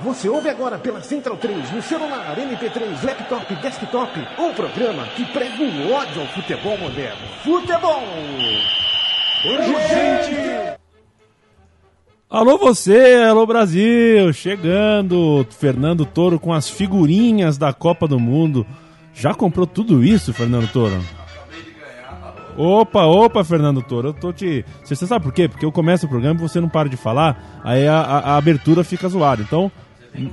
Você 0.00 0.28
ouve 0.28 0.48
agora 0.48 0.78
pela 0.78 1.02
Central 1.02 1.36
3, 1.36 1.70
no 1.70 1.82
celular, 1.82 2.34
MP3, 2.36 3.04
laptop, 3.04 3.54
desktop, 3.56 4.20
um 4.38 4.52
programa 4.54 5.06
que 5.14 5.24
prega 5.26 5.62
o 5.62 5.92
ódio 5.92 6.22
ao 6.22 6.28
futebol 6.28 6.78
moderno. 6.78 7.20
Futebol! 7.44 8.02
Urgente! 9.44 10.80
Alô 12.28 12.56
você, 12.56 13.16
alô 13.28 13.44
Brasil, 13.44 14.32
chegando, 14.32 15.46
Fernando 15.50 16.06
Toro 16.06 16.40
com 16.40 16.52
as 16.52 16.70
figurinhas 16.70 17.58
da 17.58 17.74
Copa 17.74 18.08
do 18.08 18.18
Mundo. 18.18 18.66
Já 19.12 19.34
comprou 19.34 19.66
tudo 19.66 20.02
isso, 20.02 20.32
Fernando 20.32 20.72
Toro? 20.72 20.98
Opa, 22.56 23.04
opa, 23.04 23.42
Fernando 23.44 23.82
Toro, 23.82 24.08
eu 24.08 24.12
tô 24.14 24.32
te. 24.32 24.64
Você 24.84 25.06
sabe 25.06 25.24
por 25.24 25.32
quê? 25.32 25.48
Porque 25.48 25.64
eu 25.64 25.72
começo 25.72 26.06
o 26.06 26.08
programa 26.08 26.38
e 26.38 26.42
você 26.42 26.60
não 26.60 26.68
para 26.68 26.88
de 26.88 26.96
falar, 26.96 27.60
aí 27.64 27.86
a, 27.88 28.00
a- 28.00 28.18
a 28.32 28.36
abertura 28.36 28.84
fica 28.84 29.08
zoada. 29.08 29.42
Então, 29.42 29.70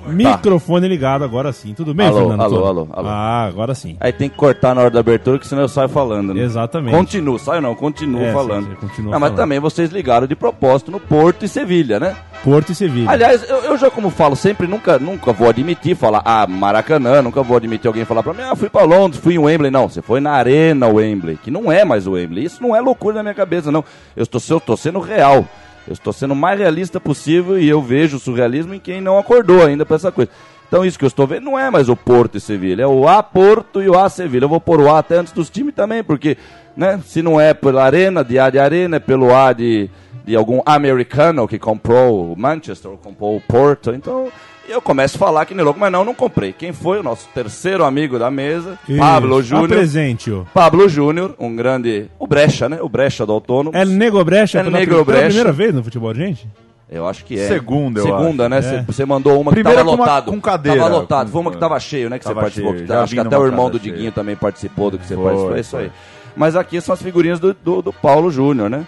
microfone 0.08 0.88
ligado 0.88 1.24
agora 1.24 1.52
sim. 1.54 1.74
Tudo 1.74 1.94
bem, 1.94 2.08
Alô, 2.08 2.20
Fernando 2.20 2.42
alô, 2.42 2.66
alô, 2.66 2.88
alô. 2.92 3.08
Ah, 3.10 3.46
agora 3.46 3.74
sim. 3.74 3.96
Aí 4.00 4.12
tem 4.12 4.30
que 4.30 4.36
cortar 4.36 4.76
na 4.76 4.82
hora 4.82 4.90
da 4.90 5.00
abertura, 5.00 5.40
que 5.40 5.48
senão 5.48 5.62
eu 5.64 5.68
saio 5.70 5.90
falando, 5.90 6.34
né? 6.34 6.42
Exatamente. 6.42 6.96
Continuo, 6.96 7.40
saio 7.40 7.62
não, 7.62 7.74
continuo 7.76 8.22
É, 8.22 8.34
falando. 8.34 8.68
sim, 8.70 8.76
continua 8.76 9.12
não, 9.12 9.20
mas 9.20 9.30
falando. 9.30 9.36
também 9.38 9.60
vocês 9.60 9.90
ligaram 9.92 10.28
de 10.28 10.36
propósito 10.36 10.92
no 10.92 11.00
Porto 11.00 11.44
e 11.46 11.48
Sevilha, 11.48 12.00
né? 12.00 12.16
Porto 12.44 12.72
e 12.72 12.76
Sevilha. 12.76 13.10
Aliás, 13.10 13.48
eu, 13.50 13.58
eu 13.64 13.78
já 13.78 13.90
como 13.90 14.10
falo 14.10 14.36
sempre, 14.36 14.68
nunca, 14.68 14.98
nunca 15.00 15.32
vou 15.34 15.50
admitir 15.50 15.96
falar, 15.96 16.22
ah, 16.26 16.46
Maracanã, 16.48 17.22
nunca 17.22 17.42
vou 17.44 17.58
admitir 17.58 17.88
alguém 17.88 18.06
falar 18.06 18.24
pra 18.24 18.34
mim, 18.34 18.44
ah, 18.44 18.56
fui 18.56 18.70
pra 18.70 18.84
Londres, 18.84 19.22
fui 19.22 19.36
em 19.36 19.40
Wembley. 19.40 19.72
Não, 19.72 19.90
você 19.90 20.02
foi 20.02 20.20
na 20.20 20.32
Arena 20.32 20.88
Wembley, 20.88 21.38
que 21.38 21.52
não 21.52 21.72
é 21.72 21.84
mais 21.86 22.08
o 22.08 22.12
Wembley. 22.12 22.46
Isso 22.46 22.62
não 22.62 22.76
é 22.76 22.82
loucura 22.82 23.16
na 23.16 23.24
minha 23.24 23.36
cabeça, 23.36 23.72
não. 23.72 23.84
Eu 24.16 24.24
estou, 24.24 24.42
eu 24.50 24.58
estou 24.58 24.78
sendo 24.78 25.00
real. 25.00 25.46
Eu 25.90 25.94
estou 25.94 26.14
sendo 26.14 26.36
o 26.36 26.36
mais 26.36 26.60
realista 26.60 27.00
possível 27.00 27.58
e 27.58 27.68
eu 27.68 27.82
vejo 27.82 28.18
o 28.18 28.20
surrealismo 28.20 28.76
em 28.76 28.80
quem 28.80 29.02
não 29.02 29.18
acordou 29.18 29.66
ainda 29.66 29.84
pra 29.88 29.96
essa 29.96 30.12
coisa. 30.12 30.30
Então 30.68 30.86
isso 30.86 31.00
que 31.00 31.04
eu 31.04 31.08
estou 31.08 31.26
vendo 31.26 31.46
não 31.46 31.58
é 31.58 31.72
mais 31.72 31.90
o 31.90 31.96
Porto 31.96 32.38
e 32.38 32.40
Sevilha, 32.40 32.84
é 32.84 32.88
o 32.88 33.08
A 33.08 33.24
Porto 33.24 33.82
e 33.82 33.90
o 33.90 33.98
A 33.98 34.08
Sevilha. 34.08 34.44
Eu 34.44 34.50
vou 34.50 34.62
pôr 34.62 34.80
o 34.80 34.88
A 34.88 35.00
até 35.00 35.16
antes 35.16 35.34
dos 35.34 35.50
times 35.50 35.74
também, 35.74 36.04
porque, 36.04 36.38
né, 36.78 37.02
se 37.04 37.24
não 37.24 37.42
é 37.42 37.56
pela 37.56 37.84
Arena, 37.84 38.24
de 38.24 38.38
A 38.38 38.52
de 38.52 38.60
Arena, 38.60 38.98
é 38.98 39.00
pelo 39.00 39.34
A 39.34 39.52
de, 39.52 39.90
de 40.24 40.36
algum 40.36 40.62
americano 40.64 41.48
que 41.48 41.58
comprou 41.58 42.34
o 42.34 42.40
Manchester, 42.40 42.92
ou 42.92 42.98
comprou 42.98 43.36
o 43.36 43.42
Porto. 43.42 43.92
Então 43.92 44.28
eu 44.70 44.82
começo 44.82 45.16
a 45.18 45.20
falar 45.20 45.46
que 45.46 45.54
nem 45.54 45.64
louco, 45.64 45.80
mas 45.80 45.92
não, 45.92 46.04
não 46.06 46.14
comprei. 46.14 46.54
Quem 46.54 46.72
foi 46.74 47.00
o 47.00 47.04
nosso 47.04 47.28
terceiro 47.34 47.84
amigo 47.84 48.18
da 48.20 48.30
mesa? 48.32 48.78
Isso. 48.88 49.00
Pablo 49.00 49.42
Júnior. 49.42 49.66
Apresente-o. 49.72 50.48
Pablo 50.54 50.88
Júnior, 50.90 51.36
um 51.40 51.56
grande. 51.56 52.10
O 52.20 52.26
Brecha, 52.28 52.70
né? 52.70 52.80
O 52.82 52.88
Brecha 52.90 53.26
do 53.26 53.34
Autônomo. 53.34 53.76
É 53.76 53.84
Nego 53.86 54.24
Brecha 54.24 54.60
É 54.60 54.64
pela 54.64 55.04
Brecha. 55.04 55.26
primeira 55.28 55.52
vez 55.52 55.74
no 55.74 55.84
futebol, 55.84 56.14
gente? 56.14 56.48
Eu 56.92 57.08
acho 57.08 57.24
que 57.24 57.40
é. 57.40 57.48
Segunda, 57.48 58.00
eu 58.00 58.06
Segunda, 58.06 58.44
acho. 58.48 58.50
né? 58.50 58.58
É. 58.58 58.62
Você 58.62 58.84
você 58.94 59.06
mandou 59.06 59.40
uma 59.40 59.52
Primeira 59.52 59.80
que 59.82 59.86
tava 59.86 59.96
com 59.98 60.02
lotado. 60.04 60.32
com 60.32 60.42
cadeira. 60.42 60.80
Tava 60.82 60.96
lotado. 60.96 61.30
Foi 61.32 61.42
uma 61.42 61.50
Com- 61.52 61.56
que 61.56 61.60
tava 61.60 61.80
cheio, 61.80 62.10
né? 62.10 62.18
Que 62.18 62.26
você 62.26 62.34
participou. 62.34 62.72
cheio. 62.72 62.82
que- 62.84 62.88
Já 62.92 63.04
acho 63.04 63.14
que 63.14 63.20
até 63.20 63.38
o 63.38 63.46
irmão 63.46 63.70
do. 63.70 63.80
Diguinho 63.80 64.12
também 64.12 64.36
participou 64.36 64.90
do 64.90 64.98
que 64.98 65.06
você 65.06 65.14
Foi, 65.16 65.24
participou. 65.24 65.56
É 65.56 65.60
isso 65.60 65.70
foi. 65.72 65.84
aí. 65.84 65.92
Mas 66.36 66.56
aqui 66.56 66.80
são 66.82 66.94
as 66.94 67.02
figurinhas 67.02 67.40
do, 67.40 67.54
do, 67.54 67.82
do 67.84 67.94
Paulo 67.94 68.32
Júnior, 68.32 68.70
né? 68.72 68.86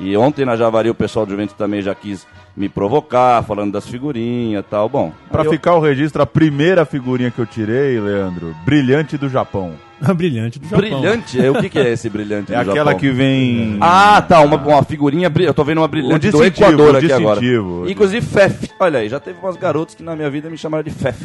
E 0.00 0.16
ontem 0.16 0.44
na 0.44 0.56
Javari 0.56 0.88
o 0.90 0.94
pessoal 0.94 1.26
do 1.26 1.30
Juventus 1.30 1.54
também 1.56 1.82
já 1.82 1.94
quis 1.94 2.26
me 2.56 2.68
provocar, 2.68 3.42
falando 3.44 3.72
das 3.72 3.86
figurinhas 3.86 4.64
e 4.64 4.68
tal. 4.68 4.88
Bom, 4.88 5.12
Pra 5.30 5.44
eu- 5.44 5.50
ficar 5.50 5.74
o 5.74 5.80
registro, 5.80 6.22
a 6.22 6.26
primeira 6.26 6.84
figurinha 6.84 7.30
que 7.30 7.38
eu 7.38 7.46
tirei, 7.46 7.98
Leandro, 8.00 8.54
brilhante 8.64 9.16
do 9.16 9.28
Japão. 9.28 9.72
Brilhante 10.14 10.60
do 10.60 10.64
Japão. 10.68 10.78
Brilhante? 10.78 11.44
É, 11.44 11.50
O 11.50 11.54
que, 11.60 11.68
que 11.68 11.78
é 11.78 11.90
esse 11.92 12.08
brilhante 12.08 12.52
É 12.54 12.62
do 12.62 12.70
aquela 12.70 12.92
Japão? 12.92 13.00
que 13.00 13.10
vem. 13.10 13.78
Ah, 13.80 14.22
tá, 14.22 14.40
uma, 14.42 14.56
uma 14.56 14.82
figurinha, 14.84 15.28
eu 15.40 15.52
tô 15.52 15.64
vendo 15.64 15.78
uma 15.78 15.88
brilhante 15.88 16.28
Um 16.28 16.30
do 16.30 16.44
Equador 16.44 16.94
um 16.94 16.98
aqui 16.98 17.12
agora. 17.12 17.40
Inclusive 17.88 18.24
Fef, 18.24 18.70
olha 18.78 19.00
aí, 19.00 19.08
já 19.08 19.18
teve 19.18 19.38
umas 19.40 19.56
garotas 19.56 19.96
que 19.96 20.02
na 20.04 20.14
minha 20.14 20.30
vida 20.30 20.48
me 20.48 20.56
chamaram 20.56 20.84
de 20.84 20.90
Fef. 20.90 21.20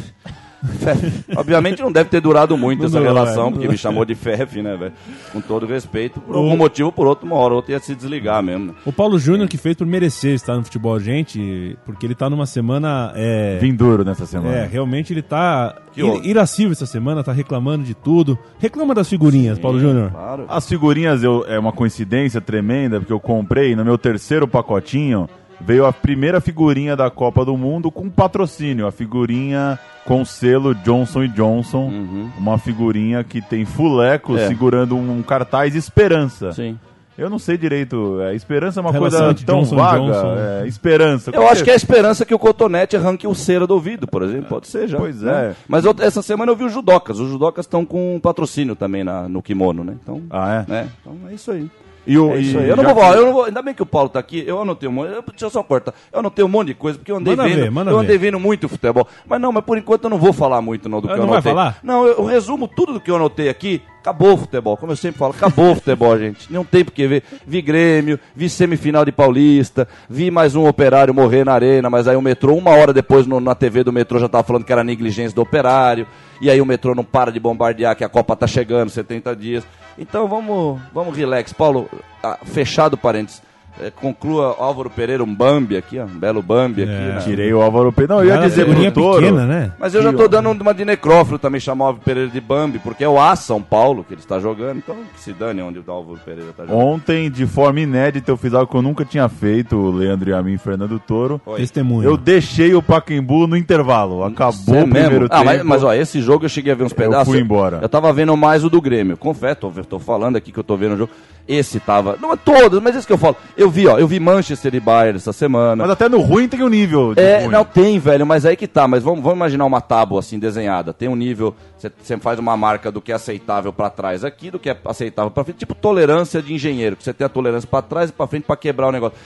Obviamente 1.36 1.82
não 1.82 1.92
deve 1.92 2.10
ter 2.10 2.20
durado 2.20 2.56
muito 2.56 2.80
Não 2.80 2.86
essa 2.86 2.98
durou, 2.98 3.14
relação, 3.14 3.48
é, 3.48 3.50
porque 3.52 3.68
me 3.68 3.76
chamou 3.78 4.04
de 4.04 4.14
Fef, 4.14 4.60
né, 4.62 4.76
velho? 4.76 4.92
Com 5.32 5.40
todo 5.40 5.66
respeito, 5.66 6.20
por 6.20 6.36
algum 6.36 6.56
motivo 6.56 6.86
ou 6.88 6.92
por 6.92 7.06
outro, 7.06 7.26
uma 7.26 7.36
hora 7.36 7.50
ou 7.52 7.56
outra 7.56 7.72
ia 7.72 7.78
se 7.80 7.94
desligar 7.94 8.42
mesmo. 8.42 8.66
né? 8.66 8.74
O 8.84 8.92
Paulo 8.92 9.18
Júnior 9.18 9.48
que 9.48 9.56
fez 9.56 9.76
por 9.76 9.86
merecer 9.86 10.34
estar 10.34 10.56
no 10.56 10.64
futebol, 10.64 10.98
gente, 10.98 11.76
porque 11.84 12.06
ele 12.06 12.14
tá 12.14 12.28
numa 12.30 12.46
semana. 12.46 13.12
É, 13.14 13.58
Vim 13.60 13.74
duro 13.74 14.04
nessa 14.04 14.26
semana. 14.26 14.56
é, 14.56 14.66
realmente 14.66 15.12
ele 15.12 15.22
tá 15.22 15.76
ir, 15.96 16.04
irascível 16.26 16.72
essa 16.72 16.86
semana, 16.86 17.22
tá 17.22 17.32
reclamando 17.32 17.84
de 17.84 17.94
tudo. 17.94 18.38
Reclama 18.58 18.94
das 18.94 19.08
figurinhas, 19.08 19.58
Paulo 19.58 19.78
Júnior. 19.80 20.10
Claro. 20.10 20.44
As 20.48 20.68
figurinhas 20.68 21.22
eu, 21.22 21.44
é 21.46 21.58
uma 21.58 21.72
coincidência 21.72 22.40
tremenda, 22.40 22.98
porque 22.98 23.12
eu 23.12 23.20
comprei 23.20 23.74
no 23.76 23.84
meu 23.84 23.98
terceiro 23.98 24.46
pacotinho. 24.48 25.28
Veio 25.60 25.86
a 25.86 25.92
primeira 25.92 26.40
figurinha 26.40 26.94
da 26.96 27.10
Copa 27.10 27.44
do 27.44 27.56
Mundo 27.56 27.90
com 27.90 28.10
patrocínio, 28.10 28.86
a 28.86 28.92
figurinha 28.92 29.78
com 30.04 30.24
selo 30.24 30.74
Johnson 30.74 31.26
Johnson, 31.28 31.90
uma 32.38 32.58
figurinha 32.58 33.24
que 33.24 33.40
tem 33.40 33.64
fuleco 33.64 34.32
Uhum. 34.32 34.38
É. 34.38 34.48
segurando 34.48 34.96
um 34.96 35.22
cartaz 35.22 35.74
Esperança. 35.74 36.52
Sim. 36.52 36.78
Eu 37.16 37.30
não 37.30 37.38
sei 37.38 37.56
direito, 37.56 38.20
é, 38.22 38.34
esperança 38.34 38.80
é 38.80 38.82
uma 38.82 38.92
coisa 38.92 39.32
tão 39.46 39.60
Johnson 39.60 39.76
vaga. 39.76 39.98
Johnson. 40.00 40.34
é, 40.36 40.66
esperança. 40.66 41.30
Eu 41.32 41.48
acho 41.48 41.62
que 41.62 41.70
é 41.70 41.72
a 41.72 41.76
esperança 41.76 42.24
que 42.26 42.34
o 42.34 42.38
cotonete 42.40 42.96
arranque 42.96 43.24
o 43.24 43.34
cera 43.36 43.68
do 43.68 43.74
ouvido, 43.74 44.04
por 44.08 44.22
exemplo. 44.22 44.48
Pode 44.48 44.66
ser 44.66 44.88
já. 44.88 44.98
Pois 44.98 45.22
né? 45.22 45.50
é. 45.52 45.54
Mas 45.68 45.84
eu- 45.84 45.94
essa 46.00 46.22
semana 46.22 46.50
eu 46.50 46.56
vi 46.56 46.64
os 46.64 46.72
judocas. 46.72 47.20
Os 47.20 47.30
judocas 47.30 47.66
estão 47.66 47.86
com 47.86 48.18
patrocínio 48.20 48.74
também 48.74 49.04
na, 49.04 49.28
no 49.28 49.40
kimono, 49.40 49.84
né? 49.84 49.94
Então, 50.02 50.22
Ah, 50.28 50.64
é? 50.68 50.70
né? 50.70 50.88
então 51.00 51.16
é 51.30 51.34
isso 51.34 51.52
aí. 51.52 51.70
E 52.06 52.18
o, 52.18 52.32
É 52.32 52.38
isso 52.40 52.58
aí. 52.58 52.68
Eu 52.68 52.76
não, 52.76 52.84
vou, 52.84 52.94
que- 52.94 53.00
falar, 53.00 53.16
eu 53.16 53.26
não 53.26 53.32
vou. 53.32 53.44
Ainda 53.44 53.62
bem 53.62 53.74
que 53.74 53.82
o 53.82 53.86
Paulo 53.86 54.08
tá 54.08 54.18
aqui. 54.18 54.44
Eu 54.46 54.60
anotei 54.60 54.88
um 54.88 54.92
monte. 54.92 55.12
eu- 55.12 55.22
Deixa 55.22 55.46
eu 55.46 55.50
só 55.50 55.62
cortar. 55.62 55.94
Eu 56.12 56.18
anotei 56.20 56.44
um 56.44 56.48
monte 56.48 56.68
de 56.68 56.74
coisa, 56.74 56.98
porque 56.98 57.10
eu 57.12 57.16
andei 57.16 57.34
Manda 57.36 57.48
vendo. 57.48 57.72
ver, 57.74 57.90
eu 57.90 57.98
andei 57.98 58.18
ver. 58.18 58.26
vendo 58.26 58.40
muito 58.40 58.68
futebol. 58.68 59.06
Mas 59.26 59.40
não, 59.40 59.50
mas 59.52 59.64
por 59.64 59.78
enquanto 59.78 60.04
eu 60.04 60.10
não 60.10 60.18
vou 60.18 60.32
falar 60.32 60.60
muito 60.60 60.88
não, 60.88 61.00
do 61.00 61.08
que 61.08 61.14
Ah, 61.14 61.16
eu 61.16 61.20
não 61.20 61.28
vai 61.28 61.36
anotei. 61.36 61.52
falar? 61.52 61.78
Não, 61.82 62.06
eu, 62.06 62.14
eu 62.18 62.24
resumo 62.24 62.68
tudo 62.68 62.92
do 62.94 63.00
que 63.00 63.10
eu 63.10 63.16
anotei 63.16 63.48
aqui. 63.48 63.82
Acabou 64.04 64.34
o 64.34 64.36
futebol. 64.36 64.76
Como 64.76 64.92
eu 64.92 64.96
sempre 64.96 65.18
falo, 65.18 65.32
acabou 65.32 65.70
o 65.72 65.74
futebol, 65.76 66.16
gente. 66.20 66.52
Não 66.52 66.62
tem 66.62 66.84
porque 66.84 67.08
ver. 67.08 67.22
Vi 67.46 67.62
Grêmio, 67.62 68.20
vi 68.36 68.50
semifinal 68.50 69.02
de 69.02 69.10
Paulista, 69.10 69.88
vi 70.10 70.30
mais 70.30 70.54
um 70.54 70.68
operário 70.68 71.14
morrer 71.14 71.42
na 71.42 71.54
arena, 71.54 71.88
mas 71.88 72.06
aí 72.06 72.14
o 72.14 72.20
metrô, 72.20 72.54
uma 72.54 72.70
hora 72.72 72.92
depois 72.92 73.26
no- 73.26 73.40
na 73.40 73.54
TV 73.54 73.82
do 73.82 73.90
metrô 73.94 74.18
já 74.18 74.28
tava 74.28 74.44
falando 74.44 74.62
que 74.66 74.72
era 74.72 74.84
negligência 74.84 75.34
do 75.34 75.40
operário. 75.40 76.06
E 76.38 76.50
aí 76.50 76.60
o 76.60 76.66
metrô 76.66 76.94
não 76.94 77.02
para 77.02 77.32
de 77.32 77.40
bombardear 77.40 77.96
que 77.96 78.04
a 78.04 78.08
Copa 78.10 78.36
tá 78.36 78.46
chegando, 78.46 78.90
70 78.90 79.34
dias. 79.34 79.64
Então 79.98 80.28
vamos, 80.28 80.78
vamos 80.92 81.16
relax. 81.16 81.54
Paulo, 81.54 81.88
ah, 82.22 82.38
fechado 82.44 82.98
parênteses. 82.98 83.40
É, 83.80 83.90
conclua 83.90 84.54
Álvaro 84.58 84.88
Pereira, 84.88 85.24
um 85.24 85.34
Bambi 85.34 85.76
aqui, 85.76 85.98
ó, 85.98 86.04
um 86.04 86.18
belo 86.18 86.40
Bambi 86.40 86.82
aqui. 86.82 86.92
É. 86.92 87.14
né? 87.14 87.20
Tirei 87.24 87.52
o 87.52 87.60
Álvaro 87.60 87.92
Pedro. 87.92 88.16
Não, 88.16 88.22
eu 88.22 88.28
ia 88.28 88.34
é 88.34 88.48
dizer 88.48 88.66
pro 88.66 88.92
Toro. 88.92 89.20
pequena, 89.20 89.46
né? 89.46 89.72
Mas 89.78 89.94
eu 89.94 90.02
já 90.02 90.12
tô 90.12 90.28
dando 90.28 90.50
uma 90.50 90.72
de 90.72 90.84
necrófilo 90.84 91.38
também, 91.38 91.60
chamar 91.60 91.84
o 91.84 91.88
Álvaro 91.88 92.04
Pereira 92.04 92.30
de 92.30 92.40
Bambi, 92.40 92.78
porque 92.78 93.02
é 93.02 93.08
o 93.08 93.20
A 93.20 93.34
São 93.34 93.60
Paulo 93.60 94.04
que 94.04 94.14
ele 94.14 94.20
está 94.20 94.38
jogando, 94.38 94.78
então 94.78 94.96
que 95.12 95.20
se 95.20 95.32
dane 95.32 95.60
onde 95.60 95.80
o 95.80 95.84
Álvaro 95.88 96.18
Pereira 96.24 96.50
está 96.50 96.64
jogando. 96.64 96.80
Ontem, 96.80 97.30
de 97.30 97.46
forma 97.46 97.80
inédita, 97.80 98.30
eu 98.30 98.36
fiz 98.36 98.54
algo 98.54 98.70
que 98.70 98.76
eu 98.76 98.82
nunca 98.82 99.04
tinha 99.04 99.28
feito, 99.28 99.76
o 99.76 99.90
Leandro 99.90 100.30
e 100.30 100.34
a 100.34 100.42
mim, 100.42 100.56
Fernando 100.56 101.00
Toro. 101.00 101.40
Oi. 101.44 101.56
Testemunho. 101.56 102.08
Eu 102.08 102.16
deixei 102.16 102.74
o 102.74 102.82
Pacaembu 102.82 103.46
no 103.46 103.56
intervalo. 103.56 104.22
Acabou 104.22 104.52
Cê 104.52 104.70
o 104.70 104.82
primeiro 104.82 105.10
mesmo? 105.10 105.28
tempo. 105.28 105.34
Ah, 105.34 105.44
mas, 105.44 105.62
mas 105.62 105.82
ó, 105.82 105.92
esse 105.92 106.20
jogo 106.20 106.44
eu 106.44 106.48
cheguei 106.48 106.72
a 106.72 106.76
ver 106.76 106.84
uns 106.84 106.92
pedaços. 106.92 107.28
fui 107.32 107.40
embora. 107.40 107.80
Eu 107.82 107.88
tava 107.88 108.12
vendo 108.12 108.36
mais 108.36 108.64
o 108.64 108.70
do 108.70 108.80
Grêmio. 108.80 109.16
Confesso, 109.16 109.56
tô, 109.56 109.70
tô 109.70 109.98
falando 109.98 110.36
aqui 110.36 110.52
que 110.52 110.58
eu 110.58 110.64
tô 110.64 110.76
vendo 110.76 110.94
o 110.94 110.96
jogo. 110.96 111.10
Esse 111.46 111.78
tava. 111.78 112.16
Não 112.20 112.32
é 112.32 112.36
todos, 112.36 112.80
mas 112.80 112.96
esse 112.96 113.06
que 113.06 113.12
eu 113.12 113.18
falo. 113.18 113.36
Eu 113.56 113.63
vi, 113.70 113.86
ó, 113.86 113.98
eu 113.98 114.06
vi 114.08 114.18
Manchester 114.20 114.74
e 114.74 114.80
Bayern 114.80 115.16
essa 115.16 115.32
semana. 115.32 115.82
Mas 115.84 115.90
até 115.92 116.08
no 116.08 116.20
ruim 116.20 116.48
tem 116.48 116.62
um 116.62 116.68
nível. 116.68 117.14
de 117.14 117.20
É, 117.22 117.40
ruim. 117.40 117.48
não 117.52 117.64
tem, 117.64 117.98
velho, 117.98 118.26
mas 118.26 118.44
aí 118.46 118.56
que 118.56 118.66
tá. 118.66 118.86
Mas 118.88 119.02
vamos, 119.02 119.20
vamos 119.20 119.36
imaginar 119.36 119.64
uma 119.64 119.80
tábua 119.80 120.20
assim 120.20 120.38
desenhada. 120.38 120.92
Tem 120.92 121.08
um 121.08 121.16
nível, 121.16 121.54
você 121.78 122.16
faz 122.18 122.38
uma 122.38 122.56
marca 122.56 122.90
do 122.90 123.00
que 123.00 123.12
é 123.12 123.14
aceitável 123.14 123.72
pra 123.72 123.90
trás 123.90 124.24
aqui, 124.24 124.50
do 124.50 124.58
que 124.58 124.70
é 124.70 124.76
aceitável 124.84 125.30
pra 125.30 125.44
frente, 125.44 125.58
tipo 125.58 125.74
tolerância 125.74 126.40
de 126.42 126.52
engenheiro, 126.54 126.96
que 126.96 127.04
você 127.04 127.12
tem 127.12 127.24
a 127.24 127.28
tolerância 127.28 127.68
pra 127.68 127.82
trás 127.82 128.10
e 128.10 128.12
pra 128.12 128.26
frente 128.26 128.44
pra 128.44 128.56
quebrar 128.56 128.88
o 128.88 128.92
negócio. 128.92 129.16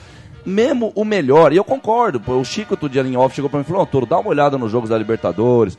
Mesmo 0.45 0.91
o 0.95 1.03
melhor, 1.03 1.51
e 1.51 1.57
eu 1.57 1.63
concordo, 1.63 2.19
pô, 2.19 2.33
o 2.35 2.45
Chico 2.45 2.73
outro 2.73 2.87
dia 2.89 3.01
em 3.01 3.17
off 3.17 3.35
chegou 3.35 3.49
pra 3.49 3.59
mim 3.59 3.65
e 3.65 3.67
falou: 3.67 3.83
"Ô, 3.83 3.85
Toro, 3.85 4.05
dá 4.05 4.17
uma 4.17 4.29
olhada 4.29 4.57
nos 4.57 4.71
jogos 4.71 4.89
da 4.89 4.97
Libertadores. 4.97 5.77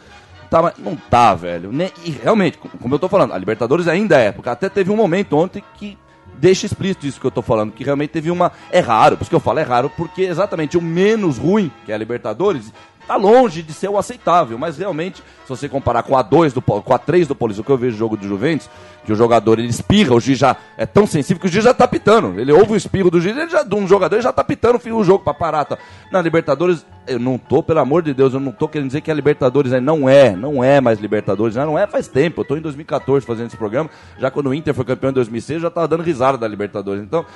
Tá, 0.51 0.61
mas 0.61 0.75
não 0.79 0.97
tá, 0.97 1.33
velho. 1.35 1.71
Nem- 1.73 1.93
e 2.05 2.11
realmente, 2.11 2.59
como 2.59 2.95
eu 2.95 2.99
tô 2.99 3.09
falando, 3.09 3.33
a 3.33 3.39
Libertadores 3.39 3.87
ainda 3.89 4.19
é, 4.19 4.33
porque 4.33 4.49
até 4.49 4.69
teve 4.69 4.91
um 4.91 4.97
momento 4.97 5.37
ontem 5.37 5.63
que 5.77 5.97
deixa 6.41 6.67
explícito 6.67 7.07
isso 7.07 7.21
que 7.21 7.27
eu 7.27 7.31
tô 7.31 7.43
falando, 7.43 7.73
que 7.73 7.85
realmente 7.85 8.11
teve 8.11 8.31
uma. 8.31 8.51
É 8.73 8.81
raro, 8.81 9.17
por 9.17 9.23
isso 9.23 9.31
que 9.31 9.37
eu 9.37 9.41
falo 9.41 9.59
é 9.59 9.63
raro, 9.63 9.91
porque 9.97 10.23
exatamente 10.23 10.79
o 10.79 10.83
menos 10.83 11.37
ruim, 11.37 11.71
que 11.85 11.93
é 11.93 11.95
a 11.95 11.99
Libertadores, 11.99 12.73
tá 13.07 13.17
longe 13.17 13.63
de 13.63 13.73
ser 13.73 13.89
o 13.89 13.99
aceitável, 13.99 14.57
mas 14.57 14.79
realmente, 14.79 15.17
se 15.17 15.49
você 15.49 15.69
comparar 15.69 16.03
com 16.03 16.17
a 16.17 16.23
2 16.23 16.53
do 16.53 16.63
com 16.63 16.95
a 16.95 16.99
3 16.99 17.27
do 17.27 17.35
Paulista, 17.35 17.61
o 17.61 17.65
que 17.65 17.71
eu 17.71 17.77
vejo 17.77 17.93
no 17.93 17.99
jogo 17.99 18.17
de 18.17 18.27
Juventus, 18.27 18.71
que 19.05 19.13
o 19.13 19.17
jogador 19.17 19.59
ele 19.59 19.69
espirra, 19.69 20.15
o 20.15 20.21
juiz 20.21 20.39
já 20.39 20.57
é 20.77 20.87
tão 20.87 21.07
sensível 21.07 21.41
que 21.41 21.47
o 21.47 21.51
juiz 21.51 21.65
já 21.65 21.75
tá 21.75 21.89
pitando. 21.89 22.39
Ele 22.39 22.53
ouve 22.53 22.73
o 22.73 22.77
espirro 22.77 23.11
do 23.11 23.21
juiz, 23.21 23.37
ele 23.37 23.51
já, 23.51 23.63
de 23.63 23.75
um 23.75 23.87
jogador 23.87 24.15
ele 24.17 24.23
já 24.23 24.33
tá 24.33 24.45
pitando 24.45 24.81
o 24.81 25.05
jogo 25.05 25.25
pra 25.25 25.35
parar. 25.35 25.65
Tá. 25.65 25.77
Na 26.13 26.23
Libertadores, 26.23 26.87
eu 27.11 27.19
não 27.19 27.37
tô, 27.37 27.61
pelo 27.61 27.81
amor 27.81 28.03
de 28.03 28.15
Deus, 28.15 28.35
eu 28.35 28.41
não 28.41 28.53
tô 28.53 28.69
querendo 28.69 28.87
dizer 28.87 29.01
que 29.01 29.11
a 29.11 29.15
Libertadores 29.15 29.73
é, 29.73 29.81
não 29.81 30.09
é, 30.09 30.35
não 30.37 30.63
é 30.63 30.81
mais 30.81 31.01
Libertadores, 31.01 31.57
não 31.57 31.77
é 31.77 31.85
faz 31.85 32.07
tempo. 32.07 32.41
Eu 32.41 32.45
tô 32.45 32.57
em 32.57 32.61
2014 32.61 33.27
fazendo 33.27 33.49
esse 33.49 33.57
programa, 33.57 33.91
já 34.17 34.31
quando 34.31 34.47
o 34.47 34.55
Inter 34.55 34.73
foi 34.73 34.85
campeão 34.85 35.11
em 35.11 35.15
2006, 35.15 35.57
eu 35.57 35.63
já 35.63 35.71
tava 35.71 35.89
dando 35.89 36.05
risada 36.05 36.39
da 36.39 36.47
Libertadores. 36.47 37.03
Então, 37.03 37.27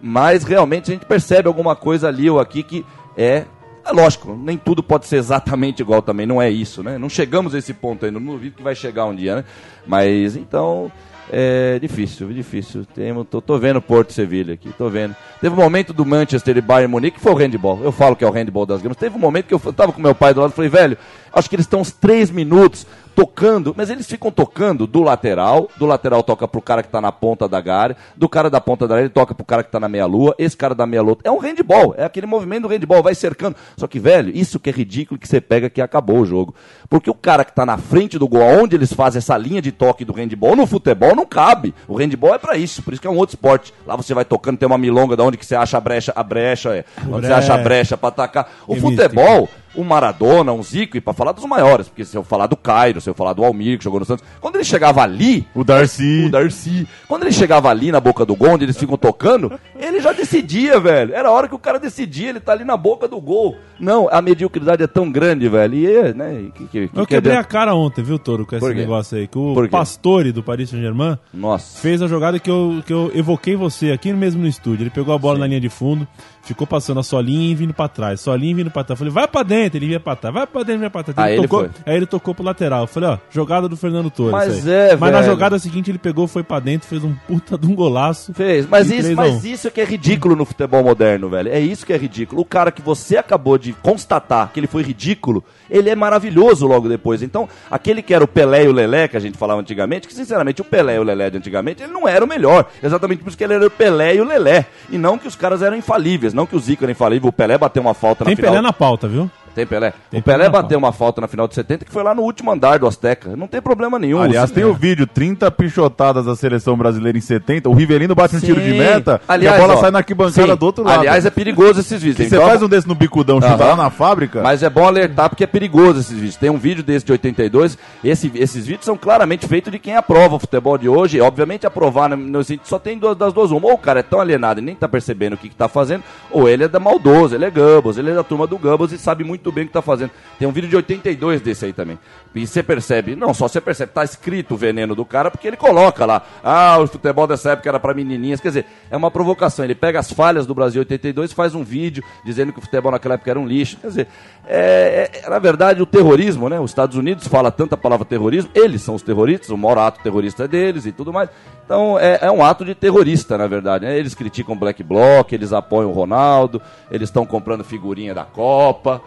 mas 0.00 0.44
realmente 0.44 0.90
a 0.90 0.94
gente 0.94 1.04
percebe 1.04 1.48
alguma 1.48 1.74
coisa 1.74 2.06
ali 2.06 2.30
ou 2.30 2.38
aqui 2.38 2.62
que 2.62 2.86
é 3.16 3.44
é 3.86 3.92
lógico, 3.92 4.34
nem 4.34 4.56
tudo 4.56 4.82
pode 4.82 5.06
ser 5.06 5.16
exatamente 5.16 5.82
igual 5.82 6.00
também, 6.00 6.24
não 6.24 6.40
é 6.40 6.48
isso, 6.48 6.82
né? 6.82 6.96
Não 6.96 7.10
chegamos 7.10 7.54
a 7.54 7.58
esse 7.58 7.74
ponto 7.74 8.06
ainda, 8.06 8.18
não 8.18 8.32
duvido 8.32 8.56
que 8.56 8.62
vai 8.62 8.74
chegar 8.74 9.04
um 9.04 9.14
dia, 9.14 9.36
né? 9.36 9.44
Mas 9.86 10.36
então 10.36 10.90
é 11.30 11.78
difícil, 11.78 12.32
difícil. 12.32 12.86
Temo, 12.94 13.24
tô, 13.24 13.40
tô 13.40 13.58
vendo 13.58 13.80
Porto 13.80 14.12
Sevilha 14.12 14.54
aqui, 14.54 14.70
tô 14.76 14.88
vendo. 14.88 15.14
Teve 15.40 15.54
um 15.54 15.58
momento 15.58 15.92
do 15.92 16.04
Manchester 16.04 16.56
e 16.56 16.60
Bayern 16.60 16.90
Munique 16.90 17.16
que 17.16 17.22
foi 17.22 17.32
o 17.32 17.36
handball. 17.36 17.80
Eu 17.82 17.92
falo 17.92 18.14
que 18.16 18.24
é 18.24 18.26
o 18.26 18.30
handball 18.30 18.66
das 18.66 18.82
gamas. 18.82 18.96
Teve 18.96 19.16
um 19.16 19.20
momento 19.20 19.46
que 19.46 19.54
eu, 19.54 19.60
tava 19.72 19.92
com 19.92 20.00
meu 20.00 20.14
pai 20.14 20.34
do 20.34 20.40
lado 20.40 20.52
e 20.52 20.54
falei, 20.54 20.70
velho, 20.70 20.98
acho 21.32 21.48
que 21.48 21.56
eles 21.56 21.66
estão 21.66 21.80
uns 21.80 21.90
três 21.90 22.30
minutos 22.30 22.86
tocando, 23.14 23.74
mas 23.76 23.90
eles 23.90 24.06
ficam 24.06 24.30
tocando 24.30 24.86
do 24.86 25.02
lateral, 25.02 25.68
do 25.76 25.86
lateral 25.86 26.22
toca 26.22 26.48
pro 26.48 26.60
cara 26.60 26.82
que 26.82 26.88
tá 26.88 27.00
na 27.00 27.12
ponta 27.12 27.48
da 27.48 27.58
área, 27.74 27.96
do 28.16 28.28
cara 28.28 28.50
da 28.50 28.60
ponta 28.60 28.88
da 28.88 28.94
área 28.94 29.04
ele 29.04 29.10
toca 29.10 29.34
pro 29.34 29.44
cara 29.44 29.62
que 29.62 29.70
tá 29.70 29.78
na 29.78 29.88
meia-lua, 29.88 30.34
esse 30.38 30.56
cara 30.56 30.74
da 30.74 30.86
meia-lua. 30.86 31.18
É 31.22 31.30
um 31.30 31.38
handball, 31.38 31.94
é 31.96 32.04
aquele 32.04 32.26
movimento 32.26 32.62
do 32.62 32.68
handball, 32.68 33.02
vai 33.02 33.14
cercando. 33.14 33.56
Só 33.76 33.86
que, 33.86 33.98
velho, 33.98 34.34
isso 34.34 34.58
que 34.58 34.70
é 34.70 34.72
ridículo 34.72 35.18
que 35.18 35.28
você 35.28 35.40
pega 35.40 35.70
que 35.70 35.80
acabou 35.80 36.18
o 36.18 36.26
jogo. 36.26 36.54
Porque 36.88 37.10
o 37.10 37.14
cara 37.14 37.44
que 37.44 37.52
tá 37.52 37.64
na 37.64 37.78
frente 37.78 38.18
do 38.18 38.28
gol, 38.28 38.42
onde 38.42 38.76
eles 38.76 38.92
fazem 38.92 39.18
essa 39.18 39.36
linha 39.36 39.62
de 39.62 39.72
toque 39.72 40.04
do 40.04 40.12
handball, 40.12 40.56
no 40.56 40.66
futebol 40.66 41.14
não 41.14 41.26
cabe. 41.26 41.74
O 41.86 41.96
handball 41.96 42.34
é 42.34 42.38
pra 42.38 42.56
isso, 42.56 42.82
por 42.82 42.92
isso 42.92 43.00
que 43.00 43.08
é 43.08 43.10
um 43.10 43.16
outro 43.16 43.36
esporte. 43.36 43.72
Lá 43.86 43.96
você 43.96 44.14
vai 44.14 44.24
tocando, 44.24 44.58
tem 44.58 44.66
uma 44.66 44.78
milonga 44.78 45.16
da 45.16 45.22
onde 45.22 45.36
que 45.36 45.46
você 45.46 45.54
acha 45.54 45.78
a 45.78 45.80
brecha, 45.80 46.12
a 46.14 46.22
brecha 46.22 46.74
é, 46.74 46.84
onde 47.08 47.26
você 47.26 47.32
acha 47.32 47.54
a 47.54 47.58
brecha 47.58 47.96
pra 47.96 48.08
atacar. 48.08 48.50
O 48.66 48.76
futebol, 48.76 49.48
o 49.74 49.84
Maradona, 49.84 50.52
um 50.52 50.62
Zico, 50.62 50.96
e 50.96 51.00
pra 51.00 51.12
falar 51.12 51.32
dos 51.32 51.44
maiores, 51.44 51.88
porque 51.88 52.04
se 52.04 52.16
eu 52.16 52.22
falar 52.24 52.46
do 52.46 52.56
Cairo, 52.56 53.00
se 53.00 53.08
eu 53.10 53.14
falar 53.14 53.32
do 53.32 53.44
Almir, 53.44 53.78
que 53.78 53.84
jogou 53.84 54.00
no 54.00 54.06
Santos, 54.06 54.24
quando 54.40 54.56
ele 54.56 54.64
chegava 54.64 55.02
ali, 55.02 55.46
O 55.54 55.64
Darcy. 55.64 56.24
o 56.26 56.30
Darcy. 56.30 56.86
Quando 57.08 57.22
ele 57.24 57.32
chegava 57.32 57.68
ali 57.68 57.90
na 57.92 58.00
boca 58.00 58.24
do 58.24 58.34
gol, 58.36 58.50
onde 58.50 58.64
eles 58.64 58.76
ficam 58.76 58.96
tocando, 58.96 59.52
ele 59.78 60.00
já 60.00 60.12
decidia, 60.12 60.78
velho. 60.80 61.14
Era 61.14 61.28
a 61.28 61.32
hora 61.32 61.48
que 61.48 61.54
o 61.54 61.58
cara 61.58 61.78
decidia, 61.78 62.30
ele 62.30 62.40
tá 62.40 62.52
ali 62.52 62.64
na 62.64 62.76
boca 62.76 63.08
do 63.08 63.20
gol. 63.20 63.56
Não, 63.78 64.08
a 64.10 64.22
mediocridade 64.22 64.82
é 64.82 64.86
tão 64.86 65.10
grande, 65.10 65.48
velho. 65.48 65.74
E 65.74 65.86
é, 65.86 66.14
né? 66.14 66.50
Que, 66.54 66.64
que, 66.66 66.88
que 66.88 66.98
Eu 66.98 67.06
que 67.06 67.14
quebrei 67.14 67.36
a 67.36 67.44
cara 67.44 67.74
ontem, 67.74 68.02
viu, 68.02 68.18
Toro, 68.18 68.46
com 68.46 68.56
esse 68.56 68.74
negócio 68.74 69.18
aí. 69.18 69.26
Que 69.26 69.38
o? 69.38 69.68
Pastore 69.68 70.32
do 70.32 70.42
Paris 70.42 70.70
Saint-Germain 70.70 71.18
Nossa. 71.32 71.80
fez 71.80 72.00
a 72.02 72.06
jogada 72.06 72.38
que 72.38 72.50
eu, 72.50 72.82
que 72.86 72.92
eu 72.92 73.10
evoquei 73.14 73.56
você 73.56 73.90
aqui 73.90 74.12
mesmo 74.12 74.42
no 74.42 74.48
estúdio. 74.48 74.84
Ele 74.84 74.90
pegou 74.90 75.14
a 75.14 75.18
bola 75.18 75.38
na 75.38 75.46
linha 75.46 75.60
de 75.60 75.68
fundo, 75.68 76.06
ficou 76.42 76.66
passando 76.66 77.00
a 77.00 77.02
solinha 77.02 77.50
e 77.50 77.54
vindo 77.54 77.74
pra 77.74 77.88
trás. 77.88 78.20
Solinha 78.20 78.52
e 78.52 78.54
vindo 78.54 78.70
pra 78.70 78.84
trás. 78.84 79.00
Eu 79.00 79.06
falei, 79.06 79.12
vai 79.12 79.26
pra 79.28 79.42
dentro. 79.42 79.78
Ele 79.78 79.86
vinha 79.86 80.00
pra 80.00 80.14
trás, 80.14 80.34
vai 80.34 80.46
pra 80.46 80.62
dentro, 80.62 80.78
vinha 80.78 80.90
pra 80.90 81.02
trás. 81.02 81.18
Aí 81.18 81.34
ele 81.34 81.42
tocou, 81.42 81.60
foi. 81.60 81.70
aí 81.86 81.96
ele 81.96 82.06
tocou 82.06 82.34
pro 82.34 82.44
lateral. 82.44 82.82
Eu 82.82 82.86
falei, 82.86 83.08
ó, 83.10 83.18
jogada 83.30 83.68
do 83.68 83.76
Fernando 83.76 84.10
Torres. 84.10 84.32
Mas 84.32 84.66
é, 84.66 84.96
Mas 84.96 85.12
na 85.12 85.20
velho. 85.20 85.32
jogada 85.32 85.58
seguinte 85.58 85.90
ele 85.90 85.98
pegou, 85.98 86.26
foi 86.28 86.42
pra 86.42 86.60
dentro, 86.60 86.86
fez 86.88 87.02
um 87.02 87.14
puta 87.26 87.58
de 87.58 87.66
um 87.66 87.74
golaço. 87.74 88.32
Fez, 88.34 88.66
mas 88.68 88.90
isso, 88.90 89.02
3 89.02 89.18
a 89.18 89.22
1. 89.22 89.24
mas 89.32 89.44
isso 89.44 89.70
que 89.74 89.80
é 89.80 89.84
ridículo 89.84 90.36
no 90.36 90.44
futebol 90.44 90.82
moderno, 90.82 91.28
velho. 91.28 91.50
É 91.50 91.58
isso 91.58 91.84
que 91.84 91.92
é 91.92 91.96
ridículo. 91.96 92.40
O 92.40 92.44
cara 92.44 92.70
que 92.70 92.80
você 92.80 93.16
acabou 93.16 93.58
de 93.58 93.72
constatar 93.72 94.50
que 94.52 94.60
ele 94.60 94.68
foi 94.68 94.82
ridículo, 94.82 95.44
ele 95.68 95.90
é 95.90 95.96
maravilhoso 95.96 96.66
logo 96.66 96.88
depois. 96.88 97.22
Então, 97.22 97.48
aquele 97.68 98.00
que 98.00 98.14
era 98.14 98.22
o 98.22 98.28
Pelé 98.28 98.64
e 98.64 98.68
o 98.68 98.72
Lelé, 98.72 99.08
que 99.08 99.16
a 99.16 99.20
gente 99.20 99.36
falava 99.36 99.60
antigamente, 99.60 100.06
que 100.06 100.14
sinceramente 100.14 100.62
o 100.62 100.64
Pelé 100.64 100.96
e 100.96 100.98
o 101.00 101.02
Lelé 101.02 101.28
de 101.28 101.38
antigamente, 101.38 101.82
ele 101.82 101.92
não 101.92 102.06
era 102.06 102.24
o 102.24 102.28
melhor. 102.28 102.70
Exatamente 102.82 103.22
por 103.22 103.28
isso 103.28 103.36
que 103.36 103.44
ele 103.44 103.54
era 103.54 103.66
o 103.66 103.70
Pelé 103.70 104.14
e 104.14 104.20
o 104.20 104.24
Lelé. 104.24 104.66
E 104.88 104.96
não 104.96 105.18
que 105.18 105.26
os 105.26 105.34
caras 105.34 105.60
eram 105.60 105.76
infalíveis, 105.76 106.32
não 106.32 106.46
que 106.46 106.54
o 106.54 106.60
Zico 106.60 106.84
era 106.84 106.92
infalível. 106.92 107.28
O 107.28 107.32
Pelé 107.32 107.58
bateu 107.58 107.82
uma 107.82 107.94
falta 107.94 108.24
Tem 108.24 108.32
na 108.32 108.36
final. 108.36 108.52
Pelé 108.52 108.62
na 108.62 108.72
pauta, 108.72 109.08
viu? 109.08 109.28
Tem 109.54 109.66
Pelé. 109.66 109.92
Tem 110.10 110.20
o 110.20 110.22
Pelé 110.22 110.48
bateu 110.48 110.78
uma 110.78 110.92
falta 110.92 111.20
na 111.20 111.28
final 111.28 111.46
de 111.46 111.54
70 111.54 111.84
que 111.84 111.92
foi 111.92 112.02
lá 112.02 112.14
no 112.14 112.22
último 112.22 112.50
andar 112.50 112.78
do 112.78 112.86
Azteca. 112.86 113.36
Não 113.36 113.46
tem 113.46 113.60
problema 113.60 113.98
nenhum. 113.98 114.20
Aliás, 114.20 114.48
Sim, 114.48 114.56
tem 114.56 114.64
o 114.64 114.74
vídeo, 114.74 115.06
30 115.06 115.50
pichotadas 115.50 116.26
da 116.26 116.34
seleção 116.36 116.76
brasileira 116.76 117.16
em 117.16 117.20
70. 117.20 117.68
O 117.68 117.74
Rivelino 117.74 118.14
bate 118.14 118.36
um 118.36 118.40
tiro 118.40 118.60
de 118.60 118.72
meta 118.72 119.20
Aliás, 119.28 119.56
e 119.56 119.58
a 119.58 119.60
bola 119.60 119.78
ó, 119.78 119.80
sai 119.80 119.90
na 119.90 119.98
arquibancada 119.98 120.52
sim. 120.52 120.56
do 120.58 120.66
outro 120.66 120.84
lado. 120.84 121.00
Aliás, 121.00 121.24
é 121.24 121.30
perigoso 121.30 121.80
esses 121.80 122.02
vídeos. 122.02 122.28
Você 122.28 122.36
Então, 122.36 122.46
faz 122.46 122.62
um 122.62 122.68
desse 122.68 122.88
no 122.88 122.94
bicudão, 122.94 123.40
chuta 123.40 123.64
lá 123.64 123.76
na 123.76 123.90
fábrica. 123.90 124.42
Mas 124.42 124.62
é 124.62 124.70
bom 124.70 124.86
alertar 124.86 125.28
porque 125.28 125.44
é 125.44 125.46
perigoso 125.46 126.00
esses 126.00 126.14
vídeos. 126.14 126.36
Tem 126.36 126.50
um 126.50 126.58
vídeo 126.58 126.82
desse 126.82 127.04
de 127.06 127.12
82. 127.12 127.78
Esse, 128.02 128.30
esses 128.34 128.66
vídeos 128.66 128.84
são 128.84 128.96
claramente 128.96 129.46
feitos 129.46 129.72
de 129.72 129.78
quem 129.78 129.96
aprova 129.96 130.36
o 130.36 130.38
futebol 130.38 130.76
de 130.76 130.88
hoje. 130.88 131.20
Obviamente, 131.20 131.66
aprovar 131.66 132.16
no, 132.16 132.44
só 132.64 132.78
tem 132.78 132.98
duas, 132.98 133.16
das 133.16 133.32
duas 133.32 133.50
uma. 133.50 133.68
Ou 133.68 133.74
o 133.74 133.78
cara 133.78 134.00
é 134.00 134.02
tão 134.02 134.20
alienado 134.20 134.60
e 134.60 134.62
nem 134.62 134.74
tá 134.74 134.88
percebendo 134.88 135.34
o 135.34 135.36
que, 135.36 135.48
que 135.48 135.54
tá 135.54 135.68
fazendo, 135.68 136.02
ou 136.30 136.48
ele 136.48 136.64
é 136.64 136.68
da 136.68 136.80
maldoso, 136.80 137.34
ele 137.34 137.44
é 137.44 137.50
Gambos, 137.50 137.98
ele 137.98 138.10
é 138.10 138.14
da 138.14 138.24
turma 138.24 138.46
do 138.46 138.58
Gambos 138.58 138.92
e 138.92 138.98
sabe 138.98 139.24
muito 139.24 139.43
bem 139.52 139.64
o 139.64 139.66
que 139.66 139.72
tá 139.72 139.82
fazendo. 139.82 140.10
Tem 140.38 140.46
um 140.48 140.52
vídeo 140.52 140.68
de 140.68 140.76
82 140.76 141.40
desse 141.40 141.64
aí 141.66 141.72
também. 141.72 141.98
E 142.34 142.46
você 142.46 142.62
percebe, 142.62 143.14
não 143.14 143.32
só 143.32 143.46
você 143.48 143.60
percebe, 143.60 143.92
tá 143.92 144.02
escrito 144.04 144.54
o 144.54 144.56
veneno 144.56 144.94
do 144.94 145.04
cara, 145.04 145.30
porque 145.30 145.46
ele 145.46 145.56
coloca 145.56 146.04
lá, 146.04 146.22
ah, 146.42 146.78
o 146.80 146.86
futebol 146.86 147.26
dessa 147.26 147.52
época 147.52 147.68
era 147.68 147.78
pra 147.78 147.94
menininhas. 147.94 148.40
Quer 148.40 148.48
dizer, 148.48 148.66
é 148.90 148.96
uma 148.96 149.10
provocação. 149.10 149.64
Ele 149.64 149.74
pega 149.74 149.98
as 150.00 150.10
falhas 150.12 150.46
do 150.46 150.54
Brasil 150.54 150.80
82 150.80 151.30
e 151.30 151.34
faz 151.34 151.54
um 151.54 151.62
vídeo 151.62 152.02
dizendo 152.24 152.52
que 152.52 152.58
o 152.58 152.62
futebol 152.62 152.90
naquela 152.92 153.14
época 153.14 153.30
era 153.30 153.38
um 153.40 153.46
lixo. 153.46 153.76
Quer 153.76 153.86
dizer, 153.88 154.08
é, 154.46 155.10
é- 155.24 155.28
na 155.30 155.38
verdade, 155.38 155.80
o 155.80 155.86
terrorismo, 155.86 156.48
né? 156.48 156.58
Os 156.60 156.70
Estados 156.70 156.96
Unidos 156.96 157.26
fala 157.28 157.50
tanta 157.50 157.76
palavra 157.76 158.04
terrorismo, 158.04 158.50
eles 158.54 158.82
são 158.82 158.94
os 158.94 159.02
terroristas, 159.02 159.50
o 159.50 159.56
maior 159.56 159.78
ato 159.78 160.02
terrorista 160.02 160.44
é 160.44 160.48
deles 160.48 160.86
e 160.86 160.92
tudo 160.92 161.12
mais. 161.12 161.28
Então, 161.64 161.98
é, 161.98 162.18
é 162.22 162.30
um 162.30 162.44
ato 162.44 162.64
de 162.64 162.74
terrorista, 162.74 163.38
na 163.38 163.46
verdade. 163.46 163.86
né? 163.86 163.98
Eles 163.98 164.14
criticam 164.14 164.54
o 164.54 164.58
Black 164.58 164.82
Bloc, 164.82 165.32
eles 165.32 165.52
apoiam 165.52 165.90
o 165.90 165.94
Ronaldo, 165.94 166.60
eles 166.90 167.08
estão 167.08 167.24
comprando 167.24 167.64
figurinha 167.64 168.12
da 168.14 168.24
Copa. 168.24 169.00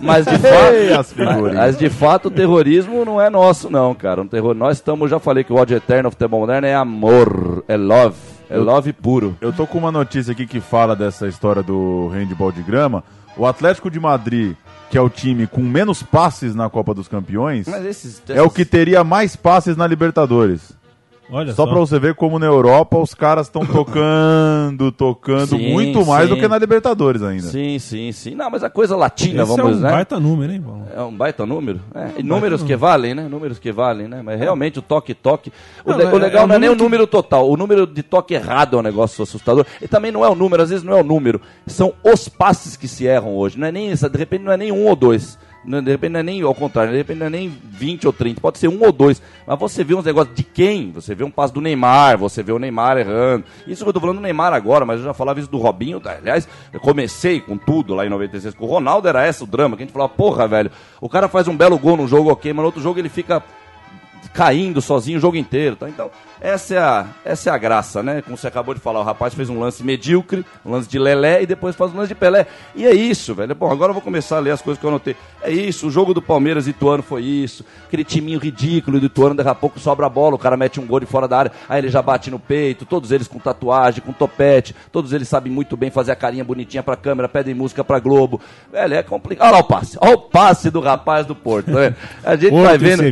Mas 0.00 0.26
de 0.26 0.36
fato, 0.38 1.54
mas 1.54 1.78
de 1.78 1.88
fato 1.90 2.28
o 2.28 2.30
terrorismo 2.30 3.04
não 3.04 3.20
é 3.20 3.30
nosso, 3.30 3.70
não, 3.70 3.94
cara. 3.94 4.22
Um 4.22 4.26
terror, 4.26 4.54
nós 4.54 4.76
estamos, 4.78 5.10
já 5.10 5.18
falei 5.18 5.44
que 5.44 5.52
o 5.52 5.56
ódio 5.56 5.76
eterno 5.76 6.04
no 6.04 6.10
futebol 6.10 6.40
moderno 6.40 6.66
é 6.66 6.74
amor, 6.74 7.64
é 7.66 7.76
love, 7.76 8.16
é 8.50 8.56
love 8.56 8.92
puro. 8.92 9.36
Eu 9.40 9.52
tô 9.52 9.66
com 9.66 9.78
uma 9.78 9.92
notícia 9.92 10.32
aqui 10.32 10.46
que 10.46 10.60
fala 10.60 10.94
dessa 10.94 11.26
história 11.26 11.62
do 11.62 12.08
handball 12.08 12.52
de 12.52 12.62
grama. 12.62 13.02
O 13.36 13.46
Atlético 13.46 13.90
de 13.90 13.98
Madrid, 13.98 14.54
que 14.90 14.98
é 14.98 15.00
o 15.00 15.10
time 15.10 15.46
com 15.46 15.60
menos 15.60 16.02
passes 16.02 16.54
na 16.54 16.70
Copa 16.70 16.94
dos 16.94 17.08
Campeões, 17.08 17.66
Mas 17.66 17.84
esses, 17.84 18.22
é 18.28 18.42
o 18.42 18.50
que 18.50 18.64
teria 18.64 19.02
mais 19.02 19.34
passes 19.34 19.76
na 19.76 19.86
Libertadores. 19.86 20.72
Olha 21.30 21.52
Só 21.54 21.64
só. 21.64 21.70
pra 21.70 21.80
você 21.80 21.98
ver 21.98 22.14
como 22.14 22.38
na 22.38 22.46
Europa 22.46 22.98
os 22.98 23.14
caras 23.14 23.46
estão 23.46 23.64
tocando, 23.64 24.92
tocando 24.92 25.56
Sim, 25.56 25.72
muito 25.72 26.04
mais 26.04 26.28
do 26.28 26.36
que 26.36 26.46
na 26.46 26.58
Libertadores 26.58 27.22
ainda. 27.22 27.44
Sim, 27.48 27.78
sim, 27.78 28.12
sim. 28.12 28.34
Não, 28.34 28.50
mas 28.50 28.62
a 28.62 28.68
coisa 28.70 28.94
latina, 28.94 29.42
Esse 29.42 29.52
é 29.52 29.56
vamos 29.56 29.78
um 29.78 29.80
né? 29.80 29.90
baita 29.90 30.20
número, 30.20 30.52
hein, 30.52 30.60
Paulo? 30.60 30.82
É 30.94 31.00
um 31.02 31.12
baita 31.16 31.46
número? 31.46 31.80
É, 31.94 32.20
e 32.20 32.22
números 32.22 32.62
que 32.62 32.76
valem, 32.76 33.14
né? 33.14 33.26
Números 33.28 33.58
que 33.58 33.72
valem, 33.72 34.06
né? 34.06 34.20
Mas 34.22 34.38
realmente 34.38 34.78
o 34.78 34.82
toque-toque. 34.82 35.52
O, 35.84 35.92
le- 35.92 36.04
é- 36.04 36.06
o 36.12 36.18
legal 36.18 36.42
é 36.42 36.44
um 36.44 36.48
não 36.48 36.54
é 36.56 36.58
nem 36.58 36.68
o 36.68 36.72
número 36.72 36.76
que- 36.76 36.82
número 36.84 37.06
total. 37.06 37.48
O 37.50 37.56
número 37.56 37.86
de 37.86 38.02
toque 38.02 38.34
errado 38.34 38.76
é 38.76 38.80
um 38.80 38.82
negócio 38.82 39.22
assustador. 39.22 39.64
E 39.80 39.88
também 39.88 40.12
não 40.12 40.24
é 40.24 40.28
o 40.28 40.34
número, 40.34 40.62
às 40.62 40.70
vezes 40.70 40.84
não 40.84 40.92
é 40.96 41.00
o 41.00 41.04
número. 41.04 41.40
São 41.66 41.94
os 42.04 42.28
passes 42.28 42.76
que 42.76 42.86
se 42.86 43.06
erram 43.06 43.34
hoje. 43.34 43.58
Não 43.58 43.66
é 43.66 43.72
nem 43.72 43.90
isso, 43.90 44.08
de 44.08 44.18
repente 44.18 44.42
não 44.44 44.52
é 44.52 44.56
nem 44.56 44.70
um 44.70 44.86
ou 44.86 44.94
dois. 44.94 45.38
De 45.64 45.90
repente 45.90 46.12
não 46.12 46.20
é 46.20 46.22
nem 46.22 46.42
ao 46.42 46.54
contrário, 46.54 46.92
de 46.92 46.98
repente 46.98 47.18
não 47.18 47.26
é 47.26 47.30
nem 47.30 47.48
20 47.48 48.06
ou 48.06 48.12
30, 48.12 48.40
pode 48.40 48.58
ser 48.58 48.68
um 48.68 48.82
ou 48.84 48.92
dois. 48.92 49.22
Mas 49.46 49.58
você 49.58 49.82
vê 49.82 49.94
uns 49.94 50.04
negócios 50.04 50.34
de 50.34 50.42
quem? 50.42 50.92
Você 50.92 51.14
vê 51.14 51.24
um 51.24 51.30
passo 51.30 51.54
do 51.54 51.60
Neymar, 51.60 52.18
você 52.18 52.42
vê 52.42 52.52
o 52.52 52.58
Neymar 52.58 52.98
errando. 52.98 53.44
Isso 53.66 53.82
que 53.82 53.88
eu 53.88 53.92
tô 53.92 54.00
falando 54.00 54.16
do 54.16 54.22
Neymar 54.22 54.52
agora, 54.52 54.84
mas 54.84 54.98
eu 54.98 55.04
já 55.04 55.14
falava 55.14 55.40
isso 55.40 55.50
do 55.50 55.58
Robinho. 55.58 56.00
tá? 56.00 56.12
Aliás, 56.12 56.46
eu 56.72 56.80
comecei 56.80 57.40
com 57.40 57.56
tudo 57.56 57.94
lá 57.94 58.04
em 58.04 58.10
96 58.10 58.54
com 58.54 58.64
o 58.64 58.68
Ronaldo, 58.68 59.08
era 59.08 59.26
esse 59.26 59.42
o 59.42 59.46
drama, 59.46 59.76
que 59.76 59.82
a 59.82 59.86
gente 59.86 59.92
falava, 59.92 60.12
porra, 60.12 60.46
velho, 60.46 60.70
o 61.00 61.08
cara 61.08 61.28
faz 61.28 61.48
um 61.48 61.56
belo 61.56 61.78
gol 61.78 61.96
num 61.96 62.06
jogo 62.06 62.30
ok, 62.30 62.52
mas 62.52 62.60
no 62.60 62.66
outro 62.66 62.82
jogo 62.82 62.98
ele 62.98 63.08
fica 63.08 63.42
caindo 64.32 64.80
sozinho 64.80 65.18
o 65.18 65.20
jogo 65.20 65.36
inteiro. 65.36 65.76
Tá? 65.76 65.88
Então, 65.88 66.10
essa 66.40 66.74
é, 66.74 66.78
a, 66.78 67.06
essa 67.24 67.48
é 67.48 67.52
a 67.52 67.56
graça, 67.56 68.02
né? 68.02 68.20
Como 68.20 68.36
você 68.36 68.46
acabou 68.46 68.74
de 68.74 68.80
falar, 68.80 69.00
o 69.00 69.02
rapaz 69.02 69.32
fez 69.32 69.48
um 69.48 69.58
lance 69.58 69.82
medíocre, 69.82 70.44
um 70.64 70.72
lance 70.72 70.88
de 70.88 70.98
Lelé 70.98 71.42
e 71.42 71.46
depois 71.46 71.74
faz 71.74 71.92
um 71.92 71.96
lance 71.96 72.08
de 72.08 72.14
Pelé. 72.14 72.46
E 72.74 72.84
é 72.84 72.94
isso, 72.94 73.34
velho. 73.34 73.54
Bom, 73.54 73.70
agora 73.70 73.90
eu 73.90 73.94
vou 73.94 74.02
começar 74.02 74.36
a 74.36 74.40
ler 74.40 74.50
as 74.50 74.60
coisas 74.60 74.78
que 74.78 74.84
eu 74.84 74.90
anotei. 74.90 75.16
É 75.42 75.50
isso, 75.50 75.86
o 75.86 75.90
jogo 75.90 76.12
do 76.12 76.20
Palmeiras 76.20 76.66
e 76.66 76.70
Ituano 76.70 77.02
foi 77.02 77.22
isso. 77.22 77.64
Aquele 77.86 78.04
timinho 78.04 78.38
ridículo 78.38 78.98
do 79.00 79.06
Ituano, 79.06 79.34
daqui 79.34 79.48
a 79.48 79.54
pouco 79.54 79.78
sobra 79.78 80.06
a 80.06 80.08
bola, 80.08 80.34
o 80.34 80.38
cara 80.38 80.56
mete 80.56 80.80
um 80.80 80.86
gol 80.86 81.00
de 81.00 81.06
fora 81.06 81.26
da 81.28 81.38
área, 81.38 81.52
aí 81.68 81.80
ele 81.80 81.88
já 81.88 82.02
bate 82.02 82.30
no 82.30 82.38
peito, 82.38 82.84
todos 82.84 83.10
eles 83.10 83.28
com 83.28 83.38
tatuagem, 83.38 84.02
com 84.02 84.12
topete, 84.12 84.74
todos 84.90 85.12
eles 85.12 85.28
sabem 85.28 85.52
muito 85.52 85.76
bem 85.76 85.90
fazer 85.90 86.12
a 86.12 86.16
carinha 86.16 86.44
bonitinha 86.44 86.82
pra 86.82 86.96
câmera, 86.96 87.28
pedem 87.28 87.54
música 87.54 87.84
pra 87.84 87.98
Globo. 87.98 88.40
Velho, 88.70 88.94
é 88.94 89.02
complicado. 89.02 89.46
Olha 89.46 89.56
lá 89.56 89.60
o 89.60 89.64
passe, 89.64 89.98
olha 90.00 90.14
o 90.14 90.18
passe 90.18 90.70
do 90.70 90.80
rapaz 90.80 91.26
do 91.26 91.34
Porto, 91.34 91.70
né? 91.70 91.94
A 92.22 92.36
gente 92.36 92.50
Porto 92.50 92.64
vai 92.64 92.78
vendo. 92.78 93.02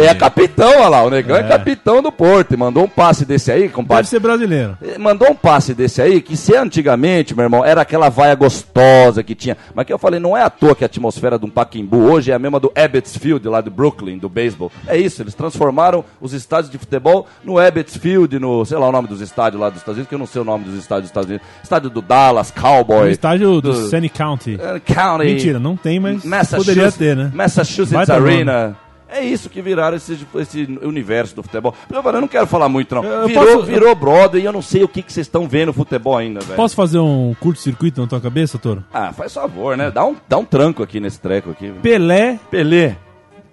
É 0.00 0.08
a 0.08 0.14
capital 0.14 0.57
capitão, 0.58 0.80
olha 0.80 0.88
lá. 0.88 1.02
O 1.04 1.10
Negão 1.10 1.36
é. 1.36 1.42
capitão 1.44 2.02
do 2.02 2.10
Porto. 2.12 2.52
E 2.54 2.56
mandou 2.56 2.84
um 2.84 2.88
passe 2.88 3.24
desse 3.24 3.50
aí, 3.50 3.68
compadre. 3.68 4.02
Deve 4.04 4.08
ser 4.08 4.20
brasileiro. 4.20 4.76
Ele 4.82 4.98
Mandou 4.98 5.30
um 5.30 5.34
passe 5.34 5.74
desse 5.74 6.00
aí, 6.02 6.20
que 6.20 6.36
se 6.36 6.54
antigamente, 6.56 7.34
meu 7.34 7.44
irmão, 7.44 7.64
era 7.64 7.80
aquela 7.82 8.08
vaia 8.08 8.34
gostosa 8.34 9.22
que 9.22 9.34
tinha. 9.34 9.56
Mas 9.74 9.86
que 9.86 9.92
eu 9.92 9.98
falei, 9.98 10.18
não 10.20 10.36
é 10.36 10.42
à 10.42 10.50
toa 10.50 10.74
que 10.74 10.84
a 10.84 10.86
atmosfera 10.86 11.38
de 11.38 11.44
um 11.46 11.50
Paquimbu 11.50 12.10
hoje 12.10 12.30
é 12.30 12.34
a 12.34 12.38
mesma 12.38 12.58
do 12.60 12.72
Ebbets 12.74 13.16
Field, 13.16 13.46
lá 13.48 13.60
do 13.60 13.70
Brooklyn, 13.70 14.18
do 14.18 14.28
beisebol. 14.28 14.70
É 14.86 14.96
isso, 14.96 15.22
eles 15.22 15.34
transformaram 15.34 16.04
os 16.20 16.32
estádios 16.32 16.70
de 16.70 16.78
futebol 16.78 17.26
no 17.44 17.60
Ebbets 17.60 17.96
Field, 17.96 18.38
no, 18.38 18.64
sei 18.64 18.76
lá 18.78 18.88
o 18.88 18.92
nome 18.92 19.08
dos 19.08 19.20
estádios 19.20 19.60
lá 19.60 19.68
dos 19.68 19.78
Estados 19.78 19.96
Unidos, 19.96 20.08
que 20.08 20.14
eu 20.14 20.18
não 20.18 20.26
sei 20.26 20.42
o 20.42 20.44
nome 20.44 20.64
dos 20.64 20.74
estádios 20.74 21.02
dos 21.04 21.10
Estados 21.10 21.28
Unidos. 21.30 21.46
Estádio 21.62 21.90
do 21.90 22.02
Dallas, 22.02 22.50
O 22.50 22.60
Cowboy. 22.60 23.10
estádio 23.10 23.60
do, 23.60 23.72
do- 23.72 23.88
Sunny 23.88 24.08
County. 24.08 24.58
eh, 24.60 24.80
County. 24.84 25.24
Mentira, 25.24 25.58
não 25.58 25.76
tem, 25.76 25.98
mas 26.00 26.50
poderia 26.50 26.90
ter, 26.92 27.16
né? 27.16 27.30
Massachusetts 27.34 28.10
Arena. 28.10 28.76
É 29.10 29.24
isso 29.24 29.48
que 29.48 29.62
viraram 29.62 29.96
esse, 29.96 30.18
esse 30.36 30.78
universo 30.82 31.34
do 31.34 31.42
futebol. 31.42 31.74
Eu, 31.90 32.20
não 32.20 32.28
quero 32.28 32.46
falar 32.46 32.68
muito, 32.68 32.94
não. 32.94 33.02
Eu 33.04 33.26
Virou, 33.26 33.44
posso- 33.44 33.62
virou 33.66 33.94
brother 33.94 34.40
e 34.40 34.44
eu 34.44 34.52
não 34.52 34.62
sei 34.62 34.82
o 34.84 34.88
que, 34.88 35.02
que 35.02 35.12
vocês 35.12 35.26
estão 35.26 35.48
vendo 35.48 35.68
no 35.68 35.72
futebol 35.72 36.16
ainda, 36.16 36.40
velho. 36.40 36.56
Posso 36.56 36.76
fazer 36.76 36.98
um 36.98 37.34
curto-circuito 37.40 38.00
na 38.00 38.06
tua 38.06 38.20
cabeça, 38.20 38.58
Toro? 38.58 38.84
Ah, 38.92 39.12
faz 39.12 39.32
favor, 39.32 39.76
né? 39.76 39.90
Dá 39.90 40.04
um, 40.04 40.16
dá 40.28 40.36
um 40.38 40.44
tranco 40.44 40.82
aqui 40.82 41.00
nesse 41.00 41.20
treco 41.20 41.50
aqui. 41.50 41.72
Pelé 41.82 42.38
Pelé. 42.50 42.96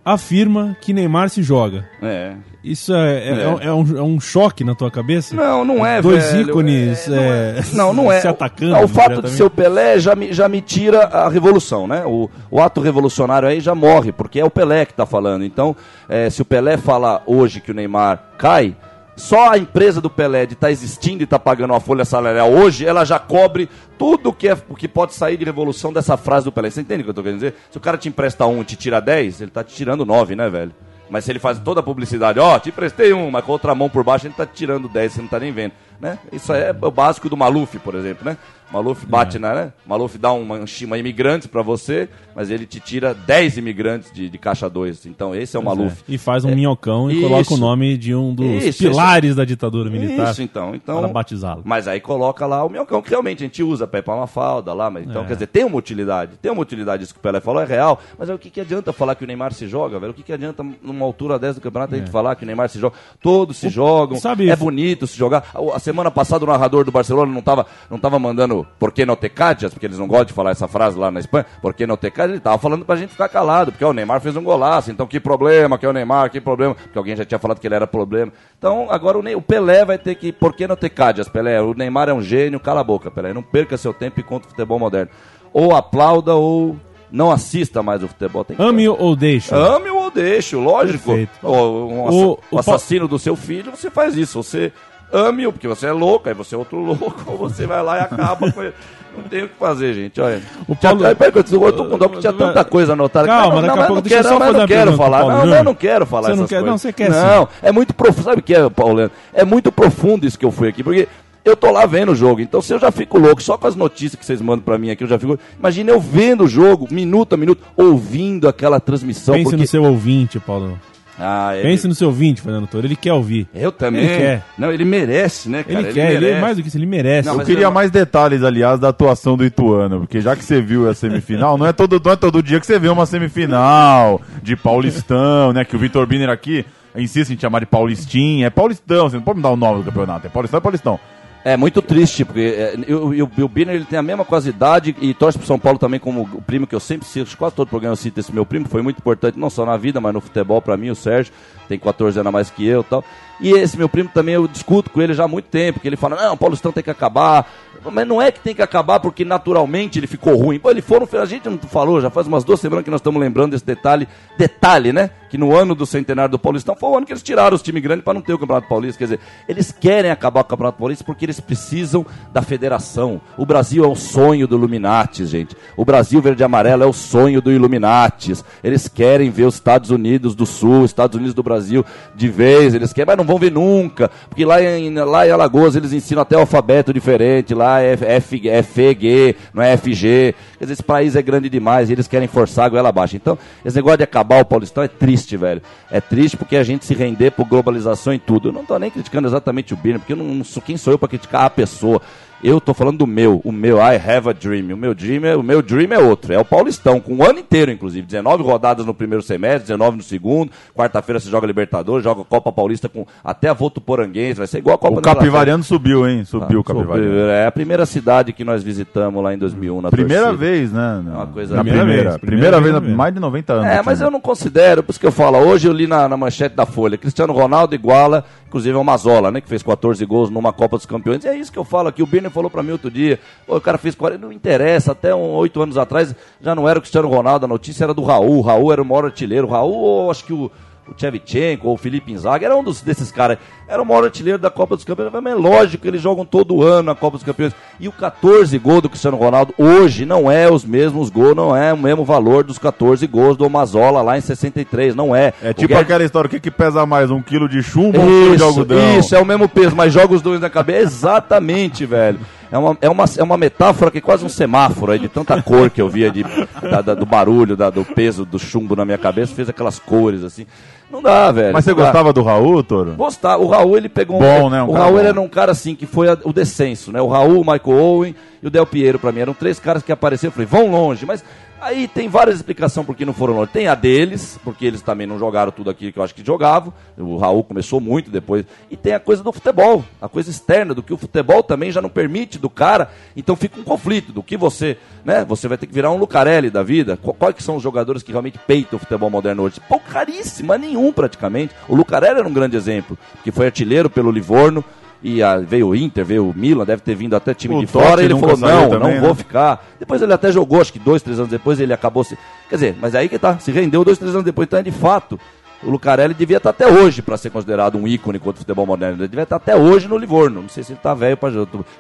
Afirma 0.05 0.77
que 0.79 0.93
Neymar 0.93 1.29
se 1.29 1.41
joga. 1.41 1.89
É. 2.01 2.33
Isso 2.63 2.93
é, 2.93 3.17
é- 3.17 3.29
É. 3.61 3.67
é 3.67 3.73
um, 3.73 3.97
é 3.97 4.01
um 4.01 4.19
choque 4.19 4.63
na 4.63 4.73
tua 4.75 4.89
cabeça? 4.91 5.35
Não, 5.35 5.65
não 5.65 5.85
é, 5.85 6.01
Dois 6.01 6.31
velho. 6.31 6.49
ícones, 6.49 7.07
não 7.07 7.17
é, 7.17 7.55
Não, 7.73 7.93
não 7.93 8.11
é. 8.13 8.21
se 8.21 8.27
atacando 8.27 8.77
o 8.79 8.87
fato 8.87 9.21
de 9.21 9.29
ser 9.31 9.43
o 9.43 9.49
Pelé 9.49 9.99
já 9.99 10.15
me, 10.15 10.31
já 10.33 10.47
me 10.47 10.61
tira 10.61 11.03
a 11.05 11.27
revolução, 11.29 11.87
né? 11.87 12.03
O, 12.05 12.29
o 12.49 12.61
ato 12.61 12.81
revolucionário 12.81 13.47
aí 13.47 13.59
já 13.59 13.73
morre, 13.75 14.11
porque 14.11 14.39
é 14.39 14.45
o 14.45 14.49
Pelé 14.49 14.85
que 14.85 14.93
tá 14.93 15.05
falando. 15.05 15.43
Então, 15.43 15.75
é, 16.09 16.29
se 16.29 16.41
o 16.41 16.45
Pelé 16.45 16.77
fala 16.77 17.21
hoje 17.25 17.59
que 17.61 17.71
o 17.71 17.73
Neymar 17.73 18.19
cai, 18.37 18.75
só 19.15 19.51
a 19.51 19.57
empresa 19.57 20.01
do 20.01 20.09
Pelé 20.09 20.45
de 20.45 20.53
estar 20.53 20.71
existindo 20.71 21.21
e 21.21 21.25
estar 21.25 21.39
pagando 21.39 21.71
uma 21.71 21.79
folha 21.79 22.03
salarial 22.03 22.51
hoje, 22.51 22.85
ela 22.85 23.05
já 23.05 23.17
cobre 23.17 23.69
tudo 23.97 24.33
que, 24.33 24.49
é, 24.49 24.57
que 24.77 24.87
pode 24.87 25.13
sair 25.13 25.37
de 25.37 25.45
revolução 25.45 25.93
dessa 25.93 26.17
frase 26.17 26.45
do 26.45 26.51
Pelé. 26.51 26.69
Você 26.69 26.81
entende 26.81 27.01
o 27.01 27.03
que 27.05 27.09
eu 27.11 27.13
tô 27.13 27.23
querendo 27.23 27.39
dizer? 27.39 27.55
Se 27.71 27.77
o 27.77 27.81
cara 27.81 27.97
te 27.97 28.09
empresta 28.09 28.45
um 28.45 28.61
e 28.61 28.65
te 28.65 28.75
tira 28.75 28.99
10, 28.99 29.41
ele 29.41 29.51
tá 29.51 29.63
te 29.63 29.73
tirando 29.73 30.05
9, 30.05 30.35
né, 30.35 30.49
velho? 30.49 30.71
Mas 31.09 31.23
se 31.23 31.31
ele 31.31 31.39
faz 31.39 31.59
toda 31.59 31.79
a 31.79 31.83
publicidade, 31.83 32.39
ó, 32.39 32.57
te 32.57 32.69
emprestei 32.69 33.13
um, 33.13 33.29
mas 33.29 33.45
com 33.45 33.51
outra 33.51 33.75
mão 33.75 33.89
por 33.89 34.03
baixo 34.03 34.25
ele 34.25 34.33
tá 34.33 34.45
te 34.45 34.53
tirando 34.53 34.89
10, 34.89 35.11
você 35.11 35.21
não 35.21 35.27
tá 35.27 35.39
nem 35.39 35.51
vendo, 35.51 35.73
né? 35.99 36.17
Isso 36.31 36.51
é 36.51 36.75
o 36.81 36.91
básico 36.91 37.29
do 37.29 37.37
Maluf, 37.37 37.77
por 37.79 37.93
exemplo, 37.95 38.25
né? 38.25 38.37
Maluf 38.75 39.05
bate 39.05 39.39
na, 39.39 39.53
né? 39.55 39.73
Maluf 39.85 40.17
dá 40.17 40.33
uma, 40.33 40.59
uma 40.83 40.97
imigrantes 40.97 41.47
pra 41.47 41.61
você, 41.61 42.09
mas 42.35 42.49
ele 42.51 42.65
te 42.65 42.79
tira 42.81 43.13
10 43.13 43.57
imigrantes 43.57 44.11
de, 44.11 44.29
de 44.29 44.37
caixa 44.37 44.69
2. 44.69 45.05
Então 45.05 45.33
esse 45.33 45.55
é 45.55 45.59
o 45.59 45.63
Maluf. 45.63 46.03
E 46.09 46.17
faz 46.17 46.43
um 46.43 46.49
É. 46.49 46.55
minhocão 46.55 47.09
e 47.09 47.13
Isso. 47.13 47.21
coloca 47.29 47.53
o 47.53 47.57
nome 47.57 47.97
de 47.97 48.13
um 48.13 48.35
dos 48.35 48.63
Isso, 48.65 48.79
pilares 48.83 49.35
da 49.35 49.45
ditadura 49.45 49.89
militar 49.89 50.31
Isso, 50.31 50.41
então. 50.41 50.75
então 50.75 50.99
para 50.99 51.07
batizá-lo. 51.07 51.61
Mas 51.63 51.87
aí 51.87 52.01
coloca 52.01 52.45
lá 52.45 52.65
o 52.65 52.69
minhocão, 52.69 53.01
que 53.01 53.09
realmente 53.11 53.43
a 53.43 53.45
gente 53.47 53.63
usa 53.63 53.87
pra 53.87 53.99
ir 53.99 54.03
pra 54.03 54.13
uma 54.15 54.27
falda 54.27 54.73
lá, 54.73 54.89
mas 54.89 55.05
então, 55.07 55.23
É. 55.23 55.25
quer 55.25 55.33
dizer, 55.35 55.47
tem 55.47 55.63
uma 55.63 55.77
utilidade, 55.77 56.33
tem 56.41 56.51
uma 56.51 56.61
utilidade, 56.61 57.03
isso 57.03 57.13
que 57.13 57.19
o 57.19 57.23
Pelé 57.23 57.39
falou, 57.39 57.61
é 57.61 57.65
real, 57.65 57.99
mas 58.19 58.29
aí 58.29 58.35
o 58.35 58.39
que, 58.39 58.49
que 58.49 58.59
adianta 58.59 58.91
falar 58.91 59.15
que 59.15 59.23
o 59.23 59.27
Neymar 59.27 59.53
se 59.53 59.67
joga, 59.67 59.97
velho? 59.99 60.11
O 60.11 60.13
que, 60.13 60.23
que 60.23 60.33
adianta 60.33 60.65
numa 60.83 61.05
altura 61.05 61.39
dessa 61.39 61.55
do 61.59 61.61
campeonato 61.63 61.95
a 61.95 61.97
gente 61.97 62.11
falar 62.11 62.35
que 62.35 62.43
o 62.43 62.45
Neymar 62.45 62.67
se 62.67 62.77
joga? 62.79 62.95
Todos 63.21 63.55
se 63.57 63.69
jogam, 63.69 64.17
É. 64.17 64.19
sabe- 64.19 64.49
é 64.49 64.55
bonito 64.55 65.07
se 65.07 65.17
jogar. 65.17 65.45
A, 65.53 65.75
a 65.77 65.79
semana 65.79 66.11
passada 66.11 66.43
o 66.43 66.47
narrador 66.47 66.83
do 66.83 66.91
Barcelona 66.91 67.31
não 67.31 67.41
tava, 67.41 67.65
não 67.89 67.97
tava 67.97 68.19
mandando 68.19 68.64
por 68.79 68.91
que 68.91 69.05
não 69.05 69.15
te 69.15 69.29
callas, 69.29 69.73
porque 69.73 69.85
eles 69.85 69.97
não 69.99 70.07
gostam 70.07 70.25
de 70.25 70.33
falar 70.33 70.51
essa 70.51 70.67
frase 70.67 70.97
lá 70.97 71.09
na 71.11 71.19
Espanha, 71.19 71.45
por 71.61 71.73
que 71.73 71.87
não 71.87 71.95
te 71.97 72.09
callas, 72.11 72.31
ele 72.31 72.39
tava 72.39 72.57
falando 72.57 72.83
pra 72.85 72.95
gente 72.95 73.11
ficar 73.11 73.29
calado, 73.29 73.71
porque 73.71 73.85
ó, 73.85 73.89
o 73.89 73.93
Neymar 73.93 74.19
fez 74.21 74.35
um 74.35 74.43
golaço, 74.43 74.91
então 74.91 75.07
que 75.07 75.19
problema, 75.19 75.77
que 75.77 75.85
é 75.85 75.89
o 75.89 75.93
Neymar, 75.93 76.29
que 76.29 76.41
problema, 76.41 76.75
porque 76.75 76.97
alguém 76.97 77.15
já 77.15 77.23
tinha 77.25 77.39
falado 77.39 77.59
que 77.59 77.67
ele 77.67 77.75
era 77.75 77.87
problema. 77.87 78.31
Então 78.57 78.87
agora 78.89 79.17
o, 79.17 79.23
Ney- 79.23 79.35
o 79.35 79.41
Pelé 79.41 79.85
vai 79.85 79.97
ter 79.97 80.15
que, 80.15 80.31
por 80.31 80.53
que 80.53 80.67
não 80.67 80.75
te 80.75 80.89
callas, 80.89 81.27
Pelé? 81.29 81.61
O 81.61 81.73
Neymar 81.73 82.09
é 82.09 82.13
um 82.13 82.21
gênio, 82.21 82.59
cala 82.59 82.81
a 82.81 82.83
boca, 82.83 83.09
Pelé, 83.09 83.33
não 83.33 83.41
perca 83.43 83.77
seu 83.77 83.93
tempo 83.93 84.19
e 84.19 84.23
conta 84.23 84.47
o 84.47 84.49
futebol 84.49 84.77
moderno. 84.79 85.11
Ou 85.53 85.73
aplauda 85.75 86.35
ou 86.35 86.75
não 87.11 87.31
assista 87.31 87.81
mais 87.81 88.03
o 88.03 88.07
futebol. 88.09 88.43
Tem 88.43 88.57
Ame 88.59 88.89
ou 88.89 89.15
deixe. 89.15 89.53
Ame 89.55 89.89
ou 89.89 90.11
deixo, 90.11 90.59
lógico. 90.59 91.11
O, 91.41 91.49
um 91.53 92.37
o 92.51 92.59
assassino 92.59 93.07
do 93.07 93.17
seu 93.17 93.37
filho, 93.37 93.71
você 93.71 93.89
faz 93.89 94.17
isso. 94.17 94.43
Você 94.43 94.73
ame-o, 95.11 95.51
porque 95.51 95.67
você 95.67 95.87
é 95.87 95.91
louco, 95.91 96.27
aí 96.27 96.35
você 96.35 96.55
é 96.55 96.57
outro 96.57 96.77
louco, 96.83 97.23
ou 97.27 97.37
você 97.37 97.65
vai 97.65 97.81
lá 97.83 97.97
e 97.97 98.01
acaba 98.01 98.51
com 98.51 98.61
ele. 98.63 98.73
Não 99.17 99.23
tem 99.23 99.43
o 99.43 99.47
que 99.47 99.55
fazer, 99.55 99.93
gente. 99.93 100.19
Olha. 100.19 100.41
O 100.67 100.75
Tinha- 100.75 100.91
Paulo- 100.91 101.07
aí, 101.07 101.15
peraí, 101.15 101.31
eu 101.35 101.43
tô 101.73 101.85
com 101.85 101.97
dó 101.97 102.07
porque 102.09 102.19
tinha 102.19 102.33
tanta 102.33 102.65
coisa 102.65 102.91
anotada. 102.93 103.25
Calma, 103.27 103.55
não, 103.55 103.61
daqui 103.61 103.67
não, 103.67 103.73
a 103.83 103.87
pouco, 103.87 103.93
não 103.95 104.01
deixa 104.01 104.17
eu 104.17 104.23
só 104.23 104.37
fazer 104.39 104.57
não 104.59 104.67
quero 104.67 104.97
falar. 104.97 105.19
Paulo 105.19 105.33
Não, 105.33 105.39
Júnior. 105.41 105.57
eu 105.59 105.63
não 105.63 105.75
quero 105.75 106.05
falar 106.05 106.21
Você 106.23 106.29
não 106.31 106.35
essas 106.39 106.49
quer- 106.49 106.55
coisas. 106.55 106.69
não, 106.69 106.77
você 106.77 106.91
quer 106.93 107.11
sim. 107.13 107.19
Não, 107.19 107.47
é 107.61 107.71
muito 107.71 107.93
profundo. 107.93 108.23
Sabe 108.25 108.39
o 108.41 108.43
que 108.43 108.53
é, 108.53 108.69
Paulo 108.69 108.93
Leandro? 108.95 109.15
É 109.33 109.45
muito 109.45 109.71
profundo 109.71 110.27
isso 110.27 110.37
que 110.37 110.43
eu 110.43 110.51
fui 110.51 110.67
aqui, 110.67 110.83
porque 110.83 111.07
eu 111.45 111.55
tô 111.55 111.71
lá 111.71 111.85
vendo 111.85 112.11
o 112.11 112.15
jogo, 112.15 112.41
então 112.41 112.61
se 112.61 112.73
eu 112.73 112.79
já 112.79 112.91
fico 112.91 113.17
louco 113.17 113.41
só 113.41 113.57
com 113.57 113.67
as 113.67 113.75
notícias 113.77 114.15
que 114.19 114.25
vocês 114.25 114.41
mandam 114.41 114.65
pra 114.65 114.77
mim 114.77 114.89
aqui, 114.89 115.05
eu 115.05 115.07
já 115.07 115.17
fico. 115.17 115.39
Imagina 115.57 115.91
eu 115.91 115.99
vendo 116.01 116.43
o 116.43 116.47
jogo, 116.49 116.85
minuto 116.91 117.33
a 117.35 117.37
minuto, 117.37 117.63
ouvindo 117.77 118.49
aquela 118.49 118.81
transmissão. 118.81 119.35
Pense 119.35 119.45
porque... 119.45 119.61
no 119.61 119.67
seu 119.67 119.83
ouvinte, 119.83 120.41
Paulo. 120.41 120.77
Ah, 121.17 121.51
ele- 121.55 121.63
Pense 121.69 121.87
no 121.87 121.95
seu 121.95 122.09
ouvinte, 122.09 122.41
Fernando 122.41 122.67
Toro. 122.67 122.85
Ele 122.85 122.95
quer 122.95 123.13
ouvir. 123.13 123.47
Eu 123.53 123.71
também. 123.71 124.03
Ele 124.05 124.17
quer. 124.17 124.43
Não, 124.57 124.71
ele 124.71 124.83
merece, 124.83 125.49
né, 125.49 125.63
cara? 125.63 125.79
Ele, 125.79 125.93
quer, 125.93 126.07
ele 126.11 126.17
é 126.17 126.19
merece. 126.21 126.41
mais 126.41 126.57
do 126.57 126.61
que 126.61 126.67
isso, 126.67 126.77
ele 126.77 126.85
merece. 126.85 127.27
Não, 127.29 127.39
Eu 127.39 127.45
queria 127.45 127.63
eu- 127.65 127.71
mais 127.71 127.89
detalhes, 127.89 128.43
aliás, 128.43 128.79
da 128.79 128.89
atuação 128.89 129.37
do 129.37 129.45
Ituano, 129.45 129.99
porque 130.01 130.19
já 130.19 130.35
que 130.35 130.43
você 130.43 130.61
viu 130.61 130.89
a 130.89 130.93
semifinal, 130.93 131.57
não 131.57 131.65
é 131.65 131.71
todo, 131.71 132.01
não 132.03 132.11
é 132.11 132.15
todo 132.17 132.43
dia 132.43 132.59
que 132.59 132.65
você 132.65 132.77
vê 132.77 132.89
uma 132.89 133.05
semifinal 133.05 134.21
de 134.43 134.55
Paulistão, 134.55 135.53
né? 135.53 135.63
Que 135.63 135.75
o 135.75 135.79
Vitor 135.79 136.05
Biner 136.05 136.29
aqui 136.29 136.65
insiste 136.97 137.31
em 137.31 137.39
chamar 137.39 137.59
de 137.59 137.65
Paulistinha. 137.65 138.47
É 138.47 138.49
Paulistão, 138.49 139.09
você 139.09 139.15
não 139.17 139.23
pode 139.23 139.37
me 139.37 139.43
dar 139.43 139.49
o 139.51 139.55
nome 139.57 139.79
do 139.79 139.85
campeonato. 139.85 140.27
É 140.27 140.29
Paulistão, 140.29 140.57
é 140.57 140.61
Paulistão. 140.61 140.99
É 141.47 141.55
muito 141.55 141.79
triste, 141.79 142.25
porque 142.25 142.39
é, 142.39 142.75
eu- 142.87 143.13
eu- 143.13 143.29
o 143.45 143.47
Biner 143.47 143.75
ele 143.75 143.85
tem 143.85 143.99
a 143.99 144.01
mesma 144.01 144.25
quase 144.25 144.49
idade 144.49 144.95
e 144.99 145.13
torce 145.13 145.37
pro 145.37 145.45
São 145.45 145.59
Paulo 145.59 145.77
também 145.77 145.99
como 145.99 146.21
o 146.23 146.41
primo 146.41 146.65
que 146.65 146.73
eu 146.73 146.79
sempre 146.79 147.07
cito, 147.07 147.37
quase 147.37 147.53
todo 147.55 147.67
programa 147.67 147.91
eu 147.93 147.97
cito 147.97 148.19
esse 148.19 148.33
meu 148.33 148.47
primo, 148.47 148.67
foi 148.67 148.81
muito 148.81 148.97
importante, 148.97 149.37
não 149.37 149.47
só 149.51 149.63
na 149.63 149.77
vida, 149.77 150.01
mas 150.01 150.11
no 150.11 150.19
futebol 150.21 150.59
pra 150.59 150.75
mim, 150.75 150.89
o 150.89 150.95
Sérgio, 150.95 151.31
tem 151.69 151.77
14 151.77 152.17
anos 152.19 152.29
a 152.29 152.31
mais 152.31 152.49
que 152.49 152.65
eu 152.65 152.81
e 152.81 152.83
tal. 152.85 153.03
E 153.39 153.51
esse 153.51 153.77
meu 153.77 153.89
primo 153.89 154.09
também 154.13 154.35
eu 154.35 154.47
discuto 154.47 154.89
com 154.89 155.01
ele 155.01 155.13
já 155.13 155.25
há 155.25 155.27
muito 155.27 155.45
tempo, 155.45 155.79
que 155.79 155.87
ele 155.87 155.97
fala, 155.97 156.15
não, 156.15 156.33
o 156.33 156.37
Paulistão 156.37 156.71
tem 156.71 156.83
que 156.83 156.89
acabar. 156.89 157.47
Mas 157.91 158.07
não 158.07 158.21
é 158.21 158.31
que 158.31 158.39
tem 158.39 158.55
que 158.55 158.61
acabar 158.61 158.99
porque 158.99 159.23
naturalmente 159.23 159.99
ele 159.99 160.07
ficou 160.07 160.35
ruim. 160.35 160.57
Pô, 160.57 160.71
ele 160.71 160.81
foram, 160.81 161.07
a 161.21 161.25
gente 161.25 161.47
não 161.47 161.57
falou, 161.59 162.01
já 162.01 162.09
faz 162.09 162.25
umas 162.25 162.43
duas 162.43 162.59
semanas 162.59 162.83
que 162.83 162.89
nós 162.89 162.99
estamos 162.99 163.21
lembrando 163.21 163.51
desse 163.51 163.65
detalhe, 163.65 164.07
detalhe, 164.37 164.91
né? 164.91 165.11
Que 165.29 165.37
no 165.37 165.55
ano 165.55 165.75
do 165.75 165.85
centenário 165.85 166.31
do 166.31 166.39
Paulistão 166.39 166.75
foi 166.75 166.89
o 166.89 166.97
ano 166.97 167.05
que 167.05 167.11
eles 167.11 167.21
tiraram 167.21 167.55
os 167.55 167.61
times 167.61 167.83
grandes 167.83 168.03
para 168.03 168.13
não 168.13 168.21
ter 168.21 168.33
o 168.33 168.39
Campeonato 168.39 168.67
Paulista. 168.67 168.97
Quer 168.97 169.03
dizer, 169.03 169.19
eles 169.47 169.71
querem 169.71 170.09
acabar 170.09 170.43
com 170.43 170.47
o 170.47 170.49
Campeonato 170.51 170.79
Paulista 170.79 171.03
porque 171.03 171.25
eles 171.25 171.39
precisam 171.39 172.05
da 172.33 172.41
federação. 172.41 173.21
O 173.37 173.45
Brasil 173.45 173.83
é 173.83 173.87
o 173.87 173.95
sonho 173.95 174.47
do 174.47 174.55
Illuminatis, 174.55 175.29
gente. 175.29 175.55
O 175.77 175.85
Brasil 175.85 176.21
verde 176.21 176.41
e 176.41 176.45
amarelo 176.45 176.83
é 176.83 176.87
o 176.87 176.93
sonho 176.93 177.41
do 177.41 177.51
Illuminatis. 177.51 178.43
Eles 178.63 178.87
querem 178.87 179.29
ver 179.29 179.43
os 179.43 179.55
Estados 179.55 179.91
Unidos 179.91 180.33
do 180.33 180.45
Sul, 180.45 180.81
os 180.81 180.91
Estados 180.91 181.15
Unidos 181.15 181.35
do 181.35 181.43
Brasil 181.43 181.85
de 182.15 182.29
vez, 182.29 182.73
eles 182.73 182.93
querem, 182.93 183.07
mas 183.07 183.17
não 183.17 183.24
vão 183.25 183.37
ver 183.37 183.51
nunca. 183.51 184.09
Porque 184.29 184.45
lá 184.45 184.61
em, 184.61 184.93
lá 184.93 185.27
em 185.27 185.31
Alagoas 185.31 185.75
eles 185.75 185.93
ensinam 185.93 186.21
até 186.21 186.35
alfabeto 186.35 186.93
diferente, 186.93 187.53
lá 187.53 187.81
é 187.81 187.93
F, 187.93 188.47
é 188.47 188.61
FG, 188.61 189.35
não 189.53 189.63
é 189.63 189.75
FG. 189.77 190.35
Quer 190.57 190.65
dizer, 190.65 190.73
esse 190.73 190.83
país 190.83 191.15
é 191.15 191.21
grande 191.21 191.49
demais 191.49 191.89
e 191.89 191.93
eles 191.93 192.07
querem 192.07 192.27
forçar 192.27 192.65
a 192.65 192.69
goela 192.69 192.89
abaixo. 192.89 193.15
Então, 193.15 193.37
esse 193.63 193.75
negócio 193.75 193.97
de 193.97 194.03
acabar 194.03 194.41
o 194.41 194.45
Paulistão 194.45 194.83
é 194.83 194.87
triste, 194.87 195.37
velho. 195.37 195.61
É 195.91 196.01
triste 196.01 196.37
porque 196.37 196.55
a 196.55 196.63
gente 196.63 196.85
se 196.85 196.93
render 196.93 197.31
por 197.31 197.45
globalização 197.45 198.13
e 198.13 198.19
tudo. 198.19 198.49
Eu 198.49 198.53
não 198.53 198.65
tô 198.65 198.77
nem 198.77 198.91
criticando 198.91 199.27
exatamente 199.27 199.73
o 199.73 199.77
Birner, 199.77 199.99
porque 199.99 200.13
eu 200.13 200.17
não, 200.17 200.25
não 200.25 200.43
quem 200.65 200.77
sou 200.77 200.93
eu 200.93 200.99
para 200.99 201.09
criticar 201.09 201.45
a 201.45 201.49
pessoa? 201.49 202.01
Eu 202.43 202.61
tô 202.61 202.73
falando 202.73 202.99
do 202.99 203.07
meu, 203.07 203.41
o 203.43 203.51
meu, 203.51 203.77
I 203.77 203.95
have 203.95 204.29
a 204.29 204.33
dream. 204.33 204.73
O 204.73 204.77
meu 204.77 204.93
dream 204.93 205.25
é, 205.25 205.35
o 205.35 205.41
meu 205.41 205.61
dream 205.61 205.91
é 205.91 205.97
outro, 205.97 206.31
é 206.33 206.37
o 206.37 206.45
Paulistão, 206.45 206.99
com 206.99 207.15
o 207.15 207.23
ano 207.27 207.39
inteiro, 207.39 207.71
inclusive. 207.71 208.05
19 208.05 208.43
rodadas 208.43 208.85
no 208.85 208.93
primeiro 208.93 209.23
semestre, 209.23 209.61
19 209.63 209.97
no 209.97 210.03
segundo. 210.03 210.51
Quarta-feira 210.75 211.19
você 211.19 211.29
joga 211.29 211.47
Libertadores, 211.47 212.03
joga 212.03 212.23
Copa 212.23 212.51
Paulista 212.51 212.87
com 212.87 213.05
até 213.23 213.49
a 213.49 213.53
Votuporanguense, 213.53 214.37
vai 214.37 214.47
ser 214.47 214.59
igual 214.59 214.75
a 214.75 214.77
Copa 214.77 214.99
O. 214.99 215.01
Capivariano 215.01 215.63
subiu, 215.63 216.07
hein? 216.07 216.23
Subiu 216.25 216.59
o 216.59 216.63
Subiu, 216.63 216.63
Capivariano. 216.63 217.19
É 217.29 217.47
a 217.47 217.51
primeira 217.51 217.85
cidade 217.85 218.31
que 218.33 218.43
nós 218.43 218.61
visitamos 218.63 219.23
lá 219.23 219.33
em 219.33 219.37
2001 219.37 219.81
na 219.81 219.89
Primeira 219.89 220.23
torcida. 220.27 220.45
vez, 220.45 220.71
né? 220.71 221.03
É 221.07 221.09
uma 221.15 221.27
coisa- 221.27 221.55
na 221.55 221.61
Primeira 221.63 221.85
primeira. 221.85 222.09
vez, 222.11 222.21
Primeira, 222.21 222.61
vez, 222.61 222.79
vez 222.79 222.95
mais 222.95 223.13
de 223.13 223.19
90 223.19 223.53
anos. 223.53 223.65
É, 223.65 223.81
mas 223.81 223.97
time. 223.97 224.07
eu 224.07 224.11
não 224.11 224.21
considero, 224.21 224.83
por 224.83 224.91
isso 224.91 224.99
que 224.99 225.07
eu 225.07 225.11
falo, 225.11 225.37
hoje 225.39 225.67
eu 225.67 225.73
li 225.73 225.87
na, 225.87 226.07
na 226.07 226.15
manchete 226.17 226.55
da 226.55 226.65
Folha, 226.65 226.97
Cristiano 226.97 227.33
Ronaldo 227.33 227.73
iguala, 227.73 228.23
inclusive 228.47 228.75
é 228.75 228.79
o 228.79 228.83
Mazola, 228.83 229.31
né, 229.31 229.41
que 229.41 229.49
fez 229.49 229.61
14 229.63 230.05
gols 230.05 230.29
numa 230.29 230.53
Copa 230.53 230.77
dos 230.77 230.85
Campeões, 230.85 231.23
e 231.23 231.27
é 231.27 231.35
isso 231.35 231.51
que 231.51 231.59
eu 231.59 231.63
falo 231.63 231.87
aqui, 231.87 232.01
o 232.01 232.05
Birner 232.05 232.31
falou 232.31 232.49
pra 232.49 232.63
mim 232.63 232.71
outro 232.71 232.89
dia, 232.89 233.19
o 233.47 233.59
cara 233.59 233.77
fez 233.77 233.95
40, 233.95 234.25
não 234.25 234.31
interessa, 234.31 234.91
até 234.91 235.13
um, 235.13 235.33
oito 235.33 235.61
anos 235.61 235.77
atrás 235.77 236.15
já 236.41 236.55
não 236.55 236.67
era 236.67 236.79
o 236.79 236.81
Cristiano 236.81 237.07
Ronaldo, 237.07 237.45
a 237.45 237.49
notícia 237.49 237.83
era 237.83 237.93
do 237.93 238.03
Raul, 238.03 238.37
o 238.37 238.41
Raul 238.41 238.71
era 238.71 238.81
o 238.81 238.85
maior 238.85 239.05
artilheiro, 239.05 239.47
o 239.47 239.49
Raul, 239.49 240.09
acho 240.09 240.25
que 240.25 240.33
o 240.33 240.51
o 240.87 240.93
Tchevchenko 240.93 241.67
ou 241.67 241.73
o 241.73 241.77
Felipe 241.77 242.11
Inzaghi, 242.11 242.45
era 242.45 242.55
um 242.55 242.63
dos, 242.63 242.81
desses 242.81 243.11
caras. 243.11 243.37
Era 243.67 243.81
o 243.81 243.85
maior 243.85 244.03
artilheiro 244.03 244.37
da 244.37 244.49
Copa 244.51 244.75
dos 244.75 244.85
Campeões. 244.85 245.11
Mas 245.11 245.25
é 245.25 245.35
lógico, 245.35 245.87
eles 245.87 245.99
jogam 246.01 246.23
todo 246.25 246.61
ano 246.61 246.83
na 246.83 246.95
Copa 246.95 247.17
dos 247.17 247.25
Campeões. 247.25 247.53
E 247.79 247.87
o 247.87 247.91
14 247.91 248.57
gol 248.59 248.79
do 248.81 248.89
Cristiano 248.89 249.17
Ronaldo 249.17 249.53
hoje 249.57 250.05
não 250.05 250.29
é 250.29 250.49
os 250.51 250.63
mesmos 250.63 251.09
gols, 251.09 251.35
não 251.35 251.55
é 251.55 251.73
o 251.73 251.77
mesmo 251.77 252.05
valor 252.05 252.43
dos 252.43 252.57
14 252.59 253.07
gols 253.07 253.35
do 253.35 253.49
Mazola 253.49 254.01
lá 254.03 254.17
em 254.17 254.21
63, 254.21 254.93
não 254.95 255.15
é. 255.15 255.33
É 255.41 255.53
tipo 255.53 255.69
Guedes- 255.69 255.81
aquela 255.83 256.03
história, 256.03 256.27
o 256.27 256.29
que, 256.29 256.39
que 256.39 256.51
pesa 256.51 256.85
mais, 256.85 257.09
um 257.09 257.21
quilo 257.21 257.49
de 257.49 257.63
chumbo 257.63 257.99
ou 257.99 258.05
um 258.05 258.07
quilo 258.07 258.29
de 258.29 258.35
isso, 258.35 258.43
algodão? 258.45 258.99
isso, 258.99 259.15
é 259.15 259.19
o 259.19 259.25
mesmo 259.25 259.49
peso, 259.49 259.75
mas 259.75 259.91
joga 259.91 260.13
os 260.13 260.21
dois 260.21 260.39
na 260.39 260.49
cabeça. 260.49 260.81
Exatamente, 260.83 261.85
velho. 261.85 262.19
É 262.51 262.57
uma, 262.57 262.77
é, 262.79 262.89
uma, 262.89 263.05
é 263.17 263.23
uma 263.23 263.37
metáfora 263.37 263.89
que 263.89 263.97
é 263.97 264.01
quase 264.01 264.23
um 264.23 264.29
semáforo 264.29 264.91
aí, 264.91 264.99
de 264.99 265.09
tanta 265.09 265.41
cor 265.41 265.69
que 265.71 265.81
eu 265.81 265.89
via 265.89 266.11
de, 266.11 266.23
da- 266.61 266.81
da- 266.81 266.93
do 266.93 267.05
barulho, 267.05 267.57
da- 267.57 267.71
do 267.71 267.83
peso 267.83 268.23
do 268.23 268.37
chumbo 268.37 268.75
na 268.75 268.85
minha 268.85 268.97
cabeça, 268.99 269.33
fez 269.33 269.49
aquelas 269.49 269.79
cores 269.79 270.23
assim. 270.23 270.45
Não 270.91 271.01
dá, 271.01 271.31
velho. 271.31 271.53
Mas 271.53 271.65
você 271.65 271.73
dá. 271.73 271.83
gostava 271.83 272.13
do 272.13 272.21
Raul, 272.21 272.63
Toro? 272.63 272.93
Gostar. 272.93 273.37
O 273.37 273.47
Raul, 273.47 273.75
ele 273.77 273.89
pegou 273.89 274.19
Bom, 274.19 274.49
né? 274.49 274.61
Um 274.63 274.69
o 274.69 274.73
Raul 274.73 274.93
bom. 274.93 274.99
era 274.99 275.19
um 275.21 275.27
cara 275.27 275.51
assim 275.51 275.75
que 275.75 275.85
foi 275.85 276.07
a- 276.09 276.17
o 276.23 276.31
descenso, 276.31 276.91
né? 276.91 277.01
O 277.01 277.07
Raul, 277.07 277.41
o 277.41 277.45
Michael 277.45 277.77
Owen 277.77 278.15
e 278.41 278.47
o 278.47 278.49
Del 278.51 278.65
Piero, 278.65 278.99
pra 278.99 279.11
mim. 279.11 279.19
Eram 279.21 279.33
três 279.33 279.59
caras 279.59 279.81
que 279.83 279.91
apareceram. 279.91 280.29
Eu 280.29 280.33
falei, 280.33 280.47
vão 280.47 280.71
longe. 280.71 281.05
Mas 281.05 281.23
aí 281.59 281.87
tem 281.87 282.07
várias 282.07 282.35
explicações 282.35 282.85
por 282.85 282.95
que 282.95 283.03
não 283.03 283.13
foram 283.13 283.33
longe. 283.35 283.49
Tem 283.51 283.67
a 283.67 283.73
deles, 283.73 284.39
porque 284.43 284.65
eles 284.65 284.81
também 284.83 285.07
não 285.07 285.17
jogaram 285.17 285.51
tudo 285.51 285.69
aquilo 285.71 285.91
que 285.91 285.97
eu 285.99 286.03
acho 286.03 286.13
que 286.13 286.23
jogavam. 286.23 286.71
O 286.97 287.17
Raul 287.17 287.43
começou 287.43 287.79
muito 287.81 288.11
depois. 288.11 288.45
E 288.69 288.77
tem 288.77 288.93
a 288.93 288.99
coisa 288.99 289.23
do 289.23 289.31
futebol, 289.33 289.83
a 289.99 290.07
coisa 290.07 290.29
externa, 290.29 290.73
do 290.75 290.83
que 290.83 290.93
o 290.93 290.97
futebol 290.97 291.41
também 291.41 291.71
já 291.71 291.81
não 291.81 291.89
permite 291.89 292.37
do 292.37 292.49
cara. 292.49 292.89
Então 293.17 293.35
fica 293.35 293.59
um 293.59 293.63
conflito 293.63 294.11
do 294.13 294.21
que 294.21 294.37
você, 294.37 294.77
né? 295.03 295.25
Você 295.27 295.47
vai 295.47 295.57
ter 295.57 295.65
que 295.65 295.73
virar 295.73 295.89
um 295.91 295.97
Lucarelli 295.97 296.51
da 296.51 296.61
vida. 296.61 296.95
Qu- 297.01 297.13
Quais 297.13 297.33
que 297.35 297.41
são 297.43 297.55
os 297.55 297.63
jogadores 297.63 298.03
que 298.03 298.11
realmente 298.11 298.37
peitam 298.45 298.77
o 298.77 298.79
futebol 298.79 299.09
moderno 299.09 299.41
hoje? 299.43 299.59
Poucaríssima, 299.67 300.57
nenhum 300.85 300.91
praticamente. 300.91 301.53
O 301.67 301.75
Lucarelli 301.75 302.19
era 302.19 302.27
um 302.27 302.33
grande 302.33 302.55
exemplo, 302.55 302.97
que 303.23 303.31
foi 303.31 303.47
artilheiro 303.47 303.89
pelo 303.89 304.11
Livorno. 304.11 304.63
E 305.03 305.21
ah, 305.21 305.37
veio 305.37 305.67
o 305.67 305.75
Inter, 305.75 306.03
veio 306.03 306.29
o 306.29 306.33
Milan, 306.33 306.65
deve 306.65 306.81
ter 306.81 306.95
vindo 306.95 307.15
até 307.15 307.31
time 307.33 307.53
O 307.53 307.59
de 307.59 307.67
fora. 307.67 308.01
E 308.01 308.05
ele 308.05 308.15
falou: 308.17 308.37
não, 308.37 308.69
também, 308.69 308.79
não 308.79 308.87
né? 308.87 308.99
vou 309.01 309.13
ficar. 309.13 309.63
Depois 309.79 310.01
ele 310.01 310.13
até 310.13 310.31
jogou, 310.31 310.61
acho 310.61 310.73
que 310.73 310.79
dois, 310.79 311.03
três 311.03 311.19
anos 311.19 311.29
depois 311.29 311.59
ele 311.59 311.73
acabou 311.73 312.03
se. 312.03 312.17
Quer 312.49 312.55
dizer, 312.55 312.75
mas 312.81 312.95
aí 312.95 313.07
que 313.07 313.19
tá, 313.19 313.37
se 313.37 313.51
rendeu 313.51 313.83
dois, 313.83 313.99
três 313.99 314.13
anos 314.15 314.25
depois. 314.25 314.47
Então, 314.47 314.57
é 314.57 314.63
de 314.63 314.71
fato, 314.71 315.19
o 315.61 315.69
Lucarelli 315.69 316.15
devia 316.15 316.37
estar 316.37 316.49
até 316.49 316.65
hoje 316.65 317.03
para 317.03 317.17
ser 317.17 317.29
considerado 317.29 317.77
um 317.77 317.87
ícone 317.87 318.17
contra 318.17 318.37
o 318.37 318.39
futebol 318.39 318.65
moderno. 318.65 318.97
Ele 318.99 319.07
devia 319.07 319.23
estar 319.23 319.35
até 319.35 319.55
hoje 319.55 319.87
no 319.87 319.95
Livorno. 319.95 320.41
Não 320.41 320.49
sei 320.49 320.63
se 320.63 320.71
ele 320.71 320.79
tá 320.81 320.95
velho 320.95 321.17
para 321.17 321.31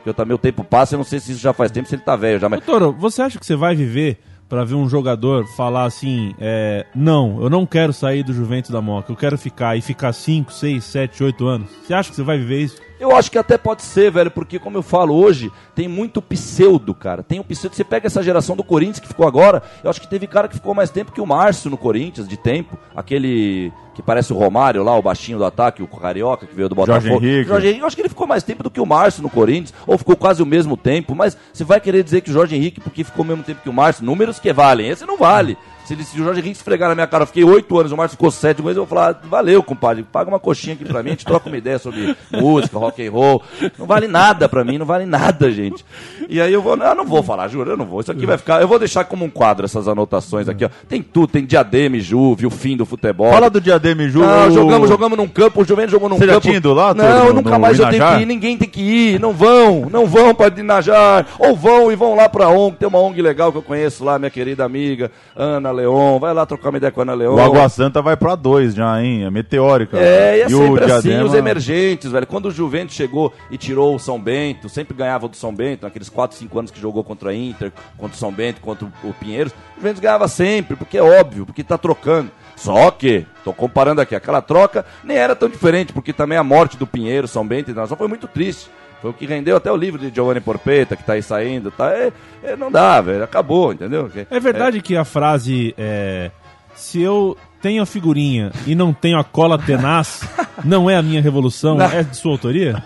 eu 0.05 0.13
também 0.13 0.35
o 0.35 0.37
tempo 0.37 0.63
passa, 0.63 0.93
eu 0.93 0.97
não 0.97 1.05
sei 1.05 1.19
se 1.19 1.31
isso 1.31 1.41
já 1.41 1.53
faz 1.53 1.71
tempo, 1.71 1.89
se 1.89 1.95
ele 1.95 2.03
tá 2.03 2.15
velho 2.15 2.37
já, 2.37 2.47
mas. 2.47 2.63
Toro, 2.63 2.91
você 2.91 3.23
acha 3.23 3.39
que 3.39 3.45
você 3.45 3.55
vai 3.55 3.75
viver 3.75 4.19
pra 4.47 4.63
ver 4.63 4.75
um 4.75 4.87
jogador 4.87 5.45
falar 5.55 5.85
assim, 5.85 6.33
é, 6.39 6.85
não, 6.95 7.41
eu 7.41 7.49
não 7.49 7.65
quero 7.65 7.91
sair 7.91 8.23
do 8.23 8.33
Juventus 8.33 8.71
da 8.71 8.81
Moca, 8.81 9.11
eu 9.11 9.15
quero 9.15 9.37
ficar 9.37 9.75
e 9.75 9.81
ficar 9.81 10.13
5, 10.13 10.51
6, 10.51 10.83
7, 10.83 11.23
8 11.23 11.47
anos? 11.47 11.69
Você 11.83 11.93
acha 11.93 12.09
que 12.09 12.15
você 12.15 12.23
vai 12.23 12.37
viver 12.37 12.61
isso? 12.61 12.81
Eu 13.05 13.15
acho 13.15 13.31
que 13.31 13.37
até 13.37 13.57
pode 13.57 13.83
ser, 13.83 14.11
velho, 14.11 14.31
porque 14.31 14.57
como 14.57 14.77
eu 14.77 14.81
falo 14.81 15.13
hoje, 15.13 15.51
tem 15.75 15.87
muito 15.87 16.21
pseudo, 16.21 16.93
cara. 16.93 17.21
Tem 17.21 17.39
o 17.39 17.43
pseudo. 17.43 17.75
Você 17.75 17.83
pega 17.83 18.07
essa 18.07 18.23
geração 18.23 18.55
do 18.55 18.63
Corinthians 18.63 18.99
que 18.99 19.07
ficou 19.07 19.27
agora, 19.27 19.61
eu 19.83 19.89
acho 19.89 20.01
que 20.01 20.07
teve 20.07 20.25
cara 20.25 20.47
que 20.47 20.55
ficou 20.55 20.73
mais 20.73 20.89
tempo 20.89 21.11
que 21.11 21.21
o 21.21 21.25
Márcio 21.25 21.69
no 21.69 21.77
Corinthians, 21.77 22.27
de 22.27 22.35
tempo. 22.35 22.77
Aquele 22.95 23.71
que 23.93 24.01
parece 24.01 24.33
o 24.33 24.35
Romário 24.35 24.83
lá, 24.83 24.97
o 24.97 25.01
baixinho 25.01 25.37
do 25.37 25.45
ataque, 25.45 25.81
o 25.81 25.87
carioca 25.87 26.45
que 26.45 26.53
veio 26.53 26.67
do 26.67 26.75
Jorge 26.75 26.91
Botafogo. 26.91 27.25
Henrique. 27.25 27.47
Jorge 27.47 27.67
Henrique, 27.67 27.81
eu 27.81 27.87
acho 27.87 27.95
que 27.95 28.01
ele 28.01 28.09
ficou 28.09 28.27
mais 28.27 28.43
tempo 28.43 28.63
do 28.63 28.69
que 28.69 28.81
o 28.81 28.85
Márcio 28.85 29.23
no 29.23 29.29
Corinthians, 29.29 29.73
ou 29.87 29.97
ficou 29.97 30.17
quase 30.17 30.43
o 30.43 30.45
mesmo 30.45 30.75
tempo, 30.75 31.15
mas 31.15 31.37
você 31.53 31.63
vai 31.63 31.79
querer 31.79 32.03
dizer 32.03 32.21
que 32.21 32.29
o 32.29 32.33
Jorge 32.33 32.55
Henrique, 32.55 32.81
porque 32.81 33.03
ficou 33.03 33.23
o 33.23 33.27
mesmo 33.27 33.43
tempo 33.43 33.61
que 33.61 33.69
o 33.69 33.73
Márcio, 33.73 34.03
números 34.03 34.37
que 34.37 34.51
valem, 34.51 34.89
esse 34.89 35.05
não 35.05 35.17
vale. 35.17 35.57
Se, 35.85 35.93
ele, 35.93 36.03
se 36.03 36.19
o 36.19 36.23
Jorge 36.23 36.39
Henrique 36.39 36.57
esfregar 36.57 36.89
na 36.89 36.95
minha 36.95 37.07
cara, 37.07 37.23
eu 37.23 37.27
fiquei 37.27 37.43
oito 37.43 37.77
anos, 37.79 37.91
o 37.91 37.97
Márcio 37.97 38.15
ficou 38.17 38.31
sete 38.31 38.61
meses, 38.61 38.77
eu 38.77 38.85
vou 38.85 38.97
falar, 38.97 39.19
valeu, 39.23 39.61
compadre, 39.61 40.03
paga 40.03 40.29
uma 40.29 40.39
coxinha 40.39 40.73
aqui 40.73 40.83
pra 40.85 41.01
mim, 41.03 41.09
a 41.09 41.11
gente 41.13 41.25
troca 41.25 41.47
uma 41.47 41.57
ideia 41.57 41.77
sobre 41.79 42.15
música, 42.31 42.77
rock 42.77 43.05
and 43.05 43.11
roll. 43.11 43.41
Não 43.77 43.85
vale 43.85 44.07
nada 44.07 44.49
pra 44.49 44.63
mim, 44.63 44.77
não 44.77 44.85
vale 44.85 45.05
nada, 45.05 45.51
gente. 45.51 45.85
E 46.27 46.41
aí 46.41 46.51
eu 46.51 46.61
vou, 46.61 46.75
eu 46.75 46.95
não 46.95 47.05
vou 47.05 47.21
falar, 47.21 47.47
juro, 47.47 47.71
eu 47.71 47.77
não 47.77 47.85
vou. 47.85 48.01
Isso 48.01 48.11
aqui 48.11 48.25
vai 48.25 48.37
ficar, 48.37 48.61
eu 48.61 48.67
vou 48.67 48.79
deixar 48.79 49.03
como 49.05 49.23
um 49.25 49.29
quadro 49.29 49.65
essas 49.65 49.87
anotações 49.87 50.49
aqui, 50.49 50.65
ó. 50.65 50.69
Tem 50.89 51.01
tudo, 51.01 51.27
tem 51.27 51.45
Diadema 51.45 51.97
e 51.97 52.01
Juve, 52.01 52.45
o 52.45 52.49
fim 52.49 52.75
do 52.75 52.85
futebol. 52.85 53.31
Fala 53.31 53.49
do 53.49 53.61
Diadema 53.61 54.03
e 54.03 54.09
Ju. 54.09 54.19
Não, 54.19 54.51
jogamos, 54.51 54.89
jogamos 54.89 55.17
num 55.17 55.27
campo, 55.27 55.61
o 55.61 55.65
Juventus 55.65 55.91
jogou 55.91 56.09
num 56.09 56.17
Você 56.17 56.25
já 56.25 56.33
campo. 56.33 56.41
tinha 56.47 56.57
ido 56.57 56.73
lá, 56.73 56.93
Não, 56.93 57.27
no- 57.27 57.33
nunca 57.33 57.51
no 57.51 57.59
mais 57.59 57.77
eu 57.79 57.85
tenho 57.85 57.97
Inajar? 57.97 58.17
que 58.17 58.23
ir, 58.23 58.25
ninguém 58.25 58.57
tem 58.57 58.67
que 58.67 58.81
ir, 58.81 59.19
não 59.19 59.33
vão, 59.33 59.87
não 59.91 60.05
vão 60.07 60.33
para 60.33 60.49
Dinajar, 60.49 61.27
ou 61.37 61.55
vão 61.55 61.91
e 61.91 61.95
vão 61.95 62.15
lá 62.15 62.27
pra 62.27 62.49
ONG, 62.49 62.77
tem 62.77 62.87
uma 62.87 62.99
ONG 62.99 63.21
legal 63.21 63.51
que 63.51 63.57
eu 63.57 63.61
conheço 63.61 64.03
lá, 64.03 64.17
minha 64.17 64.31
querida 64.31 64.65
amiga 64.65 65.11
Ana 65.35 65.71
Leon, 65.75 66.19
vai 66.19 66.33
lá 66.33 66.45
trocar 66.45 66.69
uma 66.69 66.77
ideia 66.77 66.91
com 66.91 67.01
a 67.01 67.03
Ana 67.03 67.13
Leon. 67.13 67.35
O 67.35 67.39
Água 67.39 67.69
Santa 67.69 68.01
vai 68.01 68.17
pra 68.17 68.35
dois 68.35 68.73
já, 68.73 69.01
hein? 69.01 69.23
É 69.23 69.29
meteórica. 69.29 69.97
É, 69.97 70.37
e 70.37 70.41
é 70.41 70.49
e 70.49 70.55
o 70.55 70.75
assim, 70.75 70.85
Diadema... 70.85 71.23
os 71.25 71.33
emergentes, 71.33 72.11
velho. 72.11 72.27
Quando 72.27 72.47
o 72.47 72.51
Juventus 72.51 72.95
chegou 72.95 73.33
e 73.51 73.57
tirou 73.57 73.95
o 73.95 73.99
São 73.99 74.19
Bento, 74.19 74.67
sempre 74.69 74.95
ganhava 74.95 75.27
do 75.27 75.35
São 75.35 75.53
Bento, 75.53 75.83
naqueles 75.83 76.09
4, 76.09 76.37
5 76.37 76.59
anos 76.59 76.71
que 76.71 76.79
jogou 76.79 77.03
contra 77.03 77.29
a 77.29 77.35
Inter, 77.35 77.71
contra 77.97 78.15
o 78.15 78.19
São 78.19 78.31
Bento, 78.31 78.61
contra 78.61 78.87
o 79.03 79.13
Pinheiros, 79.13 79.53
o 79.75 79.79
Juventus 79.79 79.99
ganhava 79.99 80.27
sempre, 80.27 80.75
porque 80.75 80.97
é 80.97 81.03
óbvio, 81.03 81.45
porque 81.45 81.63
tá 81.63 81.77
trocando. 81.77 82.31
Só 82.55 82.89
que, 82.89 83.25
tô 83.43 83.51
comparando 83.51 83.99
aqui, 84.01 84.15
aquela 84.15 84.41
troca 84.41 84.85
nem 85.03 85.17
era 85.17 85.35
tão 85.35 85.49
diferente, 85.49 85.91
porque 85.91 86.13
também 86.13 86.37
a 86.37 86.43
morte 86.43 86.77
do 86.77 86.87
Pinheiro, 86.87 87.27
São 87.27 87.45
Bento 87.45 87.71
e 87.71 87.95
foi 87.97 88.07
muito 88.07 88.27
triste. 88.27 88.69
Foi 89.05 89.11
o 89.11 89.13
que 89.13 89.27
rendeu 89.27 89.55
até 89.55 89.71
o 89.71 89.77
livro 89.77 89.99
de 89.99 90.11
Giovanni 90.11 90.41
Porpeta, 90.41 90.95
que 90.95 91.03
tá 91.03 91.13
aí 91.13 91.21
saindo, 91.21 91.69
tá? 91.69 91.91
É, 91.91 92.11
é, 92.41 92.55
não 92.55 92.71
dá, 92.71 92.99
velho, 93.01 93.23
acabou, 93.23 93.71
entendeu? 93.71 94.09
É 94.31 94.39
verdade 94.39 94.81
que 94.81 94.97
a 94.97 95.05
frase 95.05 95.75
é, 95.77 96.31
se 96.73 97.03
eu 97.03 97.37
tenho 97.61 97.83
a 97.83 97.85
figurinha 97.85 98.51
e 98.65 98.73
não 98.73 98.91
tenho 98.91 99.19
a 99.19 99.23
cola 99.23 99.59
tenaz, 99.59 100.27
não 100.65 100.89
é 100.89 100.95
a 100.95 101.03
minha 101.03 101.21
revolução, 101.21 101.79
é 101.79 102.01
de 102.01 102.17
sua 102.17 102.31
autoria? 102.31 102.83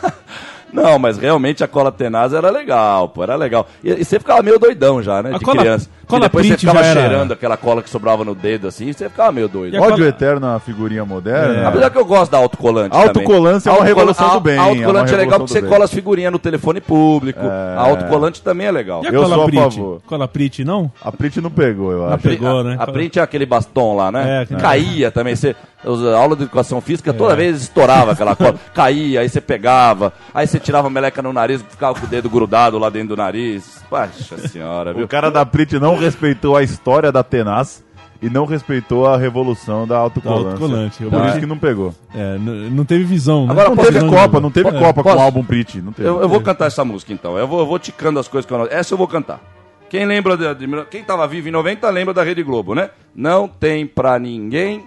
Não, 0.72 0.98
mas 0.98 1.16
realmente 1.18 1.64
a 1.64 1.68
cola 1.68 1.90
tenaz 1.90 2.32
era 2.32 2.50
legal, 2.50 3.08
pô, 3.08 3.22
era 3.22 3.36
legal. 3.36 3.66
E, 3.82 3.90
e 3.90 4.04
você 4.04 4.18
ficava 4.18 4.42
meio 4.42 4.58
doidão 4.58 5.02
já, 5.02 5.22
né? 5.22 5.30
A 5.34 5.38
de 5.38 5.44
cola- 5.44 5.60
criança. 5.60 5.88
cola 6.06 6.20
e 6.20 6.22
depois 6.24 6.46
você 6.46 6.58
ficava 6.58 6.82
já 6.82 6.86
era- 6.90 7.00
cheirando 7.00 7.32
aquela 7.32 7.56
cola 7.56 7.82
que 7.82 7.88
sobrava 7.88 8.24
no 8.24 8.34
dedo 8.34 8.68
assim, 8.68 8.92
você 8.92 9.08
ficava 9.08 9.32
meio 9.32 9.48
doido. 9.48 9.74
E 9.74 9.76
a 9.76 9.80
Ódio 9.80 9.96
cola- 9.96 10.08
eterno 10.08 10.46
à 10.46 10.60
figurinha 10.60 11.04
moderna. 11.04 11.62
É. 11.62 11.66
Apesar 11.66 11.90
que 11.90 11.98
eu 11.98 12.04
gosto 12.04 12.30
da 12.32 12.38
autocolante. 12.38 12.94
Autocolante 12.96 13.64
também. 13.64 13.78
é 13.78 13.80
uma 13.80 13.86
revolução 13.86 14.30
do 14.34 14.40
bem, 14.40 14.58
A 14.58 14.62
autocolante 14.62 15.10
é 15.10 15.14
é, 15.14 15.18
legal 15.18 15.38
porque 15.38 15.52
você 15.52 15.60
bem. 15.60 15.70
cola 15.70 15.84
as 15.84 15.92
figurinhas 15.92 16.32
no 16.32 16.38
telefone 16.38 16.80
público. 16.80 17.40
É. 17.44 17.76
A 17.76 17.80
autocolante 17.80 18.42
também 18.42 18.66
é 18.66 18.70
legal. 18.70 19.02
E 19.04 19.08
a 19.08 19.10
Eu 19.10 19.22
cola 19.22 19.34
sou 19.34 19.44
a 19.44 19.46
print? 19.46 19.74
favor. 19.76 20.00
Cola 20.06 20.28
print 20.28 20.64
não? 20.64 20.90
A 21.02 21.10
Print 21.12 21.40
não 21.40 21.50
pegou, 21.50 21.92
eu 21.92 22.06
acho. 22.08 22.18
pegou, 22.18 22.62
né? 22.62 22.76
A, 22.78 22.84
a 22.84 22.86
print 22.86 23.18
é 23.18 23.22
aquele 23.22 23.46
bastom 23.46 23.96
lá, 23.96 24.12
né? 24.12 24.46
É, 24.50 24.56
Caía 24.56 25.10
também. 25.10 25.34
Você, 25.34 25.56
a 25.84 26.16
aula 26.16 26.34
de 26.36 26.42
educação 26.42 26.80
física 26.80 27.12
toda 27.12 27.36
vez 27.36 27.62
estourava 27.62 28.12
aquela 28.12 28.34
cola. 28.34 28.56
Caía, 28.74 29.20
aí 29.20 29.28
você 29.28 29.40
pegava, 29.40 30.12
aí 30.34 30.46
você 30.46 30.58
tirava 30.58 30.88
a 30.88 30.90
meleca 30.90 31.22
no 31.22 31.32
nariz, 31.32 31.62
ficava 31.62 31.98
com 31.98 32.04
o 32.06 32.08
dedo 32.08 32.28
grudado 32.28 32.78
lá 32.78 32.90
dentro 32.90 33.10
do 33.10 33.16
nariz. 33.16 33.82
Poxa 33.88 34.36
senhora, 34.48 34.92
viu? 34.92 35.04
O 35.04 35.08
cara 35.08 35.30
da 35.30 35.46
Print 35.46 35.78
não 35.78 35.96
respeitou 35.96 36.56
a 36.56 36.62
história 36.62 37.12
da 37.12 37.22
Tenaz 37.22 37.84
e 38.20 38.28
não 38.28 38.44
respeitou 38.44 39.06
a 39.06 39.16
revolução 39.16 39.86
da 39.86 39.96
autocolante. 39.96 40.44
Da 40.44 40.50
autocolante. 40.50 41.04
Por 41.04 41.26
isso 41.26 41.38
que 41.38 41.46
não 41.46 41.56
pegou. 41.58 41.94
É, 42.12 42.36
não 42.38 42.84
teve 42.84 43.04
visão, 43.04 43.46
né? 43.46 43.52
Agora, 43.52 43.68
Não 43.68 43.76
teve 43.76 43.92
Visão 43.92 44.10
Copa, 44.10 44.40
não 44.40 44.50
teve 44.50 44.68
É. 44.70 44.72
Copa 44.78 45.02
com 45.04 45.14
o 45.14 45.20
álbum 45.20 45.44
Print. 45.44 45.80
Não 45.80 45.92
teve. 45.92 46.08
Eu, 46.08 46.20
eu 46.20 46.28
vou 46.28 46.40
cantar 46.40 46.66
essa 46.66 46.84
música 46.84 47.12
então. 47.12 47.38
Eu 47.38 47.46
vou, 47.46 47.60
eu 47.60 47.66
vou 47.66 47.78
ticando 47.78 48.18
as 48.18 48.26
coisas 48.26 48.44
que 48.46 48.52
eu 48.52 48.58
não... 48.58 48.66
Essa 48.66 48.92
eu 48.94 48.98
vou 48.98 49.06
cantar. 49.06 49.40
Quem 49.88 50.04
lembra 50.04 50.36
de, 50.36 50.52
de- 50.66 50.84
quem 50.90 51.04
tava 51.04 51.26
vivo 51.28 51.48
em 51.48 51.52
90 51.52 51.88
lembra 51.90 52.12
da 52.12 52.24
Rede 52.24 52.42
Globo, 52.42 52.74
né? 52.74 52.90
Não 53.14 53.46
tem 53.46 53.86
pra 53.86 54.18
ninguém. 54.18 54.84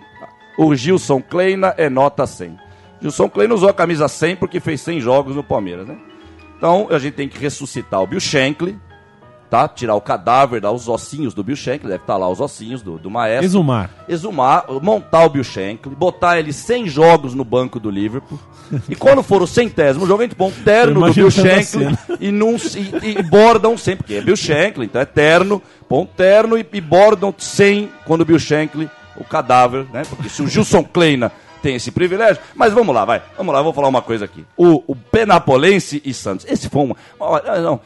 O 0.57 0.75
Gilson 0.75 1.21
Kleina 1.21 1.73
é 1.77 1.89
nota 1.89 2.27
100. 2.27 2.57
Gilson 3.01 3.29
Kleina 3.29 3.53
usou 3.53 3.69
a 3.69 3.73
camisa 3.73 4.07
100 4.07 4.35
porque 4.35 4.59
fez 4.59 4.81
100 4.81 5.01
jogos 5.01 5.35
no 5.35 5.43
Palmeiras, 5.43 5.87
né? 5.87 5.97
Então 6.57 6.87
a 6.91 6.99
gente 6.99 7.13
tem 7.13 7.27
que 7.27 7.39
ressuscitar 7.39 8.01
o 8.01 8.07
Bill 8.07 8.19
Shankly, 8.19 8.77
tá? 9.49 9.67
Tirar 9.67 9.95
o 9.95 10.01
cadáver, 10.01 10.61
dar 10.61 10.71
os 10.71 10.87
ossinhos 10.87 11.33
do 11.33 11.43
Bill 11.43 11.55
Shankly, 11.55 11.89
deve 11.89 12.03
estar 12.03 12.15
lá 12.15 12.29
os 12.29 12.39
ossinhos 12.39 12.81
do, 12.81 12.97
do 12.97 13.09
maestro 13.09 13.45
Exumar. 13.45 13.89
exumar, 14.07 14.65
montar 14.81 15.25
o 15.25 15.29
Bill 15.29 15.43
Shankly, 15.43 15.95
botar 15.95 16.39
ele 16.39 16.53
100 16.53 16.87
jogos 16.87 17.33
no 17.33 17.43
banco 17.43 17.79
do 17.79 17.89
Liverpool. 17.89 18.39
e 18.87 18.95
quando 18.95 19.21
for 19.23 19.41
o 19.41 19.47
centésimo 19.47 20.05
jogo, 20.05 20.21
a 20.21 20.25
gente 20.25 20.35
põe 20.35 20.47
um 20.47 20.63
terno 20.63 21.05
do 21.05 21.13
Bill 21.13 21.31
Shankly 21.31 21.97
e, 22.19 22.31
num, 22.31 22.55
e, 22.55 23.09
e 23.09 23.23
bordam 23.23 23.75
100, 23.75 23.97
porque 23.97 24.13
é 24.13 24.21
Bill 24.21 24.37
Shankly, 24.37 24.85
então 24.85 25.01
é 25.01 25.05
terno, 25.05 25.61
põe 25.89 25.99
um 25.99 26.05
terno 26.05 26.57
e, 26.57 26.65
e 26.71 26.79
bordam 26.79 27.33
100 27.37 27.89
quando 28.05 28.21
o 28.21 28.25
Bill 28.25 28.39
Shankly, 28.39 28.89
o 29.15 29.23
cadáver, 29.23 29.85
né? 29.91 30.03
Porque 30.09 30.29
se 30.29 30.41
o 30.41 30.47
Gilson 30.47 30.83
Kleina 30.83 31.31
tem 31.61 31.75
esse 31.75 31.91
privilégio. 31.91 32.41
Mas 32.55 32.73
vamos 32.73 32.93
lá, 32.93 33.05
vai. 33.05 33.21
Vamos 33.37 33.53
lá, 33.53 33.61
vou 33.61 33.73
falar 33.73 33.87
uma 33.87 34.01
coisa 34.01 34.25
aqui. 34.25 34.45
O, 34.57 34.83
o 34.87 34.95
Penapolense 34.95 36.01
e 36.03 36.13
Santos. 36.13 36.45
Esse 36.49 36.69
foi 36.69 36.83
uma. 36.83 36.95
não, 37.61 37.79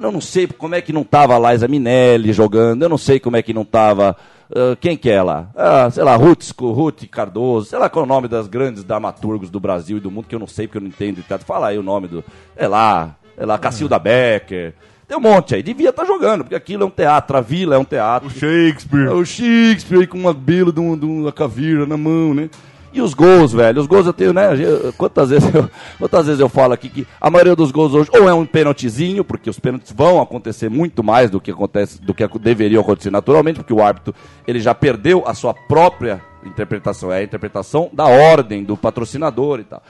eu 0.00 0.12
não 0.12 0.20
sei 0.20 0.46
como 0.46 0.74
é 0.74 0.80
que 0.80 0.92
não 0.92 1.04
tava 1.04 1.36
a 1.36 1.52
Liza 1.52 1.68
Minelli 1.68 2.32
jogando, 2.32 2.82
eu 2.82 2.88
não 2.88 2.98
sei 2.98 3.20
como 3.20 3.36
é 3.36 3.42
que 3.42 3.52
não 3.52 3.64
tava. 3.64 4.16
ah, 4.54 4.76
quem 4.80 4.96
que 4.96 5.10
é 5.10 5.22
lá? 5.22 5.48
Ah, 5.54 5.90
sei 5.90 6.02
lá, 6.02 6.16
Ruth, 6.16 6.50
Ruth 6.58 7.04
Cardoso, 7.10 7.68
sei 7.68 7.78
lá 7.78 7.88
qual 7.88 8.04
é 8.04 8.06
o 8.06 8.08
nome 8.08 8.28
das 8.28 8.46
grandes 8.46 8.82
dramaturgos 8.82 9.50
do 9.50 9.60
Brasil 9.60 9.98
e 9.98 10.00
do 10.00 10.10
mundo, 10.10 10.26
que 10.26 10.34
eu 10.34 10.40
não 10.40 10.46
sei 10.46 10.66
porque 10.66 10.78
eu 10.78 10.82
não 10.82 10.88
entendo. 10.88 11.22
Fala 11.44 11.68
aí 11.68 11.78
o 11.78 11.82
nome 11.82 12.08
do. 12.08 12.24
É 12.56 12.66
lá, 12.66 13.16
é 13.36 13.44
lá, 13.44 13.58
Cacilda 13.58 13.98
Becker. 13.98 14.74
Tem 15.06 15.16
um 15.16 15.20
monte 15.20 15.54
aí. 15.54 15.62
Devia 15.62 15.90
estar 15.90 16.04
jogando, 16.04 16.42
porque 16.44 16.54
aquilo 16.54 16.82
é 16.82 16.86
um 16.86 16.90
teatro, 16.90 17.36
a 17.36 17.40
vila 17.40 17.74
é 17.74 17.78
um 17.78 17.84
teatro. 17.84 18.28
O 18.28 18.30
Shakespeare. 18.30 19.06
É 19.06 19.10
o 19.12 19.24
Shakespeare 19.24 20.00
aí 20.00 20.06
com 20.06 20.18
uma 20.18 20.32
belo 20.32 20.72
de, 20.72 20.80
um- 20.80 20.96
de 20.96 21.04
uma 21.06 21.32
caveira 21.32 21.84
na 21.86 21.96
mão, 21.96 22.32
né? 22.34 22.48
E 22.92 23.02
os 23.02 23.12
gols, 23.12 23.52
velho, 23.52 23.80
os 23.80 23.88
gols 23.88 24.06
eu 24.06 24.12
tenho, 24.12 24.32
né? 24.32 24.50
Quantas 24.96 25.28
vezes 25.30 25.52
eu, 25.52 25.68
quantas 25.98 26.26
vezes 26.26 26.40
eu 26.40 26.48
falo 26.48 26.74
aqui 26.74 26.88
que 26.88 27.04
a 27.20 27.28
maioria 27.28 27.56
dos 27.56 27.72
gols 27.72 27.92
hoje 27.92 28.08
ou 28.14 28.28
é 28.28 28.32
um 28.34 28.46
pênaltizinho, 28.46 29.24
porque 29.24 29.50
os 29.50 29.58
pênaltis 29.58 29.90
vão 29.92 30.22
acontecer 30.22 30.68
muito 30.70 31.02
mais 31.02 31.28
do 31.28 31.40
que 31.40 31.50
acontece, 31.50 32.00
do 32.00 32.14
que 32.14 32.24
deveriam 32.38 32.80
acontecer 32.80 33.10
naturalmente, 33.10 33.56
porque 33.56 33.72
o 33.72 33.82
árbitro 33.82 34.14
ele 34.46 34.60
já 34.60 34.72
perdeu 34.76 35.24
a 35.26 35.34
sua 35.34 35.52
própria 35.52 36.22
interpretação, 36.46 37.10
é 37.12 37.18
a 37.18 37.22
interpretação 37.24 37.90
da 37.92 38.04
ordem 38.06 38.62
do 38.62 38.76
patrocinador 38.76 39.58
e 39.58 39.64
tal. 39.64 39.82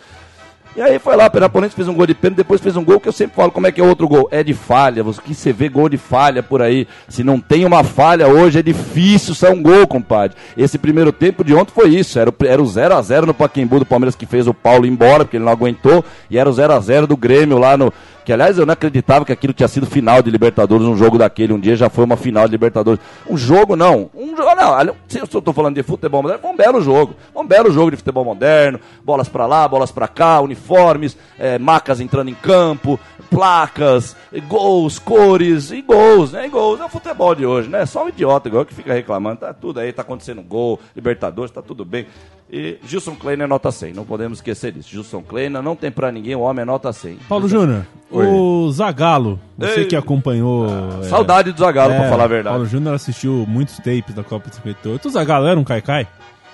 E 0.77 0.83
aí 0.83 0.99
foi 0.99 1.15
lá, 1.15 1.31
Peraponense 1.31 1.73
fez 1.73 1.87
um 1.87 1.95
gol 1.95 2.05
de 2.05 2.15
pênalti, 2.15 2.39
depois 2.39 2.61
fez 2.61 2.75
um 2.77 2.85
gol 2.85 2.99
que 2.99 3.09
eu 3.09 3.13
sempre 3.13 3.37
falo, 3.37 3.53
como 3.53 3.65
é 3.65 3.71
que 3.71 3.81
é 3.81 3.85
outro 3.85 4.09
gol? 4.09 4.29
É 4.33 4.43
de 4.43 4.53
falha, 4.53 5.05
você, 5.05 5.23
que 5.23 5.33
você 5.33 5.53
vê 5.53 5.69
gol 5.69 5.89
de 5.89 5.97
falha 5.97 6.43
por 6.43 6.61
aí. 6.61 6.89
Se 7.09 7.23
não 7.23 7.39
tem 7.39 7.65
uma 7.65 7.85
falha 7.85 8.27
hoje, 8.27 8.59
é 8.59 8.63
difícil 8.63 9.37
sair 9.37 9.53
um 9.53 9.63
gol, 9.63 9.87
compadre. 9.87 10.37
Esse 10.57 10.77
primeiro 10.77 11.13
tempo 11.13 11.45
de 11.45 11.55
ontem 11.55 11.73
foi 11.73 11.91
isso, 11.91 12.19
era 12.19 12.29
o, 12.29 12.35
era 12.45 12.61
o 12.61 12.65
0x0 12.65 13.27
no 13.27 13.35
Paquembu 13.35 13.79
do 13.79 13.87
Palmeiras 13.87 14.17
que 14.17 14.27
fez 14.27 14.49
o 14.49 14.55
Paulo 14.55 14.85
embora, 14.85 15.25
porque 15.25 15.37
ele 15.37 15.45
não 15.45 15.53
aguentou, 15.53 16.05
e 16.29 16.37
era 16.37 16.51
o 16.51 16.53
0x0 16.53 17.07
do 17.07 17.17
Grêmio 17.17 17.57
lá 17.57 17.77
no... 17.77 17.93
Que 18.25 18.33
aliás 18.33 18.59
eu 18.59 18.65
não 18.65 18.73
acreditava 18.73 19.25
que 19.25 19.33
aquilo 19.33 19.53
tinha 19.53 19.69
sido 19.69 19.87
final 19.87 20.23
de 20.23 20.31
Libertadores, 20.31 20.87
um 20.87 20.97
jogo 20.97 21.19
daquele, 21.19 21.53
um 21.53 21.61
dia 21.61 21.77
já 21.77 21.91
foi 21.91 22.05
uma 22.05 22.17
final 22.17 22.47
de 22.47 22.53
Libertadores. 22.53 23.01
Um 23.29 23.37
jogo 23.37 23.77
não, 23.77 24.11
um 24.15 24.37
jogo 24.37 24.55
não, 24.55 24.71
olha, 24.71 24.95
se 25.09 25.19
eu 25.19 25.25
estou 25.25 25.53
falando 25.53 25.75
de 25.75 25.83
futebol 25.83 26.23
moderno, 26.23 26.43
foi 26.43 26.51
um 26.51 26.57
belo 26.57 26.81
jogo, 26.81 27.15
um 27.35 27.47
belo 27.47 27.71
jogo 27.71 27.91
de 27.91 27.97
futebol 27.99 28.25
moderno, 28.25 28.81
bolas 29.05 29.29
pra 29.29 29.47
lá, 29.47 29.69
bolas 29.69 29.93
pra 29.93 30.09
cá, 30.09 30.41
uniformes, 30.41 31.17
eh, 31.39 31.59
macas 31.59 32.01
entrando 32.01 32.31
em 32.31 32.35
campo, 32.35 32.99
placas, 33.25 34.17
gols, 34.49 34.99
cores 34.99 35.71
e 35.71 35.83
gols, 35.83 36.33
né? 36.33 36.47
E 36.47 36.49
gols, 36.49 36.81
é 36.81 36.85
o 36.85 36.89
futebol 36.89 37.35
de 37.35 37.45
hoje, 37.45 37.69
né? 37.69 37.85
Só 37.87 38.05
um 38.05 38.09
idiota 38.09 38.49
igual 38.49 38.65
que 38.65 38.75
fica 38.75 38.93
reclamando, 38.93 39.41
tá 39.41 39.53
tudo 39.53 39.81
aí, 39.81 39.93
tá 39.93 40.03
acontecendo 40.03 40.43
gol, 40.43 40.79
Libertadores, 40.95 41.51
tá 41.51 41.63
tudo 41.63 41.85
bem. 41.85 42.07
E 42.51 42.79
Gilson 42.85 43.17
Kleiner 43.17 43.47
é 43.47 43.49
nota 43.49 43.73
100, 43.73 43.95
não 43.95 44.05
podemos 44.05 44.39
esquecer 44.39 44.71
disso. 44.71 44.91
Gilson 44.91 45.23
Kleiner 45.23 45.63
não 45.63 45.75
tem 45.75 45.91
pra 45.91 46.13
ninguém, 46.13 46.35
o 46.37 46.41
homem 46.41 46.63
é 46.63 46.65
nota 46.65 46.93
100. 46.93 47.17
Paulo 47.29 47.49
Júnior, 47.49 47.85
o 48.11 48.71
Zagalo, 48.71 49.41
você 49.57 49.81
Ei. 49.81 49.87
que 49.87 49.97
acompanhou. 49.97 50.67
é, 51.01 51.05
Saudade 51.05 51.53
do 51.53 51.59
Zagallo, 51.59 51.95
é, 51.95 51.99
pra 51.99 52.09
falar 52.09 52.25
a 52.25 52.29
verdade. 52.29 52.55
Paulo 52.55 52.69
Júnior 52.69 52.95
assistiu 52.95 53.45
muitos 53.49 53.77
tapes 53.79 54.15
da 54.15 54.23
Copa 54.23 54.51
de 54.51 54.57
58. 54.57 55.09
O 55.09 55.11
Zagalo 55.11 55.47
era 55.47 55.59
um 55.59 55.65
caicai? 55.65 56.07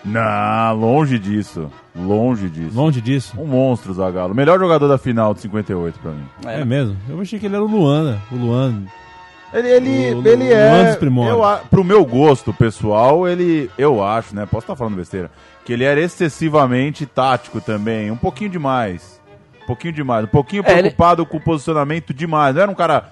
Não, 0.04 0.74
longe 0.76 1.18
disso. 1.18 1.70
Longe 1.94 2.48
disso. 2.48 2.74
Longe 2.76 3.00
disso. 3.00 3.34
Um 3.38 3.46
monstro, 3.46 3.92
Zagallo. 3.92 4.34
Melhor 4.34 4.58
jogador 4.58 4.88
da 4.88 4.96
final 4.98 5.34
de 5.34 5.40
58 5.40 5.98
pra 6.00 6.12
mim. 6.12 6.24
É. 6.46 6.64
mesmo? 6.64 6.96
Eu 7.08 7.20
achei 7.20 7.38
que 7.38 7.46
ele 7.46 7.54
era 7.54 7.64
o 7.64 7.68
Luan, 7.68 8.12
né? 8.12 8.18
O 8.32 8.36
Luan. 8.36 8.82
Ele, 9.52 9.68
ele, 9.68 10.14
O- 10.14 10.26
ele 10.28 10.52
é. 10.52 10.96
Eu, 11.28 11.42
pro 11.68 11.82
meu 11.84 12.04
gosto 12.04 12.52
pessoal, 12.52 13.26
ele. 13.28 13.68
Eu 13.76 14.02
acho, 14.02 14.34
né? 14.34 14.46
Posso 14.46 14.64
estar 14.64 14.76
falando 14.76 14.94
besteira. 14.96 15.30
Que 15.64 15.72
ele 15.72 15.84
era 15.84 16.00
excessivamente 16.00 17.04
tático 17.04 17.60
também. 17.60 18.10
Um 18.10 18.16
pouquinho 18.16 18.48
demais. 18.48 19.20
Um 19.62 19.66
pouquinho 19.66 19.92
demais. 19.92 20.24
Um 20.24 20.28
pouquinho 20.28 20.62
É, 20.64 20.70
ele- 20.72 20.80
preocupado 20.82 21.26
com 21.26 21.36
o 21.36 21.40
posicionamento 21.40 22.14
demais. 22.14 22.54
Não 22.54 22.62
era 22.62 22.70
um 22.70 22.74
cara. 22.74 23.10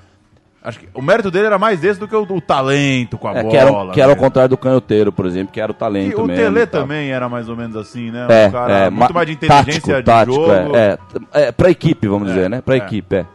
Acho 0.69 0.81
que 0.81 0.89
o 0.93 1.01
mérito 1.01 1.31
dele 1.31 1.47
era 1.47 1.59
mais 1.59 1.83
esse 1.83 1.99
do 1.99 2.07
que 2.07 2.15
o, 2.15 2.23
o 2.23 2.41
talento 2.41 3.17
com 3.17 3.27
a 3.29 3.31
É, 3.33 3.43
bola. 3.43 3.51
que 3.51 3.57
era, 3.57 3.71
que 3.93 4.01
era 4.01 4.09
né? 4.09 4.15
ao 4.15 4.21
contrário 4.23 4.51
do 4.51 4.57
canhoteiro, 4.59 5.11
por 5.11 5.25
exemplo, 5.25 5.53
que 5.53 5.61
era 5.61 5.73
o 5.73 5.75
E 5.75 5.79
talento 5.79 6.21
o 6.23 6.27
mesmo. 6.27 6.43
Tele 6.45 6.61
e 6.61 6.67
tal. 6.67 6.83
também 6.83 7.11
era 7.11 7.29
mais 7.29 7.49
ou 7.49 7.57
menos 7.57 7.75
assim, 7.77 8.11
né? 8.11 8.27
É, 8.29 8.49
um 8.49 8.51
cara 8.51 8.73
é, 8.79 8.91
muito 8.91 9.09
ma- 9.09 9.15
mais 9.15 9.27
de 9.27 9.33
inteligência 9.33 9.81
tático, 9.81 9.97
de 9.97 10.03
tático, 10.05 10.35
jogo. 10.35 10.77
É, 10.77 10.99
é, 11.33 11.43
é, 11.49 11.53
pra 11.53 11.71
equipe, 11.71 12.07
vamos 12.07 12.29
É, 12.29 12.35
dizer, 12.35 12.51
né? 12.51 12.61
Pra 12.61 12.75
é. 12.75 12.79
equipe, 12.79 13.17
é. 13.17 13.27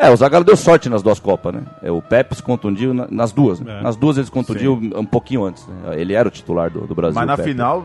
É, 0.00 0.08
o 0.10 0.16
Zagallo 0.16 0.44
deu 0.44 0.56
sorte 0.56 0.88
nas 0.88 1.02
duas 1.02 1.18
Copas, 1.18 1.52
né? 1.52 1.62
É, 1.82 1.90
O 1.90 2.00
Pepe 2.00 2.36
se 2.36 2.42
contundiu 2.44 2.94
na- 2.94 3.08
nas 3.10 3.32
duas. 3.32 3.58
né? 3.58 3.80
É. 3.80 3.82
Nas 3.82 3.96
duas 3.96 4.16
ele 4.16 4.26
se 4.26 4.30
contundiu 4.32 4.80
um 4.94 5.04
pouquinho 5.04 5.44
antes. 5.44 5.66
né? 5.66 6.00
Ele 6.00 6.14
era 6.14 6.28
o 6.28 6.30
titular 6.30 6.70
do, 6.70 6.82
do 6.86 6.94
Brasil. 6.94 7.16
Mas 7.16 7.24
o 7.24 7.26
na 7.26 7.36
final, 7.36 7.84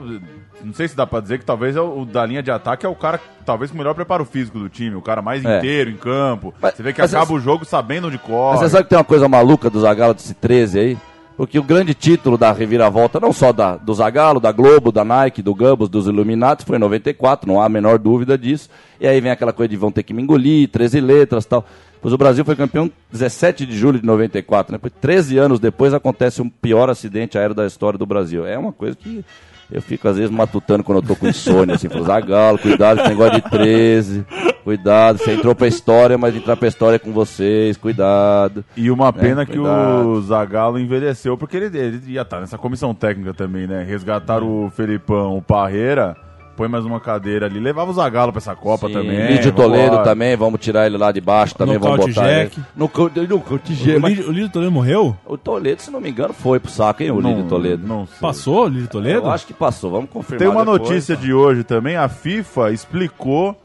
não 0.63 0.73
sei 0.73 0.87
se 0.87 0.95
dá 0.95 1.05
pra 1.05 1.19
dizer 1.19 1.39
que 1.39 1.45
talvez 1.45 1.75
é 1.75 1.81
o, 1.81 2.01
o 2.01 2.05
da 2.05 2.25
linha 2.25 2.41
de 2.41 2.49
ataque 2.51 2.85
é 2.85 2.89
o 2.89 2.95
cara, 2.95 3.19
talvez 3.45 3.69
com 3.71 3.75
o 3.75 3.77
melhor 3.77 3.93
preparo 3.93 4.23
físico 4.25 4.57
do 4.59 4.69
time, 4.69 4.95
o 4.95 5.01
cara 5.01 5.21
mais 5.21 5.43
É. 5.43 5.57
inteiro 5.57 5.89
em 5.89 5.97
campo. 5.97 6.53
Mas- 6.61 6.75
você 6.75 6.83
vê 6.83 6.93
que 6.93 7.01
acaba 7.01 7.23
essa- 7.23 7.33
o 7.33 7.39
jogo 7.39 7.65
sabendo 7.65 8.07
onde 8.07 8.17
corre. 8.17 8.51
Mas 8.59 8.59
você 8.61 8.69
sabe 8.69 8.83
que 8.83 8.89
tem 8.89 8.97
uma 8.97 9.03
coisa 9.03 9.27
maluca 9.27 9.69
do 9.69 9.79
Zagallo 9.81 10.13
desse 10.13 10.33
13 10.33 10.79
aí? 10.79 10.97
Porque 11.35 11.57
o 11.57 11.63
grande 11.63 11.95
título 11.95 12.37
da 12.37 12.51
reviravolta, 12.51 13.19
não 13.19 13.33
só 13.33 13.51
da, 13.51 13.75
do 13.75 13.91
Zagallo, 13.91 14.39
da 14.39 14.51
Globo, 14.51 14.91
da 14.91 15.03
Nike, 15.03 15.41
do 15.41 15.55
Gambos, 15.55 15.89
dos 15.89 16.05
Illuminati, 16.05 16.63
foi 16.63 16.75
em 16.77 16.79
94, 16.79 17.47
não 17.51 17.59
há 17.59 17.65
a 17.65 17.69
menor 17.69 17.97
dúvida 17.97 18.37
disso. 18.37 18.69
E 19.01 19.07
aí 19.07 19.19
vem 19.19 19.31
aquela 19.31 19.51
coisa 19.51 19.67
de 19.69 19.75
vão 19.75 19.91
ter 19.91 20.03
que 20.03 20.13
me 20.13 20.21
engolir, 20.21 20.69
13 20.69 21.01
letras 21.01 21.43
e 21.43 21.47
tal. 21.47 21.65
Pois 21.99 22.13
o 22.13 22.17
Brasil 22.19 22.45
foi 22.45 22.55
campeão 22.55 22.91
17 23.11 23.65
de 23.65 23.75
julho 23.75 23.99
de 23.99 24.05
94, 24.05 24.73
né? 24.73 24.77
Pois 24.79 24.93
13 25.01 25.39
anos 25.39 25.59
depois 25.59 25.91
acontece 25.93 26.39
um 26.39 26.49
pior 26.49 26.87
acidente 26.87 27.35
aéreo 27.35 27.55
da 27.55 27.65
história 27.65 27.97
do 27.97 28.05
Brasil. 28.05 28.45
É 28.45 28.55
uma 28.55 28.71
coisa 28.71 28.95
que 28.95 29.25
eu 29.71 29.81
fico 29.81 30.07
às 30.07 30.17
vezes 30.17 30.31
matutando 30.31 30.83
quando 30.83 30.99
eu 31.01 31.07
tô 31.07 31.15
com 31.15 31.27
insônia, 31.27 31.75
assim, 31.75 31.89
falo, 31.89 32.05
Zagallo, 32.05 32.57
cuidado 32.59 32.97
com 32.97 33.03
esse 33.03 33.09
negócio 33.09 33.41
de 33.41 33.49
13, 33.49 34.25
cuidado, 34.63 35.17
você 35.17 35.33
entrou 35.33 35.53
pra 35.55 35.67
história, 35.67 36.17
mas 36.17 36.35
entrar 36.35 36.55
pra 36.55 36.67
história 36.67 36.95
é 36.95 36.99
com 36.99 37.11
vocês, 37.11 37.77
cuidado. 37.77 38.63
E 38.77 38.89
uma 38.91 39.11
pena 39.11 39.41
É, 39.43 39.45
que 39.45 39.59
o 39.59 40.21
Zagallo 40.21 40.79
envelheceu, 40.79 41.37
porque 41.37 41.57
ele, 41.57 41.77
ele 41.77 42.01
ia 42.11 42.21
estar 42.21 42.39
nessa 42.39 42.57
comissão 42.57 42.93
técnica 42.93 43.33
também, 43.33 43.67
né? 43.67 43.83
Resgataram 43.83 44.65
o 44.65 44.69
Felipão, 44.69 45.37
o 45.37 45.41
Parreira, 45.41 46.15
põe 46.55 46.67
mais 46.67 46.85
uma 46.85 46.99
cadeira 46.99 47.45
ali, 47.47 47.59
levava 47.59 47.89
o 47.89 47.93
Zagallo 47.93 48.31
pra 48.31 48.39
essa 48.39 48.55
Copa 48.55 48.87
Sim, 48.87 48.93
também. 48.93 49.27
Lídio 49.27 49.51
Toledo 49.51 49.85
vambora. 49.91 50.03
também, 50.03 50.35
vamos 50.35 50.59
tirar 50.59 50.85
ele 50.85 50.97
lá 50.97 51.11
de 51.11 51.19
baixo 51.19 51.55
também, 51.55 51.77
vamos 51.77 51.97
botar 52.05 52.11
Jack. 52.11 52.57
ele. 52.57 52.65
No, 52.75 52.91
no 52.93 53.59
Jack, 53.59 53.97
O 53.97 53.99
mas 54.01 54.19
o 54.19 54.31
Lídio 54.31 54.49
Toledo 54.49 54.71
morreu? 54.71 55.17
o 55.25 55.37
Toledo, 55.37 55.81
se 55.81 55.89
não 55.91 55.99
me 55.99 56.09
engano, 56.09 56.33
foi 56.33 56.59
pro 56.59 56.71
saco, 56.71 57.01
hein, 57.03 57.11
o 57.11 57.21
Não- 57.21 57.29
Lídio 57.31 57.45
Toledo. 57.49 57.87
Não 57.87 58.05
sei. 58.05 58.17
Passou 58.19 58.65
o 58.65 58.67
Lídio 58.67 58.87
Toledo? 58.87 59.25
Eu 59.27 59.31
acho 59.31 59.45
que 59.47 59.53
passou, 59.53 59.89
vamos 59.91 60.09
confirmar 60.09 60.39
Tem 60.39 60.47
uma 60.47 60.61
depois. 60.63 60.81
notícia 60.89 61.15
de 61.17 61.33
hoje 61.33 61.63
também, 61.63 61.95
a 61.97 62.07
FIFA 62.07 62.71
explicou, 62.71 63.55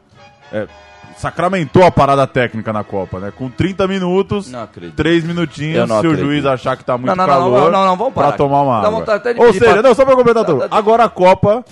é, 0.51 0.67
sacramentou 1.17 1.83
a 1.85 1.91
parada 1.91 2.25
técnica 2.25 2.71
na 2.73 2.83
Copa, 2.83 3.19
né? 3.19 3.31
Com 3.35 3.49
30 3.49 3.87
minutos, 3.87 4.49
Não 4.49 4.63
acredito. 4.63 4.95
3 4.95 5.23
Eu 5.23 5.27
minutinhos, 5.27 5.87
não 5.87 5.99
se 6.01 6.07
o 6.07 6.11
acredito. 6.11 6.25
juiz 6.25 6.45
achar 6.45 6.77
que 6.77 6.83
tá 6.85 6.97
muito 6.97 7.07
Não, 7.09 7.15
não, 7.15 7.27
não, 7.27 7.33
calor, 7.33 7.51
não, 7.63 7.71
não, 7.71 7.85
não, 7.87 7.97
vamos 7.97 8.13
parar 8.13 8.29
pra 8.29 8.37
tomar 8.37 8.61
uma 8.61 8.77
água. 8.79 8.91
vontade 8.91 9.17
até 9.17 9.33
de 9.33 9.39
Ou 9.41 9.51
seja, 9.53 9.73
pra- 9.73 9.81
não, 9.83 9.93
só 9.93 10.05
pra 10.05 10.15
completar 10.15 10.45
tudo. 10.45 10.65
Agora 10.71 11.03
a 11.03 11.09
Copa 11.09 11.63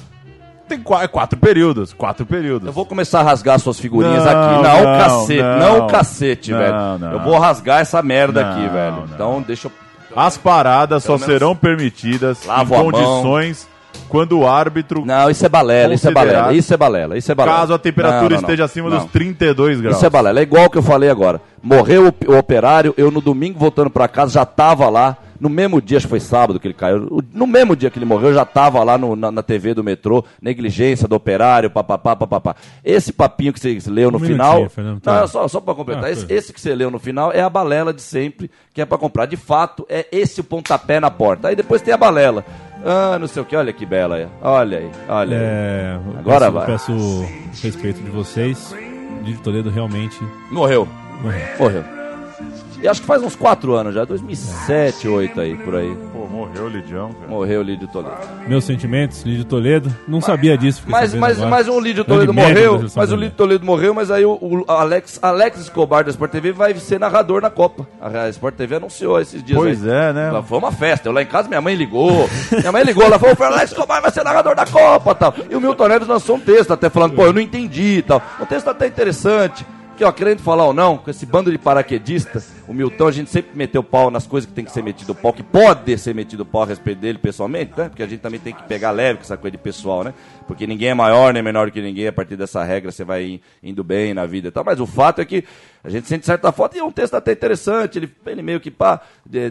tem 0.68 0.80
qua- 0.80 1.04
é 1.04 1.08
quatro 1.08 1.38
períodos, 1.40 1.94
quatro 1.94 2.26
períodos. 2.26 2.68
Eu 2.68 2.74
vou 2.74 2.86
começar 2.86 3.22
a 3.22 3.24
rasgar 3.24 3.60
suas 3.60 3.80
figurinhas 3.80 4.24
Não, 4.26 4.32
aqui. 4.32 4.64
Não, 4.64 4.84
não, 4.84 4.98
cacete, 5.00 5.42
não. 5.42 5.60
não, 5.60 5.78
o 5.80 5.88
cacete, 5.88 6.52
Não, 6.52 6.58
velho. 6.60 7.14
Eu 7.14 7.20
vou 7.22 7.38
rasgar 7.40 7.80
essa 7.82 8.02
merda 8.02 8.50
aqui, 8.50 8.68
velho. 8.68 9.04
Então, 9.14 9.44
deixa 9.46 9.68
eu... 9.68 9.72
As 10.16 10.38
paradas 10.38 11.04
só 11.04 11.14
Pelo 11.14 11.20
menos 11.20 11.34
serão 11.34 11.56
permitidas 11.56 12.46
lavo 12.46 12.74
em 12.76 12.80
condições 12.92 13.68
quando 14.10 14.40
o 14.40 14.48
árbitro, 14.48 15.04
Não, 15.06 15.30
isso 15.30 15.46
é 15.46 15.50
balela, 15.50 15.94
isso 15.94 16.08
é 16.08 16.12
balela, 16.12 16.54
isso 16.54 16.74
é 16.74 16.78
balela, 16.78 17.18
isso 17.18 17.32
é 17.32 17.36
balela. 17.36 17.58
caso 17.58 17.74
a 17.74 17.78
temperatura 17.80 18.22
Não, 18.22 18.30
não, 18.30 18.36
não. 18.36 18.40
esteja 18.42 18.64
acima 18.66 18.90
Não. 18.90 18.98
dos 19.00 19.12
32 19.12 19.82
graus. 19.82 19.98
Isso 19.98 20.06
é 20.06 20.10
balela. 20.10 20.40
É 20.40 20.44
igual 20.44 20.66
o 20.66 20.70
que 20.70 20.78
eu 20.78 20.84
falei 20.84 21.10
agora. 21.10 21.42
Morreu 21.62 22.08
o, 22.08 22.32
o 22.32 22.38
operário, 22.38 22.94
eu 22.98 23.12
no 23.12 23.20
domingo 23.22 23.60
voltando 23.60 23.90
pra 23.90 24.08
casa 24.08 24.32
já 24.34 24.46
tava 24.46 24.90
lá. 24.90 25.18
No 25.40 25.50
mesmo 25.50 25.82
dia, 25.82 25.98
acho 25.98 26.06
que 26.08 26.10
foi 26.12 26.20
sábado 26.20 26.60
que 26.60 26.68
ele 26.68 26.74
caiu. 26.74 27.22
No 27.34 27.46
mesmo 27.48 27.76
dia 27.76 27.90
que 27.90 27.98
ele 28.00 28.06
morreu, 28.06 28.30
eu 28.30 28.36
já 28.36 28.46
tava 28.46 28.84
lá 28.84 28.98
no- 28.98 29.16
na, 29.16 29.32
na 29.32 29.44
TV 29.44 29.74
do 29.74 29.84
metrô. 29.84 30.24
Negligência 30.42 31.08
do 31.08 31.16
operário, 31.16 31.70
papapá, 31.70 32.16
papapá. 32.16 32.56
Esse 32.84 33.12
papinho 33.14 33.54
que 33.54 33.60
você 33.60 33.78
leu 33.90 34.10
no 34.12 34.18
Um 34.18 34.22
final. 34.22 34.70
Fernando, 34.70 35.00
tá. 35.02 35.22
Não, 35.22 35.28
só, 35.28 35.48
só 35.48 35.60
pra 35.62 35.74
completar. 35.76 36.06
Ah, 36.06 36.12
esse, 36.12 36.26
esse 36.32 36.52
que 36.54 36.60
você 36.62 36.74
leu 36.76 36.90
no 36.92 37.00
final 37.00 37.32
é 37.32 37.42
a 37.42 37.50
balela 37.50 37.94
de 37.94 38.02
sempre, 38.02 38.50
que 38.74 38.82
é 38.82 38.86
pra 38.86 38.98
comprar. 38.98 39.26
De 39.26 39.38
fato, 39.38 39.86
é 39.90 40.06
esse 40.12 40.42
o 40.42 40.44
pontapé 40.44 41.00
na 41.00 41.10
porta. 41.12 41.48
Aí 41.50 41.56
depois 41.56 41.82
tem 41.82 41.94
a 41.94 41.98
balela. 41.98 42.44
Ah, 42.86 43.18
não 43.20 43.28
sei 43.28 43.42
o 43.42 43.46
que. 43.46 43.56
Olha 43.56 43.74
que 43.74 43.86
bela 43.86 44.16
aí. 44.18 44.28
Olha 44.42 44.78
aí, 44.80 44.90
olha 45.10 45.38
aí. 45.38 45.44
É, 45.44 46.00
Agora 46.20 46.40
peço, 46.46 46.52
vai. 46.52 46.66
peço 46.66 46.92
o 46.94 47.28
respeito 47.64 48.02
de 48.02 48.10
vocês. 48.12 48.76
Lídio 49.24 49.42
Toledo 49.42 49.70
realmente 49.70 50.18
Morreu. 50.52 50.88
morreu. 51.22 51.46
Morreu. 51.60 51.97
E 52.82 52.88
acho 52.88 53.02
que 53.02 53.08
faz 53.08 53.24
uns 53.24 53.36
4 53.36 53.74
anos 53.74 53.96
já, 53.96 54.06
2007, 54.06 55.08
2008 55.08 55.42
aí, 55.42 55.56
por 55.56 55.76
aí. 55.76 55.98
Pô, 56.14 56.28
morreu 56.28 56.66
o 56.66 56.70
Lidião, 56.70 57.12
cara. 57.14 57.28
Morreu 57.28 57.62
o 57.62 57.64
Lídio 57.64 57.88
Toledo. 57.88 58.18
Meus 58.48 58.64
sentimentos, 58.66 59.24
Lídio 59.24 59.46
Toledo. 59.46 59.94
Não 60.08 60.22
sabia 60.22 60.58
disso. 60.58 60.84
Mas, 60.86 61.14
mas, 61.14 61.38
agora. 61.38 61.50
mas 61.50 61.68
o 61.68 61.80
Lídio 61.80 62.06
Grande 62.06 62.28
Toledo 62.28 62.34
da 62.34 62.48
morreu, 62.48 62.86
mas 62.96 63.12
o. 63.12 63.16
Lídio 63.16 63.36
Toledo 63.36 63.66
morreu, 63.66 63.94
mas 63.94 64.12
aí 64.12 64.24
o, 64.26 64.38
o 64.40 64.66
Alex, 64.68 65.20
Alex 65.22 65.60
Escobar 65.60 66.04
da 66.04 66.12
Sport 66.12 66.32
TV 66.32 66.52
vai 66.52 66.76
ser 66.76 67.00
narrador 67.00 67.42
na 67.42 67.50
Copa. 67.50 67.88
A 68.00 68.30
Sport 68.30 68.56
TV 68.56 68.76
anunciou 68.76 69.20
esses 69.20 69.44
dias 69.44 69.58
Pois 69.58 69.84
aí. 69.88 69.92
é, 69.92 70.14
né? 70.14 70.28
Ela 70.28 70.44
Foi 70.44 70.58
uma 70.60 70.72
festa. 70.72 71.10
Eu 71.10 71.14
lá 71.14 71.22
em 71.24 71.26
casa, 71.26 71.48
minha 71.48 71.62
mãe 71.62 71.74
ligou. 71.76 72.30
minha 72.52 72.72
mãe 72.72 72.84
ligou, 72.84 73.04
ela 73.04 73.18
falou: 73.18 73.36
o 73.38 73.44
Alex 73.44 73.72
Escobar 73.72 74.02
vai 74.02 74.12
ser 74.12 74.24
narrador 74.24 74.56
da 74.56 74.66
Copa 74.66 75.16
tal. 75.16 75.34
E 75.50 75.56
o 75.56 75.60
Milton 75.62 75.88
Neves 75.88 76.08
lançou 76.08 76.36
um 76.36 76.40
texto 76.40 76.72
até 76.72 76.90
falando: 76.90 77.16
pô, 77.16 77.26
eu 77.26 77.34
não 77.34 77.42
entendi 77.42 77.98
e 77.98 78.02
tal. 78.04 78.22
Um 78.40 78.46
texto 78.46 78.70
até 78.70 78.86
interessante. 78.86 79.66
Que, 79.98 80.04
ó, 80.04 80.12
querendo 80.12 80.44
falar 80.44 80.66
ou 80.66 80.74
não, 80.74 80.96
com 80.96 81.10
esse 81.10 81.26
bando 81.26 81.52
de 81.52 81.58
paraquedistas, 81.58 82.52
O 82.68 82.74
Milton, 82.74 83.08
a 83.08 83.12
gente 83.12 83.30
sempre 83.30 83.52
meteu 83.56 83.82
pau 83.82 84.12
nas 84.12 84.28
coisas 84.28 84.48
que 84.48 84.54
tem 84.54 84.66
que 84.66 84.72
ser 84.72 84.84
metido 84.84 85.16
pau, 85.16 85.32
que 85.32 85.42
pode 85.44 85.98
ser 85.98 86.14
metido 86.14 86.46
pau 86.46 86.64
a 86.64 86.66
respeito 86.66 87.00
dele 87.00 87.18
pessoalmente, 87.18 87.72
né? 87.78 87.88
Porque 87.88 88.04
a 88.04 88.08
gente 88.08 88.20
também 88.20 88.40
tem 88.40 88.54
que 88.54 88.64
pegar 88.64 88.92
leve 88.92 89.20
com 89.20 89.24
essa 89.24 89.38
coisa 89.38 89.56
de 89.56 89.64
pessoal, 89.64 90.04
né? 90.04 90.14
Porque 90.46 90.68
ninguém 90.68 90.90
é 90.90 90.94
maior 90.94 91.34
nem 91.34 91.42
menor 91.42 91.72
que 91.72 91.82
ninguém, 91.82 92.08
a 92.08 92.14
partir 92.14 92.36
dessa 92.36 92.64
regra 92.64 92.92
você 92.92 93.06
vai 93.06 93.40
indo 93.64 93.84
bem 93.84 94.14
na 94.14 94.26
vida 94.26 94.50
e 94.50 94.52
tal. 94.52 94.66
Mas 94.66 94.80
o 94.82 94.86
fato 94.86 95.22
é 95.22 95.26
que 95.26 95.46
a 95.84 95.90
gente 95.90 96.08
sente 96.08 96.26
certa 96.26 96.52
foto 96.52 96.76
e 96.76 96.80
é 96.80 96.84
um 96.84 96.92
texto 96.92 97.14
até 97.14 97.32
interessante. 97.32 97.98
Ele, 97.98 98.12
ele 98.26 98.42
meio 98.42 98.60
que 98.60 98.70
pá, 98.70 99.00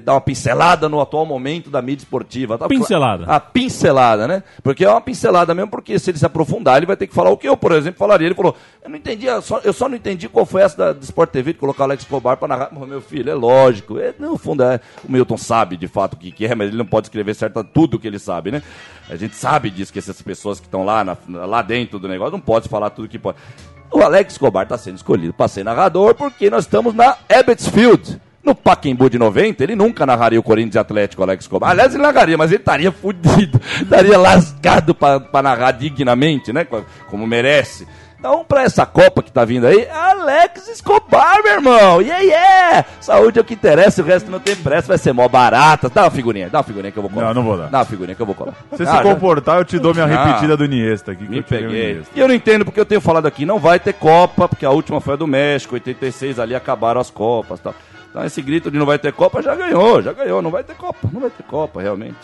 dá 0.05 0.13
uma 0.13 0.21
pincelada 0.21 0.87
no 0.87 1.01
atual 1.01 1.25
momento 1.25 1.71
da 1.71 1.81
mídia 1.81 2.03
esportiva. 2.03 2.59
Tá? 2.59 2.69
Pincelada. 2.69 3.25
A 3.27 3.41
pincelada, 3.41 4.29
né? 4.29 4.43
Porque 4.63 4.85
é 4.85 4.91
uma 4.91 5.01
pincelada 5.01 5.55
mesmo, 5.55 5.71
porque 5.71 5.99
se 5.99 6.11
ele 6.11 6.19
se 6.19 6.27
aprofundar, 6.27 6.77
ele 6.77 6.85
vai 6.85 6.97
ter 6.97 7.07
que 7.07 7.15
falar 7.15 7.31
o 7.31 7.39
que 7.39 7.49
eu, 7.49 7.57
por 7.57 7.73
exemplo, 7.73 7.99
falaria. 7.99 8.27
Ele 8.27 8.35
falou: 8.35 8.55
Eu 8.85 8.91
não 8.91 8.97
entendi, 8.97 9.25
eu 9.25 9.41
só, 9.41 9.61
eu 9.65 9.73
só 9.73 9.89
não 9.89 9.97
entendi 9.97 10.29
qual 10.29 10.45
foi 10.45 10.61
essa 10.61 10.77
da, 10.77 10.93
do 10.93 11.03
Sport 11.03 11.31
TV 11.31 11.55
de 11.55 11.59
colocar 11.59 11.85
o 11.85 11.87
Alex 11.87 12.03
Escobar 12.03 12.37
pra 12.37 12.49
narrar. 12.49 12.71
Meu 12.87 13.01
filho, 13.07 13.31
é 13.31 13.35
lógico. 13.35 13.99
É, 13.99 14.13
no 14.19 14.37
fundo, 14.37 14.63
é, 14.63 14.81
o 15.09 15.11
Milton 15.13 15.37
sabe 15.37 15.77
de 15.77 15.89
fato 15.89 16.15
o 16.15 16.17
que, 16.17 16.31
que 16.33 16.47
é, 16.47 16.55
mas 16.55 16.69
ele 16.69 16.77
não 16.77 16.87
pode 16.87 17.07
escrever 17.07 17.35
certo 17.35 17.63
tudo 17.65 17.99
que 17.99 18.07
ele 18.07 18.19
sabe, 18.19 18.51
né? 18.51 18.63
A 19.09 19.17
gente 19.17 19.35
sabe 19.37 19.71
disso, 19.71 19.93
que 19.93 19.99
essas 19.99 20.21
pessoas 20.21 20.59
que 20.61 20.67
estão 20.67 20.85
lá, 20.85 21.17
lá 21.29 21.63
dentro 21.63 21.99
do 21.99 22.09
negócio 22.09 22.33
não 22.33 22.41
pode 22.41 22.69
falar 22.69 22.91
tudo 22.91 23.09
que 23.09 23.19
pode. 23.19 23.39
O 23.91 24.03
Alex 24.03 24.33
Escobar 24.35 24.65
está 24.65 24.77
sendo 24.77 24.97
escolhido 24.97 25.33
para 25.33 25.47
ser 25.49 25.65
narrador 25.65 26.15
porque 26.15 26.51
nós 26.51 26.65
estamos 26.65 26.93
na 26.95 27.17
Ebbets 27.29 27.69
Field. 27.69 28.21
No 28.43 28.55
Pacaembu 28.55 29.11
de 29.11 29.19
90, 29.19 29.65
ele 29.65 29.75
nunca 29.75 30.07
narraria 30.07 30.39
o 30.39 30.43
Corinthians 30.43 30.77
Atlético, 30.77 31.21
Alex 31.21 31.43
Escobar. 31.45 31.71
Aliás, 31.71 31.93
ele 31.95 32.03
narraria, 32.05 32.39
mas 32.39 32.53
ele 32.53 32.61
estaria 32.61 32.93
fudido, 32.93 33.61
estaria 33.83 34.17
lasgado 34.17 34.95
para 34.95 35.43
narrar 35.43 35.73
dignamente, 35.73 36.53
né? 36.53 36.65
co- 36.65 36.85
Como 37.11 37.27
merece. 37.27 37.89
Então, 38.19 38.45
para 38.45 38.63
essa 38.63 38.85
Copa 38.87 39.23
que 39.23 39.31
tá 39.31 39.45
vindo 39.45 39.67
aí, 39.67 39.87
Alex 39.89 40.69
Escobar, 40.69 41.43
meu 41.45 41.53
irmão! 41.53 42.01
Yeah, 42.01 42.21
yeah! 42.23 42.85
Saúde 43.01 43.39
é 43.39 43.43
o 43.43 43.45
que 43.45 43.55
interessa, 43.55 44.03
o 44.03 44.05
resto 44.05 44.31
não 44.31 44.41
tem 44.41 44.57
pressa, 44.57 44.89
vai 44.89 44.99
ser 44.99 45.13
mó 45.13 45.29
barata. 45.29 45.89
Dá 45.89 46.05
uma 46.05 46.11
figurinha, 46.11 46.49
dá 46.49 46.59
uma 46.59 46.65
figurinha 46.65 46.91
que 46.91 46.99
eu 46.99 47.03
vou 47.03 47.11
colar. 47.11 47.27
Não, 47.27 47.35
não 47.35 47.43
vou 47.45 47.59
dar. 47.59 47.69
Dá 47.69 47.79
uma 47.79 47.85
figurinha 47.85 48.15
que 48.17 48.23
eu 48.23 48.27
vou 48.27 48.35
colar. 48.35 48.55
Se 48.73 48.79
você 48.79 48.83
Ah, 48.85 48.97
se 48.97 49.03
comportar, 49.03 49.59
eu 49.59 49.65
te 49.65 49.79
dou 49.79 49.93
minha 49.95 50.07
Ah. 50.07 50.25
repetida 50.27 50.57
do 50.57 50.65
Iniesta 50.65 51.13
aqui. 51.13 51.25
que 51.25 51.31
me 51.31 51.39
eu 51.39 51.43
peguei. 51.45 51.91
Iniesta. 51.93 52.11
E 52.17 52.21
eu 52.21 52.27
não 52.27 52.35
entendo 52.35 52.65
porque 52.65 52.81
eu 52.81 52.87
tenho 52.87 53.01
falado 53.01 53.27
aqui, 53.27 53.45
não 53.47 53.59
vai 53.59 53.79
ter 53.79 53.93
Copa, 53.93 54.49
porque 54.49 54.65
a 54.67 54.71
última 54.71 55.01
foi 55.01 55.15
a 55.15 55.17
do 55.17 55.27
México, 55.27 55.75
86, 55.75 56.39
ali 56.41 56.55
acabaram 56.55 57.01
as 57.01 57.11
Copas 57.11 57.61
e 57.61 57.63
tal. 57.63 57.75
Então 58.11 58.25
esse 58.25 58.41
grito 58.41 58.71
de 58.71 58.79
não 58.79 58.87
vai 58.87 58.99
ter 58.99 59.13
Copa 59.13 59.43
já 59.43 59.55
ganhou, 59.55 60.01
já 60.01 60.13
ganhou, 60.13 60.41
não 60.41 60.51
vai 60.51 60.65
ter 60.65 60.75
Copa, 60.75 61.09
não 61.13 61.21
vai 61.21 61.31
ter 61.31 61.43
Copa, 61.43 61.83
realmente. 61.83 62.17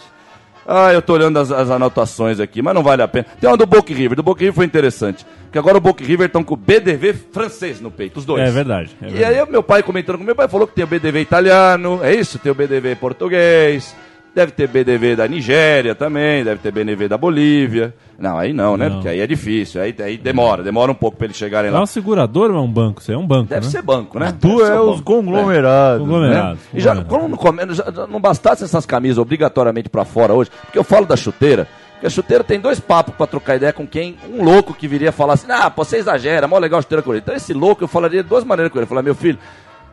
Ah, 0.66 0.92
eu 0.92 1.02
tô 1.02 1.14
olhando 1.14 1.38
as, 1.38 1.50
as 1.50 1.70
anotações 1.70 2.38
aqui, 2.40 2.62
mas 2.62 2.74
não 2.74 2.82
vale 2.82 3.02
a 3.02 3.08
pena. 3.08 3.26
Tem 3.40 3.48
uma 3.50 3.56
do 3.56 3.66
Boca 3.66 3.92
River, 3.92 4.16
do 4.16 4.22
Boca 4.22 4.40
River 4.40 4.54
foi 4.54 4.64
interessante, 4.64 5.26
porque 5.44 5.58
agora 5.58 5.76
o 5.76 5.80
Boca 5.80 6.04
River 6.04 6.26
estão 6.26 6.44
com 6.44 6.54
o 6.54 6.56
BDV 6.56 7.14
francês 7.32 7.80
no 7.80 7.90
peito, 7.90 8.18
os 8.18 8.24
dois. 8.24 8.42
É 8.42 8.50
verdade. 8.50 8.96
é 9.02 9.06
E 9.06 9.10
verdade. 9.12 9.34
aí 9.34 9.42
o 9.42 9.50
meu 9.50 9.62
pai 9.62 9.82
comentando 9.82 10.18
com 10.18 10.24
meu 10.24 10.34
pai 10.36 10.48
falou 10.48 10.66
que 10.66 10.74
tem 10.74 10.84
o 10.84 10.86
BDV 10.86 11.20
italiano, 11.20 12.00
é 12.02 12.14
isso? 12.14 12.38
Tem 12.38 12.50
o 12.52 12.54
BDV 12.54 12.94
português, 12.96 13.94
deve 14.34 14.52
ter 14.52 14.66
BDV 14.68 15.16
da 15.16 15.28
Nigéria 15.28 15.94
também, 15.94 16.42
deve 16.42 16.60
ter 16.60 16.70
BDV 16.72 17.06
da 17.08 17.18
Bolívia. 17.18 17.94
Não, 18.18 18.38
aí 18.38 18.52
não, 18.52 18.76
né? 18.76 18.88
Não. 18.88 18.94
Porque 18.96 19.08
aí 19.08 19.20
é 19.20 19.26
difícil, 19.26 19.80
aí, 19.82 19.94
aí 19.98 20.16
demora, 20.16 20.62
demora 20.62 20.90
um 20.90 20.94
pouco 20.94 21.16
pra 21.18 21.26
eles 21.26 21.36
chegarem 21.36 21.70
É 21.70 21.72
lá. 21.74 21.82
um 21.82 21.86
segurador 21.86 22.50
ou 22.50 22.56
é 22.56 22.60
um 22.60 22.70
banco? 22.70 23.00
Isso 23.02 23.12
é 23.12 23.16
um 23.16 23.26
banco, 23.26 23.48
Deve 23.48 23.66
né? 23.66 23.70
ser 23.70 23.82
banco, 23.82 24.18
né? 24.18 24.32
Tu 24.40 24.60
é 24.64 24.80
os 24.80 24.96
banco. 24.96 25.02
conglomerados. 25.02 26.00
Conglomerado. 26.06 26.52
né? 26.54 26.58
E 26.72 26.80
já, 26.80 26.94
não, 26.94 27.04
come- 27.04 27.74
já- 27.74 27.90
não 28.08 28.20
bastasse 28.20 28.64
essas 28.64 28.86
camisas 28.86 29.18
obrigatoriamente 29.18 29.88
pra 29.88 30.04
fora 30.04 30.32
hoje, 30.32 30.50
porque 30.62 30.78
eu 30.78 30.84
falo 30.84 31.04
da 31.04 31.16
chuteira, 31.16 31.66
porque 31.92 32.06
a 32.06 32.10
chuteira 32.10 32.42
tem 32.44 32.58
dois 32.60 32.78
papos 32.80 33.14
pra 33.14 33.26
trocar 33.26 33.56
ideia 33.56 33.72
com 33.72 33.86
quem? 33.86 34.16
Um 34.32 34.42
louco 34.44 34.72
que 34.72 34.86
viria 34.88 35.12
falar 35.12 35.34
assim, 35.34 35.46
ah, 35.50 35.68
pô, 35.70 35.84
você 35.84 35.96
exagera, 35.98 36.46
mó 36.48 36.58
legal 36.58 36.78
a 36.78 36.82
chuteira 36.82 37.02
com 37.02 37.10
ele. 37.12 37.20
Então 37.20 37.34
esse 37.34 37.52
louco 37.52 37.84
eu 37.84 37.88
falaria 37.88 38.22
de 38.22 38.28
duas 38.28 38.44
maneiras 38.44 38.72
com 38.72 38.78
ele. 38.78 38.84
Eu 38.84 38.88
falaria, 38.88 39.04
meu 39.06 39.14
filho, 39.14 39.38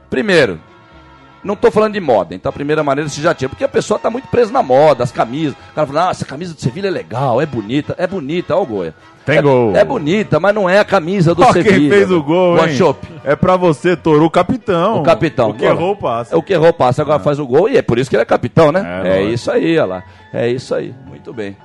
primeiro, 0.09 0.59
não 1.43 1.55
tô 1.55 1.71
falando 1.71 1.93
de 1.93 1.99
moda, 1.99 2.35
então 2.35 2.49
a 2.49 2.53
primeira 2.53 2.83
maneira 2.83 3.09
você 3.09 3.21
já 3.21 3.33
tinha, 3.33 3.49
porque 3.49 3.63
a 3.63 3.69
pessoa 3.69 3.99
tá 3.99 4.09
muito 4.09 4.27
presa 4.27 4.51
na 4.51 4.61
moda, 4.61 5.03
as 5.03 5.11
camisas. 5.11 5.55
O 5.71 5.75
cara 5.75 5.87
fala, 5.87 6.07
ah, 6.07 6.11
essa 6.11 6.25
camisa 6.25 6.53
do 6.53 6.61
Sevilha 6.61 6.87
é 6.87 6.91
legal, 6.91 7.41
é 7.41 7.45
bonita, 7.45 7.95
é 7.97 8.05
bonita, 8.05 8.55
ó 8.55 8.61
o 8.61 8.65
Goia. 8.65 8.93
Tem 9.25 9.37
é, 9.37 9.41
gol. 9.41 9.75
É 9.75 9.85
bonita, 9.85 10.39
mas 10.39 10.55
não 10.55 10.67
é 10.67 10.79
a 10.79 10.85
camisa 10.85 11.35
do 11.35 11.43
Ó, 11.43 11.53
Sevilha. 11.53 11.77
quem 11.77 11.89
fez 11.89 12.11
o 12.11 12.23
gol, 12.23 12.57
One 12.57 12.71
hein? 12.71 12.77
Shop. 12.77 13.07
É 13.23 13.35
pra 13.35 13.55
você, 13.57 13.95
Toro, 13.95 14.25
o 14.25 14.29
capitão. 14.29 15.01
O 15.01 15.03
capitão. 15.03 15.51
O 15.51 15.53
que 15.53 15.65
errou, 15.65 15.95
passa. 15.95 16.35
O 16.37 16.41
que 16.41 16.53
errou, 16.53 16.73
passa. 16.73 17.01
Agora 17.03 17.19
faz 17.19 17.39
o 17.39 17.45
gol 17.45 17.69
e 17.69 17.77
é 17.77 17.81
por 17.81 17.99
isso 17.99 18.09
que 18.09 18.15
ele 18.15 18.23
é 18.23 18.25
capitão, 18.25 18.71
né? 18.71 19.03
É, 19.03 19.19
É, 19.19 19.23
isso 19.23 19.51
aí, 19.51 19.77
olha 19.77 19.85
lá. 19.85 20.03
É 20.33 20.49
isso 20.49 20.73
aí. 20.73 20.93
Muito 21.07 21.31
bem. 21.31 21.55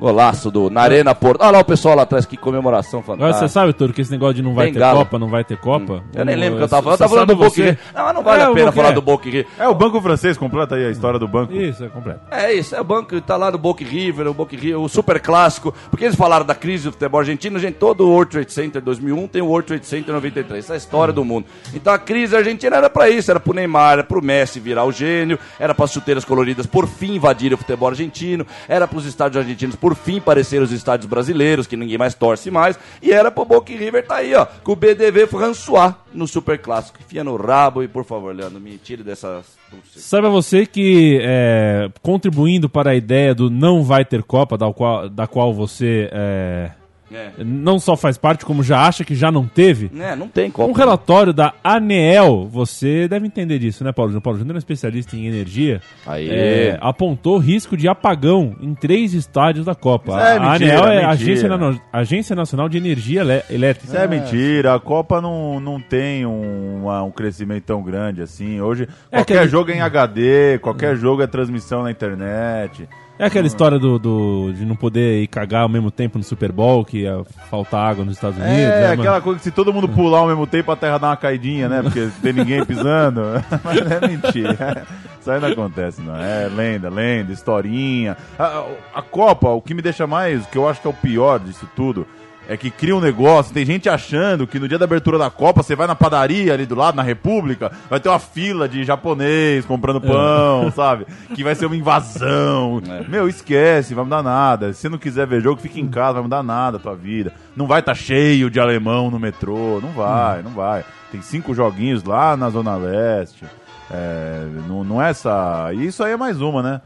Golaço 0.00 0.50
do 0.50 0.68
na 0.70 0.82
Arena 0.82 1.14
Porto. 1.14 1.40
Olha 1.42 1.52
lá 1.52 1.58
o 1.60 1.64
pessoal 1.64 1.94
lá 1.96 2.02
atrás, 2.02 2.26
que 2.26 2.36
comemoração 2.36 3.00
Agora 3.00 3.16
fantástica. 3.18 3.48
você 3.48 3.52
sabe, 3.52 3.72
Toro, 3.72 3.92
que 3.92 4.00
esse 4.02 4.10
negócio 4.10 4.34
de 4.34 4.42
não 4.42 4.54
vai 4.54 4.70
ter. 4.70 4.80
Copa, 4.80 5.18
não 5.18 5.28
vai 5.28 5.44
ter 5.44 5.56
Copa. 5.56 6.02
Eu 6.14 6.24
nem 6.24 6.36
lembro 6.36 6.54
o 6.54 6.58
que 6.58 6.64
eu 6.64 6.68
tava 6.68 6.82
falando. 6.82 6.94
Eu 6.94 6.98
tava 6.98 7.10
falando 7.10 7.28
do 7.28 7.36
Boca 7.36 7.50
você- 7.50 7.64
Rio. 7.70 7.78
Não, 7.94 8.04
mas 8.04 8.14
não 8.14 8.22
vale 8.22 8.42
É, 8.42 8.44
a 8.44 8.50
pena 8.52 8.72
falar 8.72 8.88
é. 8.88 8.92
do 8.92 9.02
Boca 9.02 9.28
Rio. 9.28 9.46
É 9.58 9.68
o 9.68 9.74
banco 9.74 10.00
francês, 10.00 10.36
completa 10.36 10.74
aí 10.74 10.84
a 10.86 10.90
história 10.90 11.18
do 11.18 11.26
banco. 11.26 11.52
Isso, 11.54 11.84
é 11.84 11.88
completo. 11.88 12.20
É 12.30 12.52
isso, 12.52 12.74
é 12.76 12.80
o 12.80 12.84
banco, 12.84 13.20
tá 13.20 13.36
lá 13.36 13.50
no 13.50 13.58
Boca 13.58 13.84
River, 13.84 14.26
o 14.28 14.34
Boca 14.34 14.54
River, 14.56 14.80
o 14.80 14.88
super 14.88 15.20
clássico. 15.20 15.72
Porque 15.90 16.04
eles 16.04 16.16
falaram 16.16 16.44
da 16.44 16.54
crise 16.54 16.84
do 16.84 16.92
futebol 16.92 17.20
argentino, 17.20 17.58
gente, 17.58 17.74
todo 17.76 18.02
o 18.06 18.10
World 18.10 18.30
Trade 18.32 18.52
Center 18.52 18.82
2001 18.82 19.28
tem 19.28 19.42
o 19.42 19.46
World 19.46 19.66
Trade 19.68 19.86
Center 19.86 20.14
93, 20.14 20.64
essa 20.64 20.72
é 20.72 20.74
a 20.74 20.76
história 20.76 21.12
do 21.12 21.24
mundo. 21.24 21.46
Então 21.74 21.92
a 21.92 21.98
crise 21.98 22.36
argentina 22.36 22.76
era 22.76 22.90
pra 22.90 23.08
isso, 23.08 23.30
era 23.30 23.40
pro 23.40 23.54
Neymar, 23.54 23.92
era 23.94 24.04
pro 24.04 24.22
Messi 24.22 24.60
virar 24.60 24.84
o 24.84 24.92
gênio, 24.92 25.38
era 25.58 25.74
pras 25.74 25.92
chuteiras 25.92 26.24
coloridas 26.24 26.66
por 26.66 26.86
fim 26.86 27.14
invadirem 27.14 27.54
o 27.54 27.58
futebol 27.58 27.88
argentino, 27.88 28.46
era 28.68 28.86
pros 28.86 29.06
estádios 29.06 29.36
argentinos 29.42 29.76
por 29.76 29.85
fim 29.94 30.20
parecer 30.20 30.60
os 30.62 30.72
estádios 30.72 31.08
brasileiros, 31.08 31.66
que 31.66 31.76
ninguém 31.76 31.98
mais 31.98 32.14
torce 32.14 32.50
mais, 32.50 32.78
e 33.02 33.12
era 33.12 33.30
pro 33.30 33.44
Boca 33.44 33.72
River 33.72 34.06
tá 34.06 34.16
aí, 34.16 34.34
ó, 34.34 34.46
com 34.64 34.72
o 34.72 34.76
BDV 34.76 35.26
François 35.26 35.94
no 36.12 36.26
super 36.26 36.58
clássico. 36.58 36.98
Enfia 37.00 37.22
no 37.22 37.36
rabo 37.36 37.82
e, 37.82 37.88
por 37.88 38.04
favor, 38.04 38.34
Leandro, 38.34 38.60
me 38.60 38.78
tire 38.78 39.02
dessas... 39.02 39.56
Saiba 39.94 40.30
você 40.30 40.64
que, 40.64 41.18
é, 41.22 41.90
contribuindo 42.02 42.68
para 42.68 42.90
a 42.90 42.94
ideia 42.94 43.34
do 43.34 43.50
não 43.50 43.82
vai 43.82 44.04
ter 44.04 44.22
Copa, 44.22 44.56
da 44.56 44.72
qual, 44.72 45.08
da 45.08 45.26
qual 45.26 45.52
você 45.52 46.08
é, 46.12 46.70
É. 47.12 47.30
não 47.38 47.78
só 47.78 47.96
faz 47.96 48.18
parte, 48.18 48.44
como 48.44 48.62
já 48.64 48.80
acha 48.86 49.04
que 49.04 49.14
já 49.14 49.30
não 49.30 49.46
teve, 49.46 49.90
É, 49.96 50.16
não 50.16 50.26
tem 50.26 50.50
como. 50.50 50.68
um 50.68 50.72
relatório 50.72 51.32
da 51.32 51.54
ANEEL, 51.62 52.48
você 52.50 53.06
deve 53.06 53.26
entender 53.26 53.58
disso, 53.60 53.84
né, 53.84 53.92
Paulo 53.92 54.10
Júnior? 54.10 54.22
Paulo 54.22 54.38
Júnior 54.38 54.54
é 54.54 54.56
um 54.56 54.58
especialista 54.58 55.16
em 55.16 55.26
energia, 55.26 55.80
Aí. 56.04 56.28
é, 56.28 56.78
apontou 56.80 57.38
risco 57.38 57.76
de 57.76 57.86
apagão 57.86 58.56
em 58.60 58.74
três 58.74 59.14
estádios 59.14 59.66
da 59.66 59.74
Copa. 59.74 60.12
Isso 60.12 60.20
é 60.20 60.36
a 60.36 60.40
mentira, 60.40 60.50
ANEEL 60.50 60.78
é 60.78 60.86
a 60.86 60.90
mentira. 60.90 61.08
Agência, 61.10 61.48
Nano- 61.48 61.80
Agência 61.92 62.36
Nacional 62.36 62.68
de 62.68 62.76
Energia 62.76 63.20
Elé- 63.20 63.44
Elétrica. 63.48 63.86
Isso 63.86 63.96
é 63.96 64.08
mentira, 64.08 64.74
a 64.74 64.80
Copa 64.80 65.20
não, 65.20 65.60
não 65.60 65.80
tem 65.80 66.26
um, 66.26 66.82
uma- 66.82 67.02
um 67.04 67.10
crescimento 67.10 67.64
tão 67.64 67.82
grande 67.82 68.20
assim. 68.20 68.60
Hoje, 68.60 68.88
É 69.12 69.16
qualquer 69.18 69.34
aquele- 69.34 69.48
jogo 69.50 69.70
é 69.70 69.76
em 69.76 69.80
HD, 69.80 70.58
qualquer 70.60 70.96
jogo 70.96 71.22
é 71.22 71.26
transmissão 71.26 71.82
na 71.84 71.90
internet. 71.90 72.88
É 73.18 73.24
aquela 73.24 73.46
história 73.46 73.78
do, 73.78 73.98
do- 73.98 74.52
de 74.52 74.66
não 74.66 74.76
poder 74.76 75.22
ir 75.22 75.26
cagar 75.26 75.62
ao 75.62 75.68
mesmo 75.70 75.90
tempo 75.90 76.18
no 76.18 76.24
Super 76.24 76.52
Bowl, 76.52 76.84
que 76.84 76.98
ia 76.98 77.22
faltar 77.48 77.90
água 77.90 78.04
nos 78.04 78.14
Estados 78.14 78.36
Unidos. 78.36 78.54
É, 78.54 78.80
né, 78.80 78.92
aquela 78.92 79.10
mano? 79.12 79.22
coisa 79.22 79.38
que 79.38 79.44
se 79.44 79.50
todo 79.50 79.72
mundo 79.72 79.88
pular 79.88 80.18
ao 80.18 80.26
mesmo 80.26 80.46
tempo, 80.46 80.70
a 80.70 80.76
terra 80.76 80.98
dá 80.98 81.08
uma 81.08 81.16
caidinha, 81.16 81.66
né? 81.68 81.82
Porque 81.82 82.08
tem 82.22 82.32
ninguém 82.34 82.62
pisando. 82.64 83.22
Mas 83.64 83.78
é 83.90 84.06
mentira. 84.06 84.86
Isso 85.18 85.30
aí 85.30 85.40
não 85.40 85.48
acontece, 85.48 86.02
não. 86.02 86.14
É 86.16 86.46
lenda, 86.48 86.90
lenda, 86.90 87.32
historinha. 87.32 88.16
A, 88.38 88.64
a 88.94 89.00
Copa, 89.02 89.48
o 89.48 89.62
que 89.62 89.72
me 89.72 89.80
deixa 89.80 90.06
mais, 90.06 90.44
o 90.44 90.48
que 90.48 90.58
eu 90.58 90.68
acho 90.68 90.82
que 90.82 90.86
é 90.86 90.90
o 90.90 90.94
pior 90.94 91.40
disso 91.40 91.66
tudo, 91.74 92.06
é 92.48 92.56
que 92.56 92.70
cria 92.70 92.94
um 92.94 93.00
negócio, 93.00 93.52
tem 93.52 93.64
gente 93.64 93.88
achando 93.88 94.46
que 94.46 94.58
no 94.58 94.68
dia 94.68 94.78
da 94.78 94.84
abertura 94.84 95.18
da 95.18 95.30
Copa, 95.30 95.62
você 95.62 95.74
vai 95.74 95.86
na 95.86 95.94
padaria 95.94 96.52
ali 96.52 96.66
do 96.66 96.74
lado, 96.74 96.94
na 96.94 97.02
República, 97.02 97.72
vai 97.90 97.98
ter 97.98 98.08
uma 98.08 98.18
fila 98.18 98.68
de 98.68 98.84
japonês 98.84 99.64
comprando 99.64 100.00
pão, 100.00 100.70
sabe? 100.74 101.06
Que 101.34 101.42
vai 101.42 101.54
ser 101.54 101.66
uma 101.66 101.76
invasão. 101.76 102.80
Meu, 103.08 103.28
esquece, 103.28 103.94
vai 103.94 104.04
mudar 104.04 104.22
nada. 104.22 104.72
Se 104.72 104.82
você 104.82 104.88
não 104.88 104.98
quiser 104.98 105.26
ver 105.26 105.40
jogo, 105.40 105.60
fica 105.60 105.80
em 105.80 105.88
casa, 105.88 106.14
vai 106.14 106.22
mudar 106.22 106.42
nada 106.42 106.76
a 106.76 106.80
tua 106.80 106.94
vida. 106.94 107.32
Não 107.56 107.66
vai 107.66 107.80
estar 107.80 107.94
cheio 107.94 108.50
de 108.50 108.60
alemão 108.60 109.10
no 109.10 109.18
metrô, 109.18 109.80
não 109.82 109.90
vai, 109.90 110.42
não 110.42 110.52
vai. 110.52 110.84
Tem 111.10 111.20
cinco 111.22 111.54
joguinhos 111.54 112.04
lá 112.04 112.36
na 112.36 112.50
Zona 112.50 112.76
Leste. 112.76 113.44
É, 113.90 114.46
não, 114.68 114.84
não 114.84 115.02
é 115.02 115.10
essa. 115.10 115.70
E 115.72 115.86
isso 115.86 116.02
aí 116.02 116.12
é 116.12 116.16
mais 116.16 116.40
uma, 116.40 116.62
né? 116.62 116.80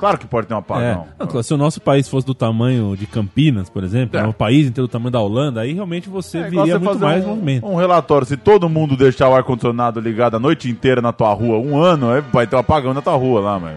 Claro 0.00 0.16
que 0.18 0.26
pode 0.26 0.46
ter 0.46 0.54
um 0.54 0.56
É. 0.56 0.60
apagão. 0.60 1.06
Não, 1.18 1.26
claro, 1.26 1.42
se 1.42 1.52
o 1.52 1.58
nosso 1.58 1.78
país 1.80 2.08
fosse 2.08 2.26
do 2.26 2.34
tamanho 2.34 2.96
de 2.96 3.06
Campinas, 3.06 3.68
por 3.68 3.84
exemplo, 3.84 4.18
É. 4.18 4.22
né, 4.22 4.28
um 4.28 4.32
país 4.32 4.66
inteiro 4.66 4.88
do 4.88 4.90
tamanho 4.90 5.10
da 5.10 5.20
Holanda, 5.20 5.60
aí 5.60 5.74
realmente 5.74 6.08
você 6.08 6.38
É 6.38 6.42
viria 6.44 6.64
você 6.64 6.72
muito 6.78 6.84
fazer 6.94 7.04
mais 7.04 7.24
um, 7.24 7.28
movimento. 7.28 7.66
um 7.66 7.74
relatório. 7.76 8.26
Se 8.26 8.36
todo 8.38 8.66
mundo 8.68 8.96
deixar 8.96 9.28
o 9.28 9.34
ar-condicionado 9.34 10.00
ligado 10.00 10.36
a 10.36 10.40
noite 10.40 10.70
inteira 10.70 11.02
na 11.02 11.12
tua 11.12 11.32
rua, 11.34 11.58
um 11.58 11.78
ano, 11.78 12.10
aí 12.10 12.22
vai 12.32 12.46
ter 12.46 12.56
um 12.56 12.60
apagão 12.60 12.94
na 12.94 13.02
tua 13.02 13.14
rua 13.14 13.40
lá, 13.40 13.58
mano. 13.58 13.76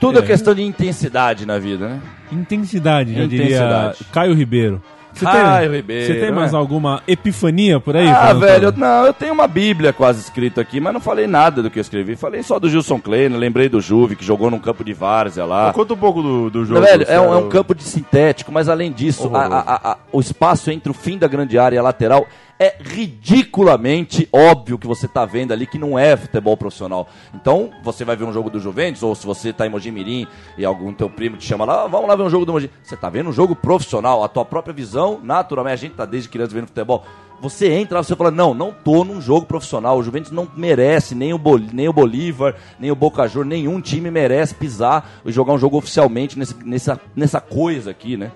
Tudo 0.00 0.20
é 0.20 0.22
questão 0.22 0.54
de 0.54 0.62
intensidade 0.62 1.44
na 1.44 1.58
vida, 1.58 1.88
né? 1.88 2.00
Intensidade, 2.30 3.14
já 3.14 3.22
diria 3.26 3.46
Intensidade. 3.46 3.98
Caio 4.12 4.32
Ribeiro. 4.34 4.80
Você 5.18 5.24
Caio 5.24 5.68
tem, 5.70 5.76
Ribeiro, 5.80 6.06
Você 6.14 6.20
tem 6.20 6.32
mais 6.32 6.52
é. 6.52 6.56
alguma 6.56 7.02
epifania 7.06 7.78
por 7.80 7.96
aí? 7.96 8.08
ah, 8.08 8.32
velho, 8.32 8.66
eu, 8.66 8.72
não, 8.72 9.06
eu 9.06 9.12
tenho 9.12 9.32
uma 9.32 9.46
bíblia 9.46 9.92
quase 9.92 10.20
escrita 10.20 10.60
aqui, 10.60 10.80
mas 10.80 10.92
não 10.92 11.00
falei 11.00 11.26
nada 11.26 11.62
do 11.62 11.70
que 11.70 11.78
eu 11.78 11.80
escrevi. 11.80 12.16
Falei 12.16 12.42
só 12.42 12.58
do 12.58 12.68
Gilson 12.68 13.00
Kleiner, 13.00 13.38
lembrei 13.38 13.68
do 13.68 13.80
Juve, 13.80 14.16
que 14.16 14.24
jogou 14.24 14.50
num 14.50 14.58
campo 14.58 14.84
de 14.84 14.92
várzea 14.92 15.44
lá. 15.44 15.72
Conta 15.72 15.94
um 15.94 15.96
pouco 15.98 16.22
do, 16.22 16.50
do 16.50 16.64
jogo. 16.64 16.80
velho, 16.80 17.04
é 17.08 17.20
um, 17.20 17.32
é 17.32 17.36
um 17.36 17.48
campo 17.48 17.74
de 17.74 17.82
sintético, 17.82 18.52
mas 18.52 18.68
além 18.68 18.92
disso, 18.92 19.30
a- 19.34 19.46
a- 19.46 19.90
a- 19.92 19.96
o 20.12 20.20
espaço 20.20 20.70
entre 20.70 20.90
o 20.90 20.94
fim 20.94 21.18
da 21.18 21.26
grande 21.28 21.58
área 21.58 21.76
e 21.76 21.78
a 21.78 21.82
lateral 21.82 22.26
é 22.58 22.76
ridiculamente 22.80 24.28
óbvio 24.32 24.78
que 24.78 24.86
você 24.86 25.06
tá 25.06 25.24
vendo 25.24 25.52
ali 25.52 25.66
que 25.66 25.78
não 25.78 25.98
é 25.98 26.16
futebol 26.16 26.56
profissional. 26.56 27.08
Então, 27.34 27.70
você 27.82 28.04
vai 28.04 28.16
ver 28.16 28.24
um 28.24 28.32
jogo 28.32 28.50
do 28.50 28.58
Juventus, 28.58 29.02
ou 29.02 29.14
se 29.14 29.26
você 29.26 29.52
tá 29.52 29.66
em 29.66 29.70
Mojimirim 29.70 30.26
e 30.56 30.64
algum 30.64 30.92
teu 30.92 31.08
primo 31.08 31.36
te 31.36 31.44
chama 31.46 31.64
lá, 31.64 31.84
"Ah, 31.84 31.86
vamos 31.86 32.08
lá 32.08 32.16
ver 32.16 32.24
um 32.24 32.30
jogo 32.30 32.44
do 32.44 32.52
Mogi. 32.52 32.70
Você 32.82 32.96
tá 32.96 33.08
vendo 33.08 33.30
um 33.30 33.32
jogo 33.32 33.54
profissional, 33.54 34.24
a 34.24 34.28
tua 34.28 34.44
própria 34.44 34.74
visão, 34.74 35.20
naturalmente, 35.22 35.74
a 35.74 35.76
gente 35.76 35.94
tá 35.94 36.04
desde 36.04 36.28
criança 36.28 36.54
vendo 36.54 36.66
futebol. 36.66 37.04
Você 37.40 37.70
entra 37.70 37.98
lá, 37.98 38.02
você 38.02 38.16
fala, 38.16 38.32
não, 38.32 38.52
não 38.52 38.72
tô 38.72 39.04
num 39.04 39.20
jogo 39.20 39.46
profissional. 39.46 39.96
O 39.96 40.02
Juventus 40.02 40.32
não 40.32 40.48
merece, 40.56 41.14
nem 41.14 41.32
o, 41.32 41.38
Bol 41.38 41.60
nem 41.72 41.88
o 41.88 41.92
Bolívar, 41.92 42.56
nem 42.80 42.90
o 42.90 42.96
Boca 42.96 43.28
Juniors, 43.28 43.48
nenhum 43.48 43.80
time 43.80 44.10
merece 44.10 44.54
pisar 44.54 45.08
e 45.24 45.30
jogar 45.30 45.52
um 45.52 45.58
jogo 45.58 45.76
oficialmente 45.76 46.36
nesse, 46.36 46.56
nessa, 46.64 47.00
nessa 47.14 47.40
coisa 47.40 47.92
aqui, 47.92 48.16
né? 48.16 48.32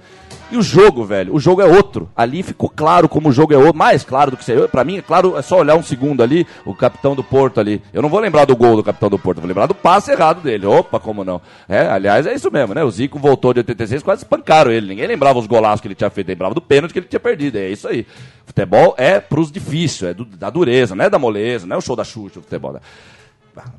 E 0.53 0.57
o 0.59 0.62
jogo, 0.62 1.03
velho, 1.05 1.35
o 1.35 1.41
jogo 1.41 1.62
é 1.62 1.65
outro. 1.65 2.11
Ali 2.15 2.43
ficou 2.43 2.69
claro 2.69 3.09
como 3.09 3.31
o 3.31 3.33
jogo 3.33 3.55
é 3.55 3.57
outro, 3.57 3.75
mais 3.75 4.05
claro 4.05 4.31
do 4.31 4.37
que 4.37 4.45
seria. 4.45 4.69
Pra 4.69 4.85
mim, 4.85 4.99
é 4.99 5.03
claro, 5.03 5.35
é 5.37 5.41
só 5.41 5.59
olhar 5.59 5.75
um 5.77 5.83
segundo 5.83 6.23
ali, 6.23 6.47
o 6.67 6.75
capitão 6.75 7.15
do 7.17 7.25
Porto 7.25 7.59
ali. 7.59 7.81
Eu 7.93 8.03
não 8.03 8.11
vou 8.11 8.21
lembrar 8.21 8.45
do 8.45 8.55
gol 8.55 8.77
do 8.77 8.85
capitão 8.85 9.09
do 9.09 9.19
Porto, 9.19 9.38
vou 9.38 9.49
lembrar 9.49 9.67
do 9.67 9.75
passe 9.75 10.11
errado 10.12 10.43
dele. 10.43 10.67
Opa, 10.67 11.01
como 11.01 11.25
não? 11.25 11.41
É, 11.67 11.87
aliás, 11.87 12.27
é 12.27 12.35
isso 12.35 12.51
mesmo, 12.51 12.75
né? 12.75 12.85
O 12.85 12.91
Zico 12.91 13.19
voltou 13.19 13.55
de 13.55 13.61
86, 13.61 14.03
quase 14.03 14.25
espancaram 14.25 14.71
ele. 14.71 14.87
Ninguém 14.88 15.07
lembrava 15.07 15.38
os 15.38 15.47
golaços 15.47 15.81
que 15.81 15.88
ele 15.88 15.95
tinha 15.95 16.11
feito, 16.11 16.29
lembrava 16.29 16.55
do 16.55 16.61
pênalti 16.61 16.93
que 16.93 16.99
ele 16.99 17.07
tinha 17.09 17.19
perdido. 17.21 17.57
É 17.57 17.71
isso 17.71 17.88
aí. 17.88 18.07
Futebol 18.45 18.95
é 18.99 19.21
pros 19.21 19.51
difíceis, 19.51 20.11
é 20.11 20.15
do- 20.15 20.27
da 20.27 20.51
dureza, 20.51 20.95
não 20.95 21.05
é 21.07 21.09
da 21.09 21.19
moleza, 21.19 21.67
não 21.67 21.77
é 21.77 21.79
o 21.79 21.83
show 21.83 21.97
da 21.97 22.05
Xuxa, 22.05 22.41
o 22.41 22.43
futebol. 22.43 22.73
né? 22.75 22.81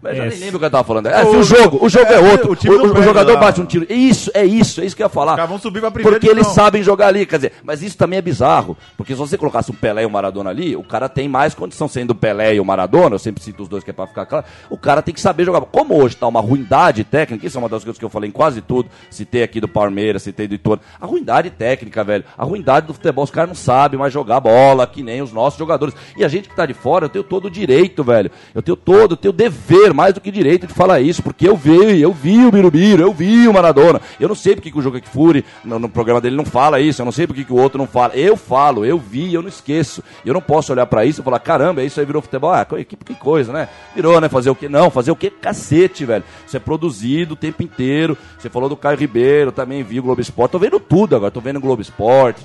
Eu 0.04 0.16
já 0.16 0.26
nem 0.26 0.38
lembro 0.40 0.58
o 0.58 0.60
que 0.60 0.66
eu 0.66 0.70
tava 0.72 0.84
falando. 0.84 1.08
É, 1.08 1.24
o- 1.24 1.38
o 1.40 1.44
jogo, 1.44 1.80
o 1.84 1.90
jogo 1.90 2.06
é, 2.12 2.16
é, 2.16 2.20
outro. 2.20 2.52
o 2.52 2.54
O, 2.76 2.78
não 2.78 2.94
o- 2.96 3.00
o 3.00 3.04
jogador 3.04 3.34
lá. 3.34 3.40
bate 3.40 3.60
um 3.62 3.66
tiro. 3.66 3.86
Isso, 3.92 4.30
é 4.34 4.46
isso, 4.46 4.82
é 4.82 4.86
isso 4.86 4.96
que 4.96 5.02
eu 5.02 5.06
ia 5.06 5.10
falar. 5.10 5.44
Vão 5.48 5.58
subir 5.58 5.80
pra 5.80 5.90
primeira 5.90 6.16
Porque 6.20 6.28
eles 6.32 6.44
divisão. 6.46 6.64
sabem 6.64 6.84
jogar 6.84 7.08
ali, 7.08 7.26
quer 7.26 7.38
dizer, 7.38 7.54
mas 7.64 7.82
isso 7.82 7.98
também 7.98 8.20
é 8.20 8.22
bizarro. 8.22 8.78
Porque 8.96 9.14
se 9.14 9.18
você 9.20 9.38
colocasse 9.38 9.72
um 9.72 9.74
Pelé 9.74 10.04
e 10.04 10.06
um 10.06 10.10
Maradona 10.10 10.50
ali, 10.52 10.76
o 10.76 10.84
cara 10.84 11.10
tem 11.10 11.28
mais 11.28 11.54
condição 11.56 11.88
sendo 11.88 12.12
o 12.12 12.16
Pelé 12.16 12.56
e 12.56 12.60
o 12.60 12.66
Maradona, 12.66 13.16
eu 13.16 13.20
sempre 13.20 13.42
cito 13.44 13.64
os 13.64 13.70
dois 13.70 13.84
que 13.84 13.90
é 13.90 13.94
pra 13.94 14.06
ficar 14.06 14.26
claro. 14.26 14.46
O 14.70 14.78
cara 14.78 15.02
tem 15.02 15.14
que 15.14 15.20
saber 15.22 15.44
jogar. 15.46 15.62
Como 15.62 15.96
hoje 16.02 16.16
tá 16.16 16.28
uma 16.28 16.40
ruindade 16.42 17.04
técnica, 17.04 17.46
isso 17.48 17.58
é 17.58 17.60
uma 17.60 17.70
das 17.70 17.84
coisas 17.84 17.98
que 17.98 18.06
eu 18.06 18.10
falei 18.10 18.30
em 18.30 18.34
quase 18.34 18.62
tudo. 18.62 18.90
Citei 19.10 19.42
aqui 19.44 19.60
do 19.60 19.68
Palmeiras, 19.68 20.22
citei 20.24 20.48
do 20.48 20.54
Ituano. 20.54 20.82
A 21.02 21.06
ruindade 21.06 21.50
técnica, 21.50 22.04
velho. 22.04 22.24
A 22.38 22.44
ruindade 22.44 22.88
do 22.88 22.94
futebol, 22.94 23.24
os 23.24 23.32
caras 23.32 23.50
não 23.50 23.56
sabem 23.56 24.00
mais 24.00 24.14
jogar 24.14 24.40
bola, 24.40 24.86
que 24.86 25.02
nem 25.02 25.22
os 25.22 25.34
nossos 25.34 25.58
jogadores. 25.58 25.96
E 26.16 26.24
a 26.24 26.28
gente 26.28 26.48
que 26.48 26.56
tá 26.56 26.66
de 26.66 26.74
fora, 26.76 27.06
eu 27.06 27.10
tenho 27.10 27.24
todo 27.24 27.46
o 27.46 27.50
direito, 27.50 28.04
velho. 28.04 28.30
Eu 28.54 28.62
tenho 28.62 28.76
todo, 28.78 29.14
eu 29.14 29.18
tenho 29.18 29.34
dever, 29.34 29.62
mais 29.93 30.13
do 30.13 30.21
que 30.21 30.32
direito 30.32 30.67
de 30.67 30.73
falar 30.73 31.02
isso, 31.02 31.21
porque 31.21 31.47
eu 31.47 31.56
vi, 31.56 32.02
eu 32.02 32.12
vi 32.12 32.45
o 32.45 32.52
Birubiru, 32.52 33.02
eu 33.02 33.13
vi 33.13 33.47
o 33.47 33.54
Maradona. 33.54 34.02
Eu 34.19 34.28
não 34.28 34.36
sei 34.36 34.56
porque 34.56 34.71
que 34.71 34.78
o 34.78 34.82
Jogo 34.82 34.99
Furi 35.06 35.43
no, 35.63 35.80
no 35.80 35.89
programa 35.89 36.19
dele 36.21 36.36
não 36.36 36.45
fala 36.45 36.80
isso, 36.80 37.02
eu 37.02 37.06
não 37.06 37.12
sei 37.12 37.28
porque 37.28 37.43
que 37.43 37.54
o 37.54 37.58
outro 37.58 37.78
não 37.78 37.88
fala. 37.88 38.15
Eu 38.15 38.36
falo, 38.36 38.86
eu 38.86 38.97
vi, 38.97 39.34
eu 39.34 39.41
não 39.41 39.49
esqueço. 39.49 40.04
Eu 40.26 40.34
não 40.34 40.41
posso 40.41 40.71
olhar 40.71 40.86
pra 40.86 41.06
isso 41.06 41.21
e 41.21 41.23
falar, 41.23 41.39
caramba, 41.39 41.84
isso 41.84 41.99
aí 41.99 42.06
virou 42.06 42.21
futebol. 42.21 42.52
Ah, 42.52 42.65
que, 42.65 42.84
que 42.84 43.15
coisa, 43.15 43.52
né? 43.52 43.69
Virou, 43.95 44.19
né? 44.19 44.30
Fazer 44.30 44.49
o 44.49 44.56
quê? 44.56 44.67
Não, 44.67 44.89
fazer 44.89 45.12
o 45.12 45.15
quê? 45.15 45.30
Cacete, 45.30 46.06
velho. 46.06 46.23
Isso 46.45 46.58
é 46.58 46.60
produzido 46.60 47.34
o 47.34 47.38
tempo 47.38 47.63
inteiro. 47.63 48.17
Você 48.38 48.49
falou 48.49 48.69
do 48.69 48.78
Caio 48.78 48.97
Ribeiro, 48.97 49.52
também 49.52 49.84
vi 49.84 49.99
o 49.99 50.04
Globo 50.04 50.21
Esporte. 50.21 50.52
Tô 50.52 50.60
vendo 50.60 50.80
tudo 50.80 51.15
agora, 51.15 51.32
tô 51.32 51.41
vendo 51.41 51.58
o 51.58 51.62
Globo 51.62 51.82
Esporte. 51.82 52.43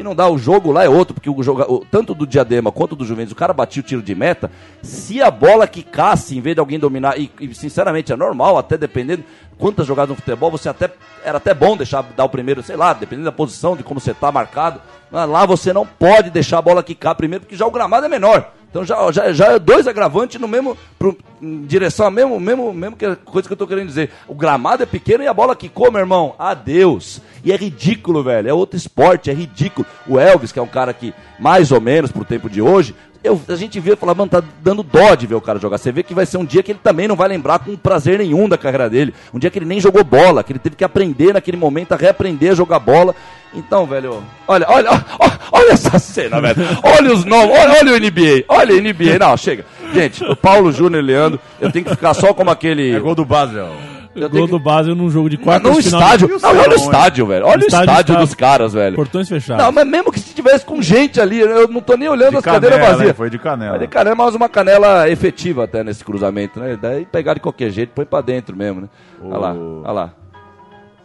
E 0.00 0.02
não 0.02 0.14
dá, 0.14 0.26
o 0.30 0.38
jogo 0.38 0.72
lá 0.72 0.82
é 0.82 0.88
outro, 0.88 1.12
porque 1.12 1.28
o 1.28 1.42
jogo, 1.42 1.86
tanto 1.90 2.14
do 2.14 2.26
Diadema 2.26 2.72
quanto 2.72 2.96
do 2.96 3.04
Juventus, 3.04 3.32
o 3.32 3.36
cara 3.36 3.52
batia 3.52 3.82
o 3.82 3.84
tiro 3.84 4.00
de 4.00 4.14
meta. 4.14 4.50
Se 4.80 5.20
a 5.20 5.30
bola 5.30 5.66
quicasse, 5.66 6.38
em 6.38 6.40
vez 6.40 6.56
de 6.56 6.60
alguém 6.60 6.78
dominar, 6.78 7.20
e, 7.20 7.30
e, 7.38 7.54
sinceramente 7.54 8.10
é 8.10 8.16
normal, 8.16 8.56
até 8.56 8.78
dependendo 8.78 9.22
quantas 9.58 9.86
jogadas 9.86 10.08
no 10.08 10.16
futebol, 10.16 10.50
você 10.50 10.70
até 10.70 10.90
era 11.22 11.36
até 11.36 11.52
bom 11.52 11.76
deixar 11.76 12.02
dar 12.16 12.24
o 12.24 12.30
primeiro, 12.30 12.62
sei 12.62 12.76
lá, 12.76 12.94
dependendo 12.94 13.26
da 13.26 13.32
posição, 13.32 13.76
de 13.76 13.82
como 13.82 14.00
você 14.00 14.14
tá 14.14 14.32
marcado. 14.32 14.80
Lá 15.12 15.44
você 15.44 15.70
não 15.70 15.84
pode 15.84 16.30
deixar 16.30 16.60
a 16.60 16.62
bola 16.62 16.82
quicar 16.82 17.14
primeiro, 17.14 17.44
porque 17.44 17.54
já 17.54 17.66
o 17.66 17.70
gramado 17.70 18.06
é 18.06 18.08
menor. 18.08 18.54
Então 18.70 18.84
já, 18.84 19.10
já, 19.10 19.32
já 19.32 19.46
é 19.46 19.58
dois 19.58 19.88
agravantes 19.88 20.40
no 20.40 20.46
mesmo, 20.46 20.78
pro, 20.96 21.18
em 21.42 21.62
direção 21.62 22.06
à 22.06 22.10
mesmo, 22.10 22.38
mesmo, 22.38 22.72
mesmo 22.72 22.96
que 22.96 23.04
a 23.04 23.16
coisa 23.16 23.48
que 23.48 23.52
eu 23.52 23.56
tô 23.56 23.66
querendo 23.66 23.88
dizer. 23.88 24.10
O 24.28 24.34
gramado 24.34 24.82
é 24.84 24.86
pequeno 24.86 25.24
e 25.24 25.26
a 25.26 25.34
bola 25.34 25.56
quicou, 25.56 25.90
meu 25.90 26.00
irmão. 26.00 26.36
Adeus. 26.38 27.20
E 27.44 27.52
é 27.52 27.56
ridículo, 27.56 28.22
velho. 28.22 28.48
É 28.48 28.54
outro 28.54 28.76
esporte, 28.76 29.28
é 29.28 29.34
ridículo. 29.34 29.84
O 30.06 30.20
Elvis, 30.20 30.52
que 30.52 30.58
é 30.58 30.62
um 30.62 30.68
cara 30.68 30.94
que, 30.94 31.12
mais 31.38 31.72
ou 31.72 31.80
menos 31.80 32.12
pro 32.12 32.24
tempo 32.24 32.48
de 32.48 32.62
hoje, 32.62 32.94
eu, 33.22 33.40
a 33.48 33.54
gente 33.56 33.78
vê 33.80 33.92
e 33.92 33.96
fala, 33.96 34.14
mano, 34.14 34.30
tá 34.30 34.42
dando 34.62 34.82
dó 34.82 35.14
de 35.14 35.26
ver 35.26 35.34
o 35.34 35.40
cara 35.40 35.58
jogar. 35.58 35.78
Você 35.78 35.92
vê 35.92 36.02
que 36.02 36.14
vai 36.14 36.24
ser 36.26 36.36
um 36.38 36.44
dia 36.44 36.62
que 36.62 36.72
ele 36.72 36.80
também 36.82 37.06
não 37.06 37.16
vai 37.16 37.28
lembrar 37.28 37.58
com 37.58 37.76
prazer 37.76 38.18
nenhum 38.18 38.48
da 38.48 38.56
carreira 38.56 38.88
dele. 38.88 39.14
Um 39.32 39.38
dia 39.38 39.50
que 39.50 39.58
ele 39.58 39.66
nem 39.66 39.80
jogou 39.80 40.02
bola, 40.04 40.42
que 40.42 40.52
ele 40.52 40.58
teve 40.58 40.76
que 40.76 40.84
aprender 40.84 41.34
naquele 41.34 41.56
momento 41.56 41.92
a 41.92 41.96
reaprender 41.96 42.52
a 42.52 42.54
jogar 42.54 42.78
bola. 42.78 43.14
Então, 43.52 43.84
velho, 43.84 44.22
olha, 44.46 44.64
olha, 44.68 44.90
olha, 45.18 45.38
olha 45.52 45.72
essa 45.72 45.98
cena, 45.98 46.40
velho. 46.40 46.56
Olha 46.82 47.12
os 47.12 47.24
nomes, 47.24 47.50
olha, 47.58 47.78
olha 47.80 47.92
o 47.94 47.98
NBA, 47.98 48.44
olha 48.48 48.74
o 48.74 48.80
NBA. 48.80 49.18
Não, 49.18 49.36
chega. 49.36 49.64
Gente, 49.92 50.24
o 50.24 50.36
Paulo 50.36 50.70
Júnior 50.70 51.02
e 51.02 51.06
Leandro, 51.06 51.40
eu 51.60 51.70
tenho 51.72 51.84
que 51.84 51.90
ficar 51.90 52.14
só 52.14 52.32
como 52.32 52.48
aquele. 52.50 52.92
É 52.94 53.00
gol 53.00 53.14
do 53.16 53.24
Basel. 53.24 53.74
eu 54.14 54.28
Gol 54.30 54.44
que- 54.46 54.50
do 54.52 54.58
Basel 54.60 54.94
num 54.94 55.10
jogo 55.10 55.28
de 55.28 55.36
Mas 55.36 55.44
quartas 55.44 55.76
no 55.76 55.82
final. 55.82 56.00
estádio. 56.00 56.28
E 56.38 56.40
Não, 56.42 56.48
olha 56.60 56.70
o 56.70 56.74
estádio, 56.76 57.26
velho. 57.26 57.44
Olha 57.46 57.58
o 57.58 57.66
Estádio 57.66 57.90
estádio 57.90 58.12
está- 58.12 58.24
dos 58.24 58.34
caras, 58.34 58.72
velho. 58.72 58.94
Portões 58.94 59.28
fechados. 59.28 59.64
Não, 59.64 59.72
mas 59.72 59.84
mesmo 59.86 60.12
que 60.12 60.19
tivesse 60.42 60.64
com 60.64 60.80
gente 60.80 61.20
ali, 61.20 61.40
eu 61.40 61.68
não 61.68 61.80
tô 61.80 61.96
nem 61.96 62.08
olhando 62.08 62.30
De 62.30 62.36
as 62.36 62.44
cadeiras 62.44 62.78
vazias. 62.78 63.16
Foi 63.16 63.30
de 63.30 63.38
canela. 63.38 63.72
Mas 63.72 63.80
de 63.80 63.86
canela, 63.86 64.16
mas 64.16 64.34
uma 64.34 64.48
canela 64.48 65.08
efetiva 65.08 65.64
até 65.64 65.84
nesse 65.84 66.04
cruzamento, 66.04 66.58
né? 66.58 66.78
Daí 66.80 67.04
pegar 67.06 67.34
de 67.34 67.40
qualquer 67.40 67.70
jeito, 67.70 67.90
põe 67.94 68.04
pra 68.04 68.20
dentro 68.20 68.56
mesmo, 68.56 68.82
né? 68.82 68.88
Olha 69.22 69.38
lá, 69.38 69.54
olha 69.54 69.92
lá. 69.92 70.19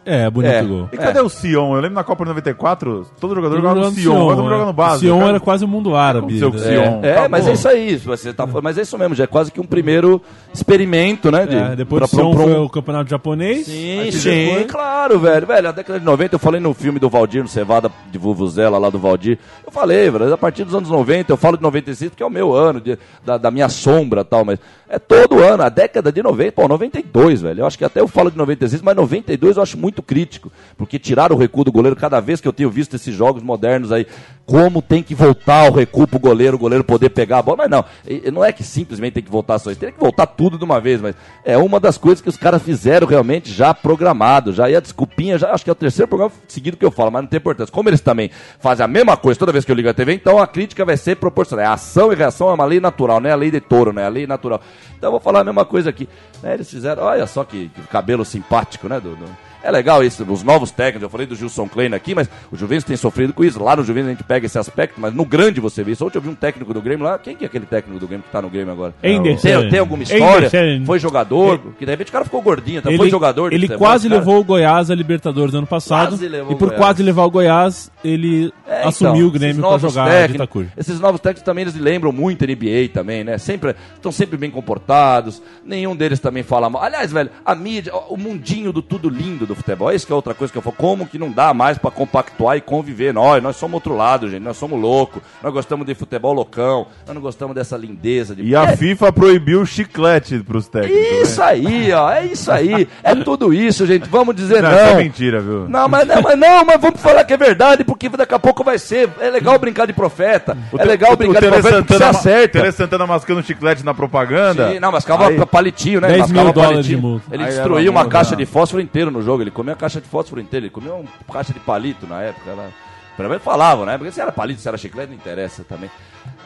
É, 0.06 0.30
bonito 0.30 0.52
É. 0.52 0.62
gol. 0.62 0.88
E 0.92 0.96
cadê 0.96 1.20
o 1.20 1.28
Sion? 1.28 1.74
Eu 1.74 1.80
lembro 1.80 1.96
na 1.96 2.04
Copa 2.04 2.22
de 2.24 2.28
94, 2.30 3.06
todo 3.20 3.34
jogador 3.34 3.56
jogava 3.56 3.74
no 3.80 3.90
Sion, 3.90 4.12
agora 4.14 4.28
é. 4.28 4.30
estamos 4.30 4.50
jogando 4.52 4.66
no 4.68 4.72
Basel. 4.72 4.96
O 4.96 5.00
Sion 5.00 5.18
cara. 5.18 5.30
era 5.30 5.40
quase 5.40 5.64
o 5.64 5.68
mundo 5.68 5.96
árabe. 5.96 6.34
né? 6.34 6.38
Sion? 6.38 7.00
É, 7.02 7.14
Tá 7.14 7.28
mas 7.28 7.44
bom. 7.44 7.50
é 7.50 7.54
isso 7.54 7.68
aí, 7.68 7.96
você 7.96 8.32
tá, 8.32 8.46
mas 8.62 8.78
é 8.78 8.82
isso 8.82 8.96
mesmo, 8.96 9.14
já 9.16 9.24
é 9.24 9.26
quase 9.26 9.50
que 9.50 9.60
um 9.60 9.64
primeiro 9.66 10.22
experimento, 10.54 11.30
né? 11.30 11.46
De, 11.46 11.56
É, 11.56 11.76
depois 11.76 11.98
pra- 12.00 12.08
Sion 12.08 12.30
pra 12.34 12.40
um- 12.40 12.44
foi 12.44 12.58
o 12.60 12.68
campeonato 12.68 13.10
japonês. 13.10 13.66
Sim, 13.66 14.10
sim, 14.12 14.30
depois- 14.46 14.66
claro, 14.70 15.18
velho. 15.18 15.46
Velho, 15.46 15.68
a 15.68 15.72
década 15.72 15.98
de 15.98 16.04
90, 16.04 16.34
eu 16.34 16.38
falei 16.38 16.60
no 16.60 16.72
filme 16.72 16.98
do 16.98 17.08
Valdir, 17.08 17.42
no 17.42 17.48
Cevada 17.48 17.90
de 18.10 18.18
Vuvuzela 18.18 18.78
lá 18.78 18.88
do 18.90 18.98
Valdir. 18.98 19.38
Eu 19.64 19.72
falei, 19.72 20.08
velho, 20.10 20.32
a 20.32 20.38
partir 20.38 20.64
dos 20.64 20.74
anos 20.74 20.88
90, 20.88 21.32
eu 21.32 21.36
falo 21.36 21.56
de 21.56 21.62
96 21.62 22.10
porque 22.10 22.22
é 22.22 22.26
o 22.26 22.30
meu 22.30 22.54
ano, 22.54 22.80
de- 22.80 22.98
da, 23.24 23.36
da 23.36 23.50
minha 23.50 23.68
sombra 23.68 24.20
e 24.22 24.24
tal, 24.24 24.44
mas 24.44 24.58
é 24.88 24.98
todo 24.98 25.42
ano, 25.42 25.62
a 25.62 25.68
década 25.68 26.10
de 26.12 26.22
90, 26.22 26.52
pô, 26.52 26.68
92, 26.68 27.42
velho. 27.42 27.60
Eu 27.60 27.66
acho 27.66 27.76
que 27.76 27.84
até 27.84 28.00
eu 28.00 28.08
falo 28.08 28.30
de 28.30 28.36
96, 28.38 28.82
mas 28.82 28.96
92 28.96 29.56
eu 29.56 29.62
acho 29.62 29.76
muito 29.76 29.95
crítico, 30.02 30.50
porque 30.76 30.98
tirar 30.98 31.32
o 31.32 31.36
recuo 31.36 31.64
do 31.64 31.72
goleiro, 31.72 31.96
cada 31.96 32.20
vez 32.20 32.40
que 32.40 32.48
eu 32.48 32.52
tenho 32.52 32.70
visto 32.70 32.94
esses 32.96 33.14
jogos 33.14 33.42
modernos 33.42 33.92
aí, 33.92 34.06
como 34.44 34.80
tem 34.80 35.02
que 35.02 35.14
voltar 35.14 35.68
o 35.70 35.74
recuo 35.74 36.06
pro 36.06 36.18
goleiro, 36.18 36.56
o 36.56 36.58
goleiro 36.58 36.84
poder 36.84 37.10
pegar 37.10 37.38
a 37.38 37.42
bola, 37.42 37.58
mas 37.58 37.70
não, 37.70 37.84
não 38.32 38.44
é 38.44 38.52
que 38.52 38.62
simplesmente 38.62 39.14
tem 39.14 39.22
que 39.22 39.30
voltar 39.30 39.58
só 39.58 39.70
isso, 39.70 39.80
tem 39.80 39.92
que 39.92 39.98
voltar 39.98 40.26
tudo 40.26 40.56
de 40.56 40.64
uma 40.64 40.80
vez, 40.80 41.00
mas 41.00 41.14
é 41.44 41.56
uma 41.58 41.80
das 41.80 41.98
coisas 41.98 42.20
que 42.20 42.28
os 42.28 42.36
caras 42.36 42.62
fizeram 42.62 43.06
realmente 43.06 43.52
já 43.52 43.74
programado, 43.74 44.52
já 44.52 44.70
e 44.70 44.76
a 44.76 44.80
desculpinha, 44.80 45.36
já 45.38 45.52
acho 45.52 45.64
que 45.64 45.70
é 45.70 45.72
o 45.72 45.76
terceiro 45.76 46.08
programa 46.08 46.32
seguido 46.46 46.76
que 46.76 46.84
eu 46.84 46.90
falo, 46.90 47.10
mas 47.10 47.22
não 47.22 47.28
tem 47.28 47.38
importância. 47.38 47.72
Como 47.72 47.88
eles 47.88 48.00
também 48.00 48.30
fazem 48.60 48.84
a 48.84 48.88
mesma 48.88 49.16
coisa 49.16 49.38
toda 49.38 49.50
vez 49.52 49.64
que 49.64 49.70
eu 49.72 49.76
ligo 49.76 49.88
a 49.88 49.94
TV, 49.94 50.12
então 50.14 50.38
a 50.38 50.46
crítica 50.46 50.84
vai 50.84 50.96
ser 50.96 51.16
proporcional. 51.16 51.64
É 51.64 51.68
ação 51.68 52.12
e 52.12 52.14
reação 52.16 52.48
é 52.48 52.52
uma 52.54 52.64
lei 52.64 52.78
natural, 52.80 53.20
não 53.20 53.28
é 53.28 53.32
a 53.32 53.36
lei 53.36 53.50
de 53.50 53.60
touro, 53.60 53.92
né? 53.92 54.02
É 54.02 54.06
a 54.06 54.08
lei 54.08 54.26
natural. 54.26 54.60
Então 54.96 55.08
eu 55.08 55.12
vou 55.12 55.20
falar 55.20 55.40
a 55.40 55.44
mesma 55.44 55.64
coisa 55.64 55.90
aqui. 55.90 56.08
né? 56.42 56.54
Eles 56.54 56.70
fizeram, 56.70 57.02
olha 57.02 57.26
só 57.26 57.42
que, 57.44 57.68
que 57.74 57.80
cabelo 57.88 58.24
simpático, 58.24 58.88
né? 58.88 59.00
Do, 59.00 59.16
do- 59.16 59.45
é 59.62 59.70
legal 59.70 60.02
isso, 60.04 60.24
os 60.30 60.42
novos 60.42 60.70
técnicos, 60.70 61.02
eu 61.02 61.08
falei 61.10 61.26
do 61.26 61.34
Gilson 61.34 61.68
Klein 61.68 61.92
aqui, 61.94 62.14
mas 62.14 62.28
o 62.50 62.56
Juventus 62.56 62.84
tem 62.84 62.96
sofrido 62.96 63.32
com 63.32 63.44
isso. 63.44 63.62
Lá 63.62 63.76
no 63.76 63.84
Juventus 63.84 64.08
a 64.08 64.12
gente 64.12 64.24
pega 64.24 64.46
esse 64.46 64.58
aspecto, 64.58 65.00
mas 65.00 65.12
no 65.14 65.24
grande 65.24 65.60
você 65.60 65.82
vê 65.82 65.92
isso. 65.92 66.04
Ontem 66.06 66.18
eu 66.18 66.22
vi 66.22 66.28
um 66.28 66.34
técnico 66.34 66.72
do 66.72 66.80
Grêmio 66.80 67.04
lá, 67.04 67.18
quem 67.18 67.36
que 67.36 67.44
é 67.44 67.46
aquele 67.46 67.66
técnico 67.66 67.98
do 67.98 68.06
Grêmio 68.06 68.24
que 68.24 68.30
tá 68.30 68.40
no 68.42 68.48
Grêmio 68.50 68.72
agora? 68.72 68.94
Henderson. 69.02 69.42
Tem, 69.60 69.68
tem 69.70 69.78
alguma 69.78 70.02
história? 70.02 70.46
Henderson. 70.46 70.84
Foi 70.86 70.98
jogador? 70.98 71.58
Que 71.78 71.84
de 71.84 71.90
repente 71.90 72.08
o 72.08 72.12
cara 72.12 72.24
ficou 72.24 72.42
gordinho, 72.42 72.78
então 72.78 72.90
Ele, 72.90 72.98
foi 72.98 73.10
jogador. 73.10 73.52
ele 73.52 73.66
futebol, 73.66 73.78
quase 73.78 74.08
cara. 74.08 74.20
levou 74.20 74.40
o 74.40 74.44
Goiás 74.44 74.90
à 74.90 74.94
Libertadores 74.94 75.54
ano 75.54 75.66
passado. 75.66 76.08
Quase 76.10 76.28
levou 76.28 76.52
e 76.52 76.56
por 76.56 76.72
quase 76.74 77.02
levar 77.02 77.24
o 77.24 77.30
Goiás, 77.30 77.90
ele 78.04 78.52
É, 78.66 78.82
assumiu 78.84 79.14
então, 79.16 79.28
o 79.28 79.30
Grêmio 79.30 79.50
esses 79.52 79.60
pra 79.60 79.70
novos 79.70 79.82
jogar 79.94 80.28
de 80.28 80.34
Itacur. 80.34 80.66
Esses 80.76 81.00
novos 81.00 81.20
técnicos 81.20 81.42
também 81.44 81.62
eles 81.62 81.74
lembram 81.76 82.12
muito 82.12 82.44
NBA 82.46 82.88
também, 82.92 83.24
né? 83.24 83.38
Sempre 83.38 83.74
estão 83.94 84.12
sempre 84.12 84.36
bem 84.36 84.50
comportados. 84.50 85.42
Nenhum 85.64 85.94
deles 85.96 86.20
também 86.20 86.42
fala 86.42 86.68
mal. 86.68 86.82
Aliás, 86.82 87.10
velho, 87.12 87.30
a 87.44 87.54
mídia, 87.54 87.92
o 88.08 88.16
mundinho 88.16 88.72
do 88.72 88.82
tudo 88.82 89.08
lindo 89.08 89.45
do 89.46 89.54
futebol, 89.54 89.92
isso 89.92 90.06
que 90.06 90.12
é 90.12 90.14
outra 90.16 90.34
coisa 90.34 90.52
que 90.52 90.58
eu 90.58 90.62
falo, 90.62 90.76
como 90.76 91.06
que 91.06 91.18
não 91.18 91.30
dá 91.30 91.54
mais 91.54 91.78
pra 91.78 91.90
compactuar 91.90 92.56
e 92.56 92.60
conviver 92.60 93.12
nós, 93.14 93.42
nós 93.42 93.56
somos 93.56 93.74
outro 93.74 93.96
lado, 93.96 94.28
gente, 94.28 94.42
nós 94.42 94.56
somos 94.56 94.80
loucos. 94.80 95.22
Nós 95.42 95.52
gostamos 95.52 95.86
de 95.86 95.94
futebol 95.94 96.32
loucão, 96.32 96.86
nós 97.06 97.14
não 97.14 97.22
gostamos 97.22 97.54
dessa 97.54 97.76
lindeza 97.76 98.34
de 98.34 98.42
E 98.42 98.54
a 98.56 98.64
É, 98.64 98.76
FIFA 98.76 99.12
proibiu 99.12 99.60
o 99.62 99.66
chiclete 99.66 100.38
pros 100.40 100.68
técnicos. 100.68 101.06
Isso 101.28 101.40
né? 101.40 101.46
aí, 101.46 101.92
ó, 101.92 102.10
é 102.10 102.24
isso 102.26 102.50
aí. 102.50 102.88
É 103.02 103.14
tudo 103.14 103.52
isso, 103.54 103.86
gente. 103.86 104.08
Vamos 104.08 104.34
dizer 104.34 104.62
Não, 104.62 104.70
não. 104.70 104.76
isso 104.76 104.86
é 104.86 104.94
mentira, 104.96 105.40
viu? 105.40 105.68
Não, 105.68 105.88
mas 105.88 106.06
não, 106.06 106.20
mas 106.22 106.38
não, 106.38 106.64
mas 106.64 106.80
vamos 106.80 107.00
falar 107.00 107.24
que 107.24 107.32
é 107.32 107.36
verdade, 107.36 107.84
porque 107.84 108.08
daqui 108.08 108.34
a 108.34 108.38
pouco 108.38 108.64
vai 108.64 108.78
ser. 108.78 109.08
É 109.20 109.30
legal 109.30 109.58
brincar 109.58 109.86
de 109.86 109.92
profeta. 109.92 110.56
O 110.72 110.80
é 110.80 110.84
legal 110.84 111.12
o- 111.12 111.16
brincar 111.16 111.38
o 111.38 111.42
de 111.42 111.48
profeta 111.48 111.68
você 111.70 111.76
Santana 111.94 112.12
ma- 112.12 112.18
acerta. 112.18 112.58
Tele 112.60 112.72
Santana 112.72 113.06
mascando 113.06 113.42
chiclete 113.42 113.84
na 113.84 113.94
propaganda. 113.94 114.72
Sim, 114.72 114.80
não, 114.80 114.90
mas 114.92 115.04
ficava 115.04 115.28
Aí- 115.28 115.46
palitinho, 115.46 116.00
né? 116.00 116.08
10 116.08 116.20
Mascava 116.22 116.44
mil 116.44 116.52
dólares 116.52 116.74
palitinho. 116.76 116.96
de 116.98 117.02
multa. 117.06 117.24
Ele 117.34 117.42
Aí 117.44 117.48
destruiu 117.50 117.90
uma 117.90 118.06
caixa 118.06 118.30
né? 118.32 118.36
de 118.38 118.46
fósforo 118.46 118.82
inteiro 118.82 119.10
no 119.10 119.22
jogo. 119.22 119.35
Ele 119.42 119.50
comia 119.50 119.72
a 119.74 119.76
caixa 119.76 120.00
de 120.00 120.08
fósforo 120.08 120.40
inteiro. 120.40 120.66
Ele 120.66 120.70
comia 120.70 120.94
uma 120.94 121.08
caixa 121.32 121.52
de 121.52 121.60
palito 121.60 122.06
na 122.06 122.22
época. 122.22 122.50
Ela... 122.50 122.70
Pelo 123.16 123.30
menos 123.30 123.42
falavam, 123.42 123.86
né? 123.86 123.96
Porque 123.96 124.12
se 124.12 124.20
era 124.20 124.30
palito, 124.30 124.60
se 124.60 124.68
era 124.68 124.76
chiclete, 124.76 125.08
não 125.08 125.16
interessa 125.16 125.64
também. 125.64 125.90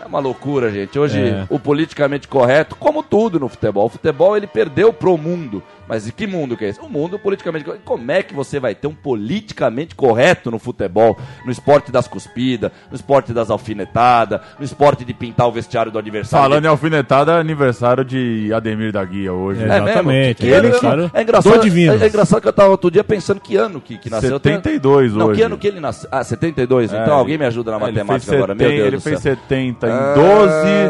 É 0.00 0.06
uma 0.06 0.20
loucura, 0.20 0.70
gente. 0.70 0.96
Hoje, 0.98 1.18
É. 1.20 1.46
o 1.50 1.58
politicamente 1.58 2.28
correto, 2.28 2.76
como 2.76 3.02
tudo 3.02 3.40
no 3.40 3.48
futebol. 3.48 3.86
O 3.86 3.88
futebol, 3.88 4.36
ele 4.36 4.46
perdeu 4.46 4.92
pro 4.92 5.16
mundo. 5.18 5.62
Mas 5.90 6.06
e 6.06 6.12
que 6.12 6.24
mundo 6.26 6.56
que 6.56 6.64
é 6.64 6.68
esse? 6.68 6.80
O 6.80 6.88
mundo 6.88 7.18
politicamente 7.18 7.64
correto. 7.64 7.82
Como 7.84 8.12
é 8.12 8.22
que 8.22 8.32
você 8.32 8.60
vai 8.60 8.76
ter 8.76 8.86
um 8.86 8.94
politicamente 8.94 9.94
correto 9.96 10.48
no 10.50 10.58
futebol? 10.60 11.18
No 11.44 11.50
esporte 11.50 11.90
das 11.90 12.06
cuspidas, 12.06 12.70
no 12.88 12.94
esporte 12.94 13.32
das 13.32 13.50
alfinetadas, 13.50 14.40
no 14.56 14.64
esporte 14.64 15.04
de 15.04 15.12
pintar 15.12 15.48
o 15.48 15.52
vestiário 15.52 15.90
do 15.90 15.98
adversário. 15.98 16.44
Falando 16.48 16.64
em 16.64 16.68
alfinetada, 16.68 17.32
é 17.32 17.40
aniversário 17.40 18.04
de 18.04 18.52
Ademir 18.54 18.92
da 18.92 19.04
Guia 19.04 19.32
hoje. 19.32 19.62
É. 19.64 19.64
É 19.64 19.76
Exatamente, 19.82 20.04
mesmo? 20.06 20.34
Que, 20.36 20.42
que 20.42 20.46
ele, 20.46 20.54
é, 20.54 20.70
engraçado, 20.70 21.10
é, 21.14 22.04
é 22.04 22.08
engraçado 22.08 22.40
que 22.42 22.48
eu 22.48 22.52
tava 22.52 22.70
outro 22.70 22.90
dia 22.90 23.02
pensando 23.02 23.40
que 23.40 23.56
ano 23.56 23.80
que, 23.80 23.98
que 23.98 24.08
nasceu. 24.08 24.30
72 24.30 25.12
Não, 25.14 25.26
que 25.26 25.32
hoje. 25.32 25.42
ano 25.42 25.58
que 25.58 25.66
ele 25.66 25.80
nasceu? 25.80 26.08
Ah, 26.12 26.22
72. 26.22 26.92
É, 26.92 27.02
então 27.02 27.14
alguém 27.14 27.36
me 27.36 27.44
ajuda 27.46 27.72
na 27.72 27.78
matemática 27.80 28.32
agora, 28.36 28.54
meu 28.54 28.68
70, 28.68 28.76
Deus 28.76 28.86
Ele 28.86 28.96
do 28.96 29.02
fez 29.02 29.20
céu. 29.20 29.34
70 29.34 29.86
em 29.88 29.90
Ah, 29.90 30.14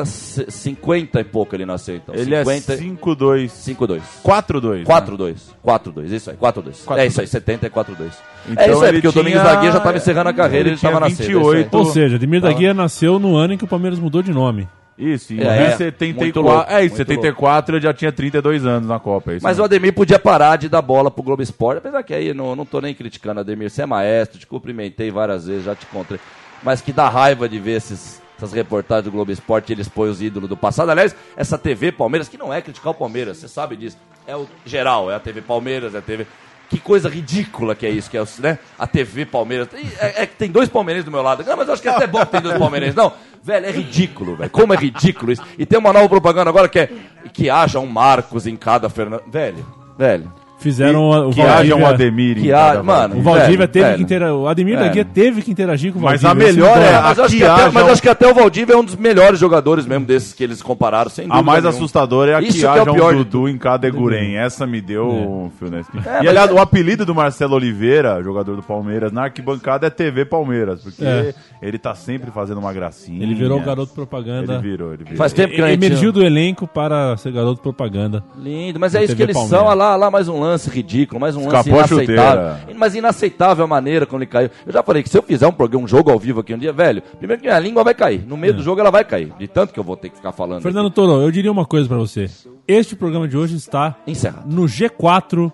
12. 0.03 0.11
c- 0.11 0.51
50 0.51 1.21
e 1.21 1.25
pouco 1.25 1.55
ele 1.57 1.65
nasceu, 1.65 1.97
então. 1.97 2.15
Ele 2.15 2.35
é 2.35 2.45
50 2.45 2.77
5-2. 2.77 3.51
5-2. 3.51 4.01
4-2. 4.23 4.85
4-2. 4.91 5.37
4-2, 5.65 6.13
isso 6.13 6.31
aí, 6.31 6.37
4-2. 6.37 6.85
Quatro, 6.85 7.03
É 7.03 7.07
isso 7.07 7.21
aí, 7.21 7.27
70 7.27 7.67
e 7.67 7.71
4-2. 7.71 7.87
Então 8.49 8.65
é 8.65 8.71
isso 8.71 8.85
aí, 8.85 8.93
porque 8.93 9.09
o 9.09 9.13
Domingos 9.13 9.43
da 9.43 9.57
Guia 9.57 9.73
já 9.73 9.81
tava 9.81 9.97
encerrando 9.97 10.31
a 10.31 10.33
carreira, 10.33 10.69
ele 10.69 10.71
ele, 10.71 10.81
tava 10.81 10.97
tinha 10.97 11.09
nascendo. 11.09 11.23
é 11.23 11.33
isso 11.33 11.51
aí. 11.51 11.57
28. 11.65 11.79
Ou 11.79 11.85
seja, 11.87 12.17
Ademir 12.17 12.41
da. 12.41 12.53
Guia 12.53 12.75
nasceu 12.75 13.19
no 13.19 13.37
ano 13.37 13.55
em 13.55 13.59
que 13.59 13.65
o 13.65 13.69
Palmeiras 13.69 13.99
mudou 13.99 14.23
de 14.23 14.33
nome. 14.33 14.69
Isso, 14.99 15.33
em 15.33 15.41
É, 15.41 15.45
é, 15.45 15.61
muito 15.61 15.77
74. 15.79 16.43
louco, 16.43 16.71
é, 16.71 16.79
em 16.81 16.89
muito 16.89 16.97
74 16.97 17.77
ele 17.77 17.83
já 17.83 17.95
tinha 17.95 18.13
32 18.13 18.67
anos 18.67 18.87
na 18.87 18.99
Copa. 19.01 19.33
É 19.33 19.37
isso 19.37 19.43
Mas 19.45 19.57
o 19.59 19.63
mesmo. 19.63 19.65
Ademir 19.65 19.95
podia 19.95 20.19
parar 20.19 20.57
de 20.57 20.69
dar 20.69 20.83
bola 20.83 21.11
pro 21.11 21.23
Globo 21.23 21.43
Esporte, 21.43 21.79
apesar 21.79 22.03
que 22.03 22.13
aí 22.13 22.35
não, 22.35 22.55
não 22.55 22.67
tô 22.67 22.81
nem 22.81 22.95
criticando, 22.95 23.41
Ademir. 23.41 23.71
Você 23.71 23.83
é 23.83 23.87
maestro, 23.87 24.39
te 24.39 24.47
cumprimentei 24.47 25.11
várias 25.11 25.47
vezes, 25.47 25.65
já 25.65 25.75
te 25.75 25.87
encontrei. 25.91 26.21
Mas 26.63 26.83
que 26.83 26.93
dá 26.93 27.09
raiva 27.09 27.49
de 27.49 27.59
ver 27.59 27.77
esses, 27.79 28.21
essas 28.37 28.53
reportagens 28.53 29.07
do 29.07 29.11
Globo 29.11 29.33
Esporte 29.33 29.71
e 29.71 29.75
eles 29.75 29.89
põem 29.89 30.11
os 30.11 30.21
ídolos 30.21 30.51
do 30.51 30.57
passado. 30.57 30.91
Aliás, 30.91 31.17
essa 31.35 31.57
TV 31.57 31.91
Palmeiras, 31.93 32.29
que 32.29 32.37
não 32.37 32.53
é 32.53 32.61
criticar 32.61 32.91
o 32.93 32.95
Palmeiras, 32.95 33.39
você 33.39 33.49
sabe 33.49 33.77
disso. 33.77 33.97
É 34.27 34.37
o 34.37 34.47
geral, 34.65 35.11
é 35.11 35.15
a 35.15 35.21
TV 35.21 35.41
Palmeiras, 35.41 35.95
é 35.95 35.99
a 35.99 36.03
TV. 36.03 36.27
Que 36.69 36.79
coisa 36.79 37.09
ridícula 37.09 37.75
que 37.75 37.85
é 37.85 37.91
isso, 37.91 38.09
que 38.09 38.17
é 38.17 38.25
né? 38.39 38.59
a 38.79 38.87
TV 38.87 39.27
Palmeiras. 39.27 39.69
É, 39.99 40.23
é 40.23 40.27
que 40.27 40.37
tem 40.37 40.49
dois 40.51 40.69
palmeirenses 40.69 41.05
do 41.05 41.11
meu 41.11 41.21
lado. 41.21 41.45
Não, 41.45 41.57
mas 41.57 41.67
eu 41.67 41.75
acho 41.75 41.83
que 41.83 41.89
é 41.89 41.91
até 41.91 42.07
bom 42.07 42.21
que 42.21 42.31
tem 42.31 42.41
dois 42.41 42.57
palmeirenses. 42.57 42.95
Não, 42.95 43.13
velho, 43.43 43.67
é 43.67 43.71
ridículo, 43.73 44.37
velho. 44.37 44.51
Como 44.51 44.73
é 44.73 44.77
ridículo 44.77 45.33
isso. 45.33 45.43
E 45.59 45.67
tem 45.67 45.79
uma 45.79 45.93
nova 45.93 46.09
propaganda 46.09 46.49
agora 46.49 46.69
que 46.69 46.79
é 46.79 46.91
que 47.33 47.51
haja 47.51 47.81
um 47.81 47.87
Marcos 47.87 48.47
em 48.47 48.57
cada 48.57 48.89
Fernando. 48.89 49.25
Velho, 49.27 49.67
velho. 49.99 50.33
Fizeram 50.61 51.05
o- 51.05 51.31
o 51.31 51.33
que 51.33 51.41
haja 51.41 51.53
Valdívia. 51.55 51.77
um 51.77 51.87
Ademir 51.87 52.39
em 52.39 52.43
Que 52.43 52.53
há- 52.53 52.83
mano, 52.83 53.17
O 53.19 53.23
Valdívia 53.23 53.57
Velho, 53.57 53.69
teve 53.69 53.85
velho. 53.87 53.97
que 53.97 54.03
interagir. 54.03 54.35
O 54.37 54.47
Ademir 54.47 54.75
da 54.77 54.81
Velho. 54.83 54.93
Guia 54.93 55.05
teve 55.07 55.43
que 55.43 55.51
interagir 55.51 55.93
com 55.93 55.99
o 55.99 56.03
Mas 56.03 56.21
Valdívia. 56.21 56.49
a 56.49 56.53
melhor 56.53 56.77
esse 56.77 56.87
é 56.87 56.95
a- 56.95 57.03
Mas, 57.03 57.19
acho 57.19 57.37
que, 57.37 57.43
até, 57.45 57.53
haja 57.63 57.71
mas 57.73 57.83
um- 57.85 57.93
acho 57.93 58.03
que 58.03 58.09
até 58.11 58.29
o 58.31 58.35
Valdívia 58.35 58.75
é 58.75 58.77
um 58.77 58.85
dos 58.85 58.95
melhores 58.97 59.41
jogadores 59.41 59.87
mesmo 59.87 60.05
desses 60.05 60.35
que 60.35 60.45
eles 60.45 60.61
compararam, 60.63 61.09
sem 61.11 61.25
dúvida 61.25 61.41
A 61.41 61.43
mais 61.43 61.63
nenhuma. 61.65 61.79
assustadora 61.79 62.33
é 62.33 62.35
a 62.35 62.41
Isso 62.43 62.53
que 62.53 62.59
que 62.59 62.65
é 62.67 62.69
o 62.69 62.73
haja 62.73 62.93
pior 62.93 63.15
um 63.15 63.19
de 63.19 63.25
Dudu 63.25 63.49
em 63.49 63.57
cada 63.57 63.87
Eguren. 63.89 64.37
Essa 64.37 64.67
me 64.67 64.81
deu 64.83 65.09
um 65.09 65.51
fio 65.59 65.69
espinha. 65.79 66.03
É, 66.05 66.09
e 66.09 66.13
mas 66.19 66.29
aliás, 66.29 66.51
é- 66.51 66.53
o 66.53 66.59
apelido 66.61 67.07
do 67.07 67.15
Marcelo 67.15 67.55
Oliveira, 67.55 68.23
jogador 68.23 68.55
do 68.55 68.63
Palmeiras, 68.63 69.11
na 69.13 69.23
arquibancada 69.25 69.87
é 69.87 69.91
TV 69.91 70.27
Palmeiras, 70.27 70.83
porque 70.83 71.03
É. 71.05 71.33
ele 71.63 71.79
tá 71.79 71.95
sempre 71.95 72.31
fazendo 72.31 72.59
uma 72.59 72.73
gracinha. 72.73 73.23
Ele 73.23 73.35
virou 73.35 73.59
o 73.59 73.63
garoto 73.65 73.95
propaganda. 73.95 74.55
Ele 74.55 74.63
virou, 74.63 74.89
ele 74.93 75.05
virou. 75.05 75.17
Faz 75.17 75.33
tempo 75.33 75.55
que 75.55 75.61
Ele 75.61 75.73
emergiu 75.73 76.13
do 76.13 76.23
elenco 76.23 76.67
para 76.67 77.17
ser 77.17 77.33
garoto 77.33 77.63
propaganda. 77.63 78.23
Lindo, 78.39 78.79
mas 78.79 78.95
é 78.95 78.99
Da 78.99 79.05
isso 79.05 79.17
que 79.17 79.23
eles 79.23 79.39
são. 79.49 79.65
Olha 79.65 79.75
lá, 79.75 79.89
olha 79.93 79.97
lá 79.97 80.11
mais 80.11 80.29
um 80.29 80.39
lance 80.41 80.50
ridículo, 80.59 81.21
mais 81.21 81.37
um 81.37 81.47
lance 81.49 81.69
Escapou 81.69 81.87
chuteira. 81.89 82.13
inaceitável. 82.13 82.75
Mas 82.77 82.95
inaceitável 82.95 83.65
a 83.65 83.69
maneira 83.69 84.07
como 84.07 84.23
ele 84.23 84.31
caiu. 84.31 84.51
Eu 84.67 84.73
já 84.73 84.83
falei 84.83 85.03
que 85.03 85.09
se 85.09 85.17
eu 85.19 85.23
fizer 85.23 85.47
um 85.47 85.53
programa, 85.53 85.85
um 85.85 85.89
jogo 85.89 86.11
ao 86.11 86.19
vivo 86.19 86.41
aqui 86.41 86.55
um 86.55 86.59
dia, 86.59 86.73
velho, 86.73 87.03
primeiro 87.19 87.41
que 87.43 87.49
minha 87.49 87.59
língua 87.59 87.85
vai 87.85 87.95
cair. 87.95 88.25
No 88.27 88.37
meio 88.37 88.55
do 88.55 88.63
jogo 88.63 88.81
ela 88.81 88.91
vai 88.91 89.05
cair. 89.05 89.33
De 89.39 89.47
tanto 89.47 89.73
que 89.73 89.79
eu 89.81 89.85
vou 89.85 89.97
ter 89.97 90.09
que 90.09 90.17
ficar 90.17 90.33
falando. 90.33 90.63
Fernando 90.63 90.87
aqui. 90.87 90.95
Toro, 90.97 91.23
eu 91.23 91.31
diria 91.31 91.53
uma 91.53 91.65
coisa 91.65 91.89
pra 91.89 91.99
você. 91.99 92.29
Este 92.67 92.95
programa 92.97 93.27
de 93.27 93.37
hoje 93.37 93.57
está 93.57 93.97
Encerrado. 94.07 94.49
no 94.49 94.63
G4 94.65 95.53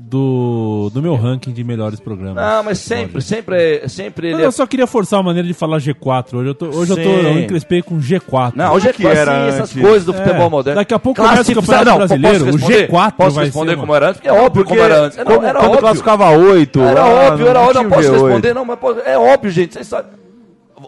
do, 0.00 0.90
do 0.94 1.02
meu 1.02 1.16
ranking 1.16 1.52
de 1.52 1.64
melhores 1.64 1.98
programas. 1.98 2.36
Não, 2.36 2.62
mas 2.62 2.78
sempre, 2.78 3.20
sempre, 3.20 3.80
é- 3.82 3.88
sempre 3.88 4.28
ele 4.28 4.42
Eu 4.44 4.48
é... 4.48 4.50
só 4.52 4.64
queria 4.64 4.86
forçar 4.86 5.18
a 5.18 5.22
maneira 5.24 5.46
de 5.48 5.52
falar 5.52 5.78
G4. 5.78 6.34
Hoje 6.34 6.48
eu 6.50 6.54
tô, 6.54 6.66
hoje 6.66 6.92
eu, 6.92 6.96
tô, 6.96 7.02
Sim. 7.02 7.26
eu 7.26 7.38
encrespei 7.40 7.82
com 7.82 7.98
G4. 7.98 8.52
Não, 8.54 8.74
hoje 8.74 8.88
é 8.88 8.92
que 8.92 9.04
era 9.04 9.48
assim, 9.48 9.58
essas 9.58 9.72
coisas 9.72 10.04
do 10.04 10.14
É, 10.14 10.18
futebol 10.22 10.48
moderno. 10.48 10.80
daqui 10.80 10.94
a 10.94 10.98
pouco 11.00 11.20
começa 11.20 11.50
o 11.50 11.54
Campeonato 11.56 11.84
não, 11.84 11.96
Brasileiro, 11.96 12.44
o 12.44 12.46
responder? 12.52 12.88
G4 12.88 13.12
Posso 13.12 13.34
vai 13.36 13.44
responder 13.46 13.70
ser 13.72 13.76
como 13.76 13.94
era 13.94 14.06
antes? 14.06 14.20
Porque 14.20 14.28
é 14.28 14.32
óbvio 14.40 14.64
como 14.64 14.80
era 14.80 15.00
antes. 15.00 15.18
É, 15.18 15.24
não, 15.24 15.32
era 15.42 15.52
quando 15.58 15.64
óbvio. 15.66 15.80
classificava 15.80 16.30
8. 16.30 16.80
Era 16.80 17.04
óbvio, 17.06 17.46
era 17.48 17.60
óbvio. 17.60 17.82
Não 17.82 17.90
posso 17.90 18.00
tinha 18.02 18.12
G8. 18.12 18.22
responder, 18.24 18.54
não, 18.54 18.64
mas 18.64 18.78
é 19.04 19.18
óbvio, 19.18 19.50
gente. 19.50 19.74
Vocês 19.74 19.86
sabem. 19.88 20.12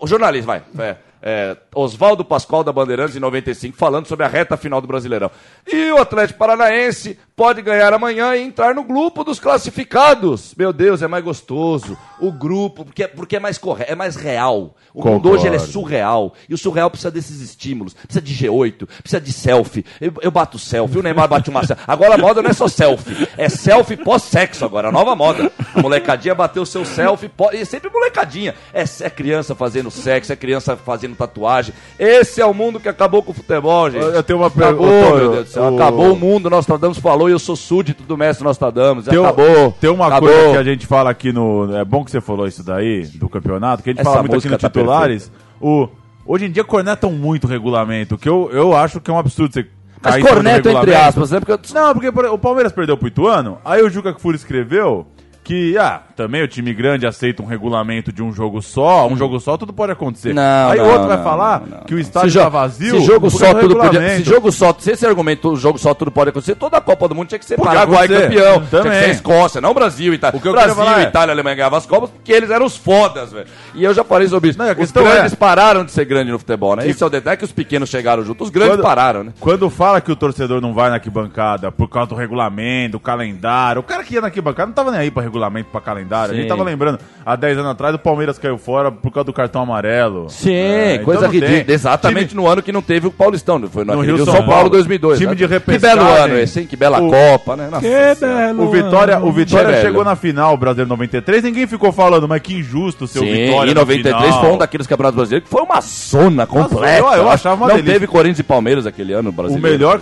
O 0.01 0.07
jornalista, 0.07 0.47
vai. 0.47 0.63
É, 0.79 0.97
é, 1.23 1.57
Oswaldo 1.75 2.25
Pascoal 2.25 2.65
da 2.65 2.73
Bandeirantes 2.73 3.17
em 3.17 3.21
95, 3.21 3.77
falando 3.77 4.07
sobre 4.07 4.25
a 4.25 4.29
reta 4.29 4.57
final 4.57 4.81
do 4.81 4.87
Brasileirão. 4.87 5.31
E 5.71 5.91
o 5.93 5.99
Atlético 5.99 6.39
Paranaense 6.39 7.19
pode 7.37 7.63
ganhar 7.63 7.93
amanhã 7.93 8.35
e 8.37 8.43
entrar 8.43 8.75
no 8.75 8.85
grupo 8.85 9.25
dos 9.25 9.41
classificados. 9.41 10.55
Meu 10.57 10.73
Deus, 10.73 11.03
é 11.03 11.09
mais 11.09 11.25
gostoso. 11.25 11.97
O 12.21 12.31
grupo, 12.31 12.85
porque, 12.85 13.09
porque 13.09 13.37
é 13.37 13.41
mais 13.41 13.57
correto, 13.57 13.93
é 13.93 13.95
mais 13.95 14.17
real. 14.17 14.77
O 14.93 14.99
mundo 14.99 15.23
Concordo. 15.23 15.31
hoje 15.31 15.47
ele 15.47 15.57
é 15.57 15.59
surreal. 15.59 16.35
E 16.49 16.55
o 16.55 16.59
surreal 16.59 16.91
precisa 16.91 17.11
desses 17.11 17.41
estímulos. 17.41 17.95
Precisa 17.95 18.21
de 18.21 18.35
G8, 18.35 18.87
precisa 18.87 19.21
de 19.21 19.33
selfie. 19.33 19.85
Eu, 20.01 20.13
eu 20.21 20.31
bato 20.31 20.59
selfie, 20.59 20.99
o 20.99 21.03
Neymar 21.03 21.29
bate 21.29 21.49
uma 21.49 21.65
selfie. 21.65 21.85
Agora 21.87 22.15
a 22.15 22.19
moda 22.19 22.43
não 22.43 22.51
é 22.51 22.53
só 22.53 22.69
selfie, 22.69 23.29
é 23.37 23.49
selfie 23.49 23.97
pós-sexo 23.97 24.65
agora, 24.65 24.89
a 24.89 24.93
nova 24.93 25.15
moda. 25.15 25.51
A 25.75 25.81
molecadinha 25.81 26.35
bateu 26.35 26.63
o 26.63 26.67
seu 26.67 26.85
selfie, 26.85 27.29
pós, 27.29 27.55
e 27.55 27.63
é 27.63 27.65
sempre 27.65 27.91
molecadinha. 27.91 28.55
É, 28.73 28.83
é 28.83 29.11
criança 29.11 29.55
fazendo 29.55 29.91
sexo, 29.91 30.33
é 30.33 30.37
criança 30.37 30.77
fazendo 30.77 31.10
tatuagem. 31.17 31.75
Esse 31.99 32.41
é 32.41 32.47
o 32.47 32.53
mundo 32.55 32.79
que 32.81 32.89
acabou 32.89 33.23
com 33.23 33.33
o 33.33 33.35
futebol, 33.35 33.91
gente. 33.91 34.03
Eu 34.05 34.23
tenho 34.23 34.39
uma 34.39 34.49
Acabou, 34.49 34.87
pergunta, 34.89 35.17
meu 35.17 35.31
Deus 35.33 35.45
do 35.47 35.51
céu. 35.51 35.63
o- 35.65 35.75
Acabou 35.77 36.13
o 36.13 36.17
mundo, 36.17 36.51
Nostradamus 36.51 36.99
falou 36.99 37.29
e 37.29 37.33
eu 37.33 37.39
sou 37.39 37.57
súdito 37.57 38.03
do 38.03 38.17
mestre 38.17 38.45
Nostradamus. 38.45 39.05
Tem, 39.07 39.19
acabou. 39.19 39.73
tem 39.81 39.91
uma 39.91 40.07
acabou. 40.07 40.29
coisa 40.29 40.51
que 40.53 40.57
a 40.59 40.65
gente 40.65 40.87
fala 40.87 41.11
aqui 41.11 41.33
no. 41.33 41.75
É 41.77 41.85
bom 41.85 42.05
que 42.05 42.11
você 42.11 42.21
falou 42.21 42.47
isso 42.47 42.63
daí, 42.65 43.07
do 43.07 43.29
campeonato, 43.29 43.83
que 43.83 43.91
a 43.91 43.93
gente 43.93 44.01
Essa 44.01 44.11
fala 44.11 44.23
muito 44.23 44.37
aqui 44.37 44.49
no 44.49 44.59
tá 44.59 44.69
titulares. 44.69 45.31
o, 45.61 45.89
hoje 46.27 46.47
em 46.47 46.51
dia 46.51 46.65
cornetam 46.65 47.11
muito 47.13 47.45
o 47.45 47.49
regulamento, 47.49 48.17
que 48.19 48.29
eu, 48.29 48.49
eu 48.53 48.77
acho 48.77 49.01
que 49.01 49.11
é 49.11 49.15
um 49.15 49.19
absurdo 49.19 49.53
você. 49.55 49.67
Mas 50.03 50.23
corneto 50.25 50.69
entre 50.71 50.95
aspas, 50.95 51.31
né? 51.31 51.41
Porque 51.41 51.53
eu- 51.53 51.61
Não, 51.75 51.93
porque 51.93 52.11
por- 52.11 52.25
o 52.25 52.39
Palmeiras 52.39 52.73
perdeu 52.73 52.97
pro 52.97 53.07
Ituano, 53.09 53.59
aí 53.65 53.83
o 53.83 53.91
Juca 53.91 54.15
Kfouri 54.15 54.37
escreveu 54.39 55.07
que, 55.45 55.77
ah, 55.77 56.01
também 56.21 56.43
o 56.43 56.49
time 56.49 56.75
grande 56.75 57.07
aceita 57.07 57.43
um 57.43 57.47
regulamento 57.47 58.13
de 58.13 58.23
um 58.23 58.31
jogo 58.31 58.61
só, 58.61 59.07
um 59.09 59.17
jogo 59.17 59.41
só, 59.41 59.57
tudo 59.57 59.73
pode 59.73 59.93
acontecer. 59.93 60.35
Não, 60.35 60.71
aí 60.71 60.79
o 60.79 60.83
não, 60.85 60.91
outro 60.93 61.09
vai 61.09 61.17
não, 61.17 61.25
falar 61.25 61.63
não, 61.67 61.79
que 61.85 61.95
o 61.95 61.99
estádio 61.99 62.33
tá 62.39 62.45
jo- 62.45 62.51
vazio. 62.51 63.01
Se 63.01 63.07
jogo 63.07 63.31
só 63.31 63.55
tudo 63.55 63.75
podia. 63.77 64.17
Se 64.19 64.25
jogo 64.25 64.53
só, 64.53 64.75
se 64.79 64.91
esse 64.91 65.07
argumento, 65.07 65.57
jogo 65.57 65.79
só 65.79 65.95
tudo 65.95 66.11
pode 66.11 66.29
acontecer, 66.29 66.55
toda 66.57 66.77
a 66.77 66.81
Copa 66.81 67.09
do 67.09 67.15
Mundo 67.15 67.29
tinha 67.29 67.39
que 67.39 67.45
ser 67.47 67.57
Podia 67.57 67.73
Paraguai 67.73 68.05
acontecer. 68.05 68.29
campeão. 68.29 68.53
Tinha 68.53 68.65
que 68.65 68.71
Também. 68.71 69.01
ser 69.05 69.11
Escócia, 69.11 69.61
não 69.63 69.73
Brasil 69.73 70.13
Itália. 70.13 70.39
O 70.39 70.53
Brasil, 70.53 70.75
falar 70.75 71.01
é- 71.01 71.05
Itália 71.05 71.33
Alemanha 71.33 71.57
ganhavam 71.57 71.79
as 71.79 71.87
Copas 71.87 72.11
porque 72.11 72.33
eles 72.33 72.51
eram 72.51 72.67
os 72.67 72.77
fodas, 72.77 73.33
velho. 73.33 73.47
E 73.75 73.83
eu 73.83 73.95
já 73.95 74.05
falei 74.05 74.29
sobre 74.29 74.51
isso. 74.51 74.59
Não, 74.59 74.67
os 74.69 74.75
questão 74.75 75.03
grandes 75.05 75.33
é- 75.33 75.37
pararam 75.37 75.85
de 75.85 75.93
ser 75.93 76.05
grandes 76.05 76.33
no 76.33 76.39
futebol, 76.39 76.77
né? 76.77 76.87
Isso 76.87 77.03
é 77.03 77.07
o 77.07 77.11
detalhe 77.11 77.37
que 77.39 77.45
os 77.45 77.53
pequenos 77.53 77.89
chegaram 77.89 78.23
junto. 78.25 78.45
Os 78.45 78.51
grandes 78.51 78.75
Quando- 78.75 78.83
pararam, 78.83 79.25
né? 79.25 79.33
Quando 79.41 79.71
fala 79.71 80.01
que 80.01 80.13
o 80.13 80.17
torcedor 80.17 80.61
não 80.61 80.75
vai 80.75 80.89
na 80.91 80.97
arquibancada 80.97 81.73
por 81.73 81.89
causa 81.89 82.11
do 82.11 82.15
regulamento, 82.15 82.91
do 82.93 83.01
calendário, 83.01 83.81
o 83.81 83.83
cara 83.83 84.03
que 84.03 84.15
ia 84.15 84.21
na 84.21 84.27
arquibancada 84.27 84.67
não 84.67 84.75
tava 84.75 84.91
nem 84.91 85.01
aí 85.01 85.11
pra 85.11 85.23
regulamento, 85.23 85.69
pra 85.71 85.81
calendário. 85.81 86.10
A 86.13 86.29
gente 86.35 86.43
Sim. 86.43 86.49
tava 86.49 86.63
lembrando, 86.65 86.99
há 87.25 87.37
10 87.37 87.59
anos 87.59 87.71
atrás 87.71 87.95
o 87.95 87.99
Palmeiras 87.99 88.39
caiu 88.39 88.59
fora 88.59 88.91
por 88.91 89.11
causa 89.11 89.25
do 89.27 89.33
cartão 89.33 89.63
amarelo. 89.63 90.29
Sim, 90.29 90.53
É, 90.55 90.93
então 90.95 91.05
coisa 91.05 91.29
tem. 91.29 91.41
ridícula. 91.41 91.75
Exatamente 91.75 92.29
Time- 92.31 92.43
no 92.43 92.49
ano 92.49 92.63
que 92.63 92.73
não 92.73 92.83
teve 92.83 93.07
o 93.07 93.11
Paulistão. 93.11 93.61
Foi 93.69 93.85
no, 93.85 93.95
No 93.95 94.01
Rio 94.01 94.17
Rio 94.17 94.25
São 94.25 94.35
São 94.35 94.43
Paulo 94.45 94.55
Paulo. 94.55 94.71
2002. 94.71 95.19
Time 95.19 95.29
né? 95.31 95.35
de 95.35 95.43
Que 95.45 95.49
belo 95.49 95.61
repescagem. 96.05 96.25
ano 96.25 96.39
esse, 96.39 96.61
hein? 96.61 96.67
Que 96.67 96.77
bela 96.77 97.01
O- 97.01 97.11
Copa, 97.11 97.57
né? 97.57 97.69
Nossa 97.71 97.83
Que 97.83 98.15
belo 98.27 98.63
O 98.65 98.71
Vitória, 98.71 99.19
o 99.21 99.33
Vitória 99.33 99.69
velho. 99.69 99.83
chegou 99.83 100.05
na 100.05 100.17
final, 100.17 100.55
o 100.55 100.57
Brasileiro 100.57 100.89
93, 100.89 101.43
ninguém 101.45 101.67
ficou 101.67 101.93
falando, 101.93 102.27
mas 102.29 102.41
que 102.43 102.55
injusto 102.55 103.05
o 103.05 103.09
Sim, 103.09 103.21
Vitória 103.21 103.71
em 103.71 103.75
na 103.75 103.81
93 103.81 104.25
final. 104.27 104.41
foi 104.45 104.53
um 104.53 104.59
daqueles 104.59 104.87
campeonatos 104.87 105.17
brasileiros 105.17 105.49
que 105.49 105.51
foi 105.53 105.63
uma 105.63 105.81
zona 105.81 106.47
completa. 106.47 106.99
eu- 106.99 107.13
eu 107.13 107.31
achava 107.31 107.55
uma 107.57 107.69
Não 107.69 107.75
delícia. 107.77 107.93
teve 107.95 108.07
Corinthians 108.07 108.39
e 108.39 108.43
Palmeiras 108.43 108.87
aquele 108.87 109.13
ano 109.13 109.29
O 109.29 109.33
brasileiro. 109.33 109.69
melhor 109.79 109.99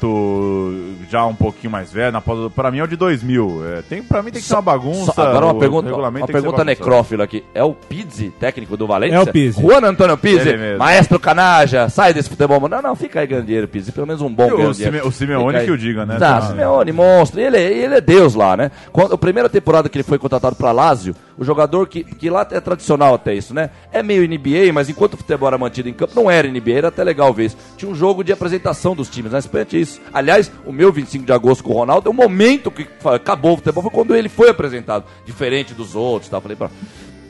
campeonato, 0.00 0.74
já 1.10 1.24
um 1.26 1.34
pouquinho 1.34 1.70
mais 1.70 1.92
velho, 1.92 2.12
na 2.12 2.20
pra 2.54 2.70
mim 2.70 2.78
é 2.78 2.84
o 2.84 2.86
de 2.86 2.96
2000. 2.96 3.62
É, 3.78 3.82
tem, 3.82 4.02
pra 4.02 4.22
mim 4.22 4.30
tem 4.30 4.40
que 4.40 4.46
ser 4.48 4.54
uma 4.54 4.62
bagunça. 4.62 5.12
Só- 5.12 5.29
agora 5.30 5.46
uma 5.46 5.54
pergunta, 5.58 5.94
uma 5.94 6.26
pergunta 6.26 6.64
necrófila 6.64 7.24
aqui. 7.24 7.44
É 7.54 7.64
o 7.64 7.72
Pizzi, 7.72 8.32
técnico 8.38 8.76
do 8.76 8.86
Valência? 8.86 9.16
É 9.16 9.20
o 9.20 9.26
Pizzi. 9.26 9.60
Juan 9.60 9.80
Antônio 9.84 10.16
Pizzi, 10.16 10.54
maestro 10.78 11.18
canaja, 11.18 11.88
sai 11.88 12.12
desse 12.12 12.28
futebol. 12.28 12.60
Não, 12.68 12.82
não, 12.82 12.94
fica 12.96 13.20
aí 13.20 13.26
ganhando 13.26 13.46
dinheiro, 13.46 13.68
Pizzi. 13.68 13.92
Pelo 13.92 14.06
menos 14.06 14.22
um 14.22 14.32
bom 14.32 14.48
E 14.48 14.52
o 14.52 14.74
Sime- 14.74 15.00
o 15.02 15.10
Simeone 15.10 15.64
que 15.64 15.70
o 15.70 15.78
diga, 15.78 16.04
né? 16.04 16.16
Tá. 16.18 16.42
Simeone, 16.42 16.92
monstro. 16.92 17.40
Ele, 17.40 17.56
é- 17.56 17.72
ele 17.72 17.94
é 17.94 18.00
Deus 18.00 18.34
lá, 18.34 18.56
né? 18.56 18.70
Quando, 18.92 19.14
a 19.14 19.18
primeira 19.18 19.48
temporada 19.48 19.88
que 19.88 19.96
ele 19.96 20.02
foi 20.04 20.18
contratado 20.18 20.56
pra 20.56 20.72
Lazio, 20.72 21.14
o 21.40 21.44
jogador 21.44 21.88
que, 21.88 22.04
que 22.04 22.28
lá 22.28 22.46
é 22.50 22.60
tradicional 22.60 23.14
até 23.14 23.34
isso, 23.34 23.54
né? 23.54 23.70
É 23.90 24.02
meio 24.02 24.28
NBA, 24.28 24.74
mas 24.74 24.90
enquanto 24.90 25.14
o 25.14 25.16
futebol 25.16 25.48
era 25.48 25.56
mantido 25.56 25.88
em 25.88 25.94
campo, 25.94 26.12
não 26.14 26.30
era 26.30 26.46
NBA, 26.46 26.72
era 26.72 26.88
até 26.88 27.02
legal 27.02 27.32
ver 27.32 27.46
isso. 27.46 27.56
Tinha 27.78 27.90
um 27.90 27.94
jogo 27.94 28.22
de 28.22 28.30
apresentação 28.30 28.94
dos 28.94 29.08
times, 29.08 29.32
na 29.32 29.38
Espanha 29.38 29.64
tinha 29.64 29.80
isso. 29.80 30.02
Aliás, 30.12 30.52
o 30.66 30.72
meu 30.72 30.92
25 30.92 31.24
de 31.24 31.32
agosto 31.32 31.64
com 31.64 31.70
o 31.70 31.76
Ronaldo 31.76 32.10
é 32.10 32.10
o 32.10 32.14
momento 32.14 32.70
que 32.70 32.86
acabou 33.06 33.54
o 33.54 33.56
futebol, 33.56 33.84
foi 33.84 33.90
quando 33.90 34.14
ele 34.14 34.28
foi 34.28 34.50
apresentado, 34.50 35.06
diferente 35.24 35.72
dos 35.72 35.94
outros, 35.96 36.30
tá? 36.30 36.38
Falei, 36.42 36.58
pra... 36.58 36.68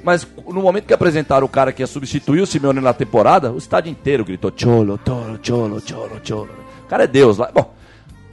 Mas 0.02 0.26
no 0.48 0.60
momento 0.60 0.86
que 0.86 0.94
apresentaram 0.94 1.46
o 1.46 1.48
cara 1.48 1.72
que 1.72 1.80
ia 1.80 1.86
substituir 1.86 2.40
o 2.40 2.46
Simeone 2.48 2.80
na 2.80 2.92
temporada, 2.92 3.52
o 3.52 3.58
estádio 3.58 3.92
inteiro 3.92 4.24
gritou 4.24 4.52
Cholo, 4.56 4.98
Cholo, 5.06 5.38
Cholo, 5.40 5.80
Cholo, 5.86 6.20
Cholo. 6.24 6.50
O 6.84 6.88
cara 6.88 7.04
é 7.04 7.06
Deus 7.06 7.38
lá. 7.38 7.48
Bom, 7.54 7.72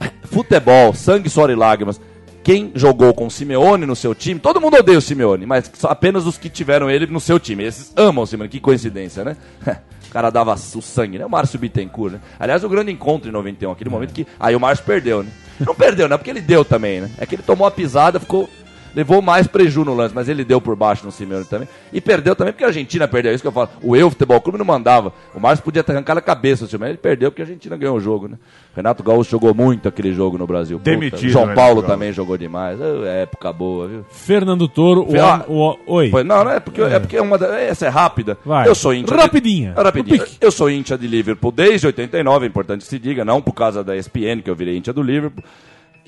futebol, 0.24 0.92
sangue, 0.92 1.30
suor 1.30 1.50
e 1.50 1.54
lágrimas. 1.54 2.00
Quem 2.48 2.72
jogou 2.74 3.12
com 3.12 3.26
o 3.26 3.30
Simeone 3.30 3.84
no 3.84 3.94
seu 3.94 4.14
time, 4.14 4.40
todo 4.40 4.58
mundo 4.58 4.78
odeia 4.78 4.96
o 4.96 5.02
Simeone, 5.02 5.44
mas 5.44 5.70
apenas 5.84 6.26
os 6.26 6.38
que 6.38 6.48
tiveram 6.48 6.90
ele 6.90 7.06
no 7.06 7.20
seu 7.20 7.38
time. 7.38 7.62
Esses 7.62 7.92
amam 7.94 8.24
o 8.24 8.26
Simeone, 8.26 8.48
que 8.48 8.58
coincidência, 8.58 9.22
né? 9.22 9.36
O 10.08 10.10
cara 10.10 10.30
dava 10.30 10.54
o 10.54 10.80
sangue, 10.80 11.18
né? 11.18 11.26
O 11.26 11.28
Márcio 11.28 11.58
Bittencourt, 11.58 12.14
né? 12.14 12.20
Aliás, 12.40 12.64
o 12.64 12.68
grande 12.70 12.90
encontro 12.90 13.28
em 13.28 13.32
91, 13.32 13.72
aquele 13.72 13.90
momento 13.90 14.14
que. 14.14 14.26
Aí 14.40 14.56
o 14.56 14.60
Márcio 14.60 14.82
perdeu, 14.86 15.22
né? 15.22 15.30
Não 15.60 15.74
perdeu, 15.74 16.08
né? 16.08 16.16
Porque 16.16 16.30
ele 16.30 16.40
deu 16.40 16.64
também, 16.64 17.02
né? 17.02 17.10
É 17.18 17.26
que 17.26 17.34
ele 17.34 17.42
tomou 17.42 17.66
a 17.66 17.70
pisada, 17.70 18.18
ficou. 18.18 18.48
Levou 18.94 19.20
mais 19.22 19.46
preju 19.46 19.84
no 19.84 19.94
lance, 19.94 20.14
mas 20.14 20.28
ele 20.28 20.44
deu 20.44 20.60
por 20.60 20.74
baixo 20.74 21.04
no 21.04 21.12
Simeone 21.12 21.44
também. 21.44 21.68
E 21.92 22.00
perdeu 22.00 22.34
também 22.34 22.52
porque 22.52 22.64
a 22.64 22.68
Argentina 22.68 23.06
perdeu. 23.06 23.30
É 23.30 23.34
isso 23.34 23.42
que 23.42 23.48
eu 23.48 23.52
falo. 23.52 23.68
O 23.82 23.94
Eu 23.94 24.10
Futebol 24.10 24.40
Clube 24.40 24.58
não 24.58 24.64
mandava. 24.64 25.12
O 25.34 25.38
Márcio 25.40 25.64
podia 25.64 25.84
ter 25.84 25.92
arrancado 25.92 26.18
a 26.18 26.22
cabeça 26.22 26.64
do 26.64 26.70
Simeone. 26.70 26.92
Ele 26.92 26.98
perdeu 26.98 27.30
porque 27.30 27.42
a 27.42 27.44
Argentina 27.44 27.76
ganhou 27.76 27.96
o 27.96 28.00
jogo, 28.00 28.28
né? 28.28 28.36
Renato 28.74 29.02
Gaúcho 29.02 29.30
jogou 29.30 29.52
muito 29.54 29.88
aquele 29.88 30.12
jogo 30.12 30.38
no 30.38 30.46
Brasil. 30.46 30.78
Demitido, 30.78 31.28
João 31.30 31.44
Renato 31.46 31.56
Paulo 31.60 31.74
Gaúcho. 31.82 31.92
também 31.92 32.12
jogou 32.12 32.36
demais. 32.38 32.78
É 32.80 33.22
época 33.22 33.52
boa, 33.52 33.88
viu? 33.88 34.04
Fernando 34.10 34.68
Toro, 34.68 35.02
o, 35.08 35.20
Ah, 35.20 35.44
o- 35.48 35.70
o- 35.70 35.78
Oi. 35.96 36.10
Não, 36.24 36.44
não 36.44 36.50
é 36.50 36.60
porque, 36.60 36.80
é. 36.80 36.98
porque 36.98 37.16
é 37.16 37.22
uma 37.22 37.36
da- 37.36 37.58
essa 37.60 37.86
é 37.86 37.88
rápida. 37.88 38.38
Vai. 38.44 38.68
Eu 38.68 38.74
sou 38.74 38.94
íntia. 38.94 39.16
Rapidinha. 39.16 39.72
De, 39.72 39.80
é 39.80 39.82
rapidinho. 39.82 40.16
No 40.18 40.24
pique. 40.24 40.36
Eu 40.40 40.50
sou 40.50 40.70
íntia 40.70 40.96
de 40.96 41.06
Liverpool 41.06 41.50
desde 41.52 41.86
89, 41.86 42.46
é 42.46 42.48
importante 42.48 42.82
que 42.82 42.86
se 42.88 42.98
diga, 42.98 43.24
não 43.24 43.42
por 43.42 43.52
causa 43.52 43.82
da 43.84 43.96
ESPN 43.96 44.42
que 44.42 44.50
eu 44.50 44.54
virei 44.54 44.76
íntia 44.76 44.92
do 44.92 45.02
Liverpool. 45.02 45.42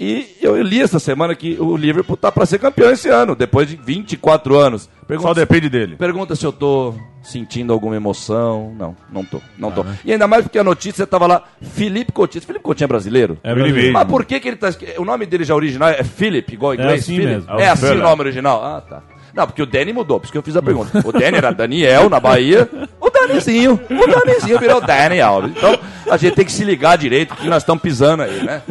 E 0.03 0.37
eu 0.41 0.61
li 0.63 0.81
essa 0.81 0.99
semana 0.99 1.35
que 1.35 1.59
o 1.61 1.77
Liverpool 1.77 2.17
tá 2.17 2.33
para 2.33 2.47
ser 2.47 2.59
campeão 2.59 2.91
esse 2.91 3.09
ano, 3.11 3.37
depois 3.37 3.69
de 3.69 3.77
24 3.77 4.57
anos. 4.57 4.85
Só 4.85 4.89
Pergunta, 5.07 5.35
depende 5.35 5.69
dele. 5.69 5.97
pergunta 5.97 6.35
se 6.35 6.47
eu 6.47 6.53
tô 6.53 6.95
sentindo 7.23 7.71
alguma 7.73 7.97
emoção. 7.97 8.73
Não, 8.79 8.97
não 9.13 9.23
tô. 9.25 9.41
Não 9.59 9.69
Ah, 9.69 9.73
tô. 9.73 9.83
né? 9.85 9.99
E 10.05 10.13
ainda 10.13 10.27
mais 10.27 10.43
porque 10.45 10.59
a 10.59 10.65
notícia 10.65 11.07
tava 11.07 11.27
lá, 11.27 11.43
Felipe 11.61 12.13
Coutinho. 12.13 12.43
Felipe 12.43 12.63
Coutinho 12.65 12.87
é 12.87 12.89
brasileiro? 12.89 13.39
É 13.43 13.53
brasileiro. 13.55 13.93
Mas 13.93 14.05
por 14.09 14.25
que, 14.25 14.41
que 14.41 14.49
ele 14.49 14.57
tá. 14.57 14.71
O 14.97 15.05
nome 15.05 15.27
dele 15.27 15.45
já 15.45 15.55
original 15.55 15.91
é 15.91 16.03
Philip, 16.03 16.55
igual 16.55 16.73
É 16.73 16.77
inglês? 16.77 17.03
assim 17.03 17.17
Philip? 17.17 17.33
mesmo. 17.35 17.61
É 17.61 17.69
assim 17.69 17.87
o 17.91 17.95
nome 17.97 18.23
original? 18.23 18.65
Ah, 18.65 18.81
tá. 18.81 19.03
Não, 19.35 19.47
porque 19.47 19.63
o 19.63 19.67
Danny 19.67 19.93
mudou, 19.93 20.19
por 20.19 20.25
isso 20.25 20.33
que 20.33 20.39
eu 20.39 20.43
fiz 20.43 20.57
a 20.57 20.63
pergunta. 20.63 21.03
O 21.07 21.13
Danny 21.13 21.37
era 21.37 21.53
Daniel 21.53 22.09
na 22.09 22.19
Bahia, 22.19 22.69
o 23.01 23.11
Danizinho, 23.11 23.79
o 23.89 24.07
Danizinho 24.25 24.59
virou 24.59 24.81
Danny 24.81 25.21
Alves. 25.21 25.53
Então 25.57 25.79
a 26.11 26.17
gente 26.17 26.35
tem 26.35 26.45
que 26.45 26.51
se 26.51 26.65
ligar 26.65 26.97
direito, 26.99 27.35
porque 27.35 27.49
nós 27.49 27.63
estamos 27.63 27.81
pisando 27.83 28.23
aí, 28.25 28.43
né? 28.43 28.63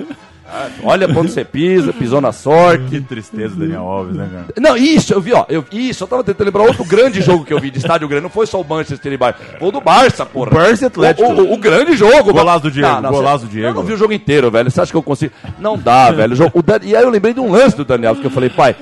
Olha 0.83 1.07
onde 1.07 1.31
você 1.31 1.43
pisa, 1.45 1.93
pisou 1.93 2.19
na 2.21 2.31
sorte. 2.31 2.85
Que 2.85 3.01
tristeza, 3.01 3.55
Daniel 3.55 3.83
Alves, 3.83 4.15
né, 4.15 4.27
cara? 4.31 4.45
Não, 4.59 4.75
isso, 4.77 5.13
eu 5.13 5.21
vi, 5.21 5.33
ó. 5.33 5.45
Eu, 5.49 5.63
isso, 5.71 6.03
eu 6.03 6.07
tava 6.07 6.23
tentando 6.23 6.45
lembrar 6.47 6.63
outro 6.63 6.83
grande 6.83 7.21
jogo 7.21 7.45
que 7.45 7.53
eu 7.53 7.59
vi 7.59 7.69
de 7.71 7.77
estádio 7.77 8.07
grande. 8.07 8.23
Não 8.23 8.29
foi 8.29 8.45
só 8.47 8.59
o 8.59 8.65
Manchester 8.67 9.13
e 9.13 9.17
Bayern. 9.17 9.39
Foi 9.59 9.67
o 9.67 9.71
do 9.71 9.81
Barça, 9.81 10.25
porra. 10.25 10.51
Barça 10.51 10.85
e 10.85 10.87
Atlético. 10.87 11.27
O, 11.31 11.41
o- 11.41 11.53
o 11.53 11.57
grande 11.57 11.95
jogo. 11.95 12.33
Golaço 12.33 12.61
do 12.63 12.71
Diego, 12.71 13.01
Não, 13.01 13.11
golaço 13.11 13.45
do 13.45 13.51
Diego. 13.51 13.67
Eu 13.69 13.73
não 13.73 13.83
vi 13.83 13.93
o 13.93 13.97
jogo 13.97 14.13
inteiro, 14.13 14.49
velho. 14.51 14.69
Você 14.71 14.81
acha 14.81 14.91
que 14.91 14.97
eu 14.97 15.03
consigo? 15.03 15.33
Não 15.59 15.77
dá, 15.77 16.09
velho. 16.11 16.33
O 16.33 16.35
jogo- 16.35 16.59
o 16.59 16.61
Dan- 16.63 16.79
E 16.83 16.95
aí 16.95 17.03
eu 17.03 17.09
lembrei 17.09 17.33
de 17.33 17.39
um 17.39 17.51
lance 17.51 17.75
do 17.77 17.85
Daniel, 17.85 18.15
que 18.15 18.25
eu 18.25 18.31
falei, 18.31 18.49
pai. 18.49 18.75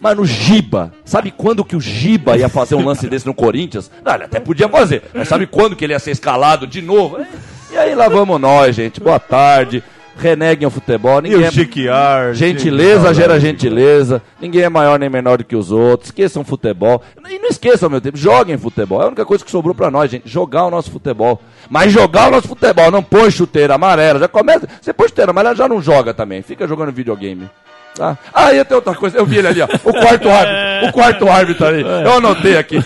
Mano, 0.00 0.22
o 0.22 0.26
Giba, 0.26 0.92
sabe 1.04 1.30
quando 1.30 1.64
que 1.64 1.76
o 1.76 1.80
Giba 1.80 2.36
ia 2.36 2.48
fazer 2.48 2.74
um 2.74 2.84
lance 2.84 3.06
desse 3.06 3.24
no 3.24 3.32
Corinthians? 3.32 3.88
Não, 4.04 4.12
ele 4.14 4.24
até 4.24 4.40
podia 4.40 4.68
fazer, 4.68 5.04
mas 5.14 5.28
sabe 5.28 5.46
quando 5.46 5.76
que 5.76 5.84
ele 5.84 5.92
ia 5.92 5.98
ser 6.00 6.10
escalado 6.10 6.66
de 6.66 6.82
novo? 6.82 7.18
E 7.72 7.76
aí 7.78 7.94
lá 7.94 8.08
vamos 8.08 8.40
nós, 8.40 8.74
gente. 8.74 8.98
Boa 9.00 9.20
tarde. 9.20 9.80
Reneguem 10.16 10.66
o 10.66 10.70
futebol. 10.70 11.18
E 11.18 11.22
Ninguém 11.22 11.38
o 11.40 11.44
é- 11.44 11.50
Chiquiar. 11.50 12.34
Gentileza 12.34 13.12
gera 13.14 13.40
gentileza. 13.40 14.22
Ninguém 14.40 14.62
é 14.62 14.68
maior 14.68 14.98
nem 14.98 15.08
menor 15.08 15.38
do 15.38 15.44
que 15.44 15.56
os 15.56 15.70
outros. 15.72 16.08
Esqueçam 16.08 16.44
futebol. 16.44 17.02
E 17.28 17.38
não 17.38 17.48
esqueçam, 17.48 17.88
meu 17.90 18.00
tempo. 18.00 18.16
Joguem 18.16 18.56
futebol. 18.58 19.00
É 19.00 19.04
a 19.04 19.06
única 19.08 19.24
coisa 19.24 19.44
que 19.44 19.50
sobrou 19.50 19.74
pra 19.74 19.90
nós, 19.90 20.10
gente. 20.10 20.28
Jogar 20.28 20.64
o 20.66 20.70
nosso 20.70 20.90
futebol. 20.90 21.40
Mas 21.68 21.92
jogar 21.92 22.28
o 22.28 22.30
nosso 22.30 22.48
futebol. 22.48 22.90
Não 22.90 23.02
põe 23.02 23.30
chuteira 23.30 23.74
amarela. 23.74 24.18
Já 24.20 24.28
começa. 24.28 24.68
Você 24.80 24.92
põe 24.92 25.08
chuteira 25.08 25.30
amarela, 25.30 25.54
já 25.56 25.66
não 25.68 25.80
joga 25.82 26.12
também. 26.14 26.42
Fica 26.42 26.66
jogando 26.68 26.92
videogame. 26.92 27.48
Tá? 27.94 28.16
Ah, 28.32 28.54
e 28.54 28.64
tem 28.64 28.74
outra 28.74 28.94
coisa. 28.94 29.18
Eu 29.18 29.26
vi 29.26 29.38
ele 29.38 29.48
ali, 29.48 29.60
ó. 29.60 29.66
O 29.84 29.92
quarto 29.92 30.28
árbitro. 30.28 30.88
O 30.88 30.92
quarto 30.92 31.28
árbitro 31.28 31.66
ali. 31.66 31.82
Eu 31.82 32.12
anotei 32.14 32.56
aqui. 32.56 32.82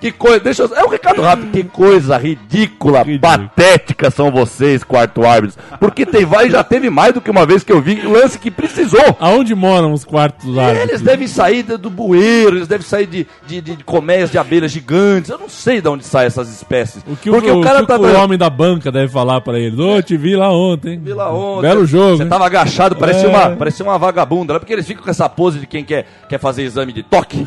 Que 0.00 0.10
coisa. 0.10 0.40
Deixa 0.40 0.62
eu. 0.62 0.74
É 0.74 0.84
um 0.84 0.88
recado 0.88 1.20
rápido. 1.20 1.50
Que 1.52 1.62
coisa 1.62 2.16
ridícula, 2.16 3.04
patética 3.20 4.10
são 4.10 4.30
vocês, 4.30 4.82
quarto 4.82 5.24
árbitros. 5.24 5.58
Porque 5.78 6.06
tem 6.06 6.24
vai 6.24 6.48
já 6.50 6.64
teve 6.64 6.88
mais 6.88 7.12
do 7.12 7.20
que 7.20 7.30
uma 7.30 7.44
vez 7.44 7.62
que 7.62 7.72
eu 7.72 7.80
vi 7.82 8.00
lance 8.02 8.38
que 8.38 8.50
precisou. 8.50 9.16
Aonde 9.20 9.54
moram 9.54 9.92
os 9.92 10.04
quartos 10.04 10.46
Eles 10.46 10.58
árbitros? 10.58 11.02
devem 11.02 11.26
sair 11.26 11.62
do 11.62 11.90
bueiro, 11.90 12.56
eles 12.56 12.68
devem 12.68 12.86
sair 12.86 13.06
de, 13.06 13.26
de, 13.46 13.60
de, 13.60 13.84
colmeias 13.84 14.30
de 14.30 14.38
abelhas 14.38 14.70
gigantes. 14.72 15.30
Eu 15.30 15.38
não 15.38 15.48
sei 15.48 15.80
de 15.80 15.88
onde 15.88 16.04
saem 16.04 16.26
essas 16.26 16.48
espécies. 16.48 17.02
O 17.06 17.16
que 17.16 17.30
Porque 17.30 17.50
o, 17.50 17.60
o, 17.60 17.62
cara 17.62 17.80
que 17.80 17.86
tá. 17.86 17.98
o 17.98 18.22
homem 18.22 18.38
da 18.38 18.48
banca 18.48 18.90
deve 18.90 19.12
falar 19.12 19.40
pra 19.42 19.58
ele? 19.58 19.80
Ô, 19.80 20.00
te 20.02 20.16
vi 20.16 20.34
lá 20.34 20.50
ontem. 20.50 20.98
Vi 20.98 21.12
lá 21.12 21.30
ontem. 21.32 21.62
Belo 21.62 21.84
jogo. 21.84 22.16
Você 22.16 22.22
hein? 22.22 22.28
tava 22.28 22.46
agachado, 22.46 22.96
parecia, 22.96 23.26
É. 23.26 23.28
uma, 23.28 23.50
parecia 23.56 23.84
uma 23.84 23.98
vagabunda. 23.98 24.54
Não 24.54 24.56
é 24.56 24.58
porque 24.58 24.72
eles 24.72 24.86
ficam 24.86 25.04
com 25.04 25.10
essa 25.10 25.28
pose 25.28 25.58
de 25.58 25.66
quem 25.66 25.84
quer, 25.84 26.06
quer 26.28 26.38
fazer 26.38 26.62
exame 26.62 26.92
de 26.92 27.02
toque. 27.02 27.46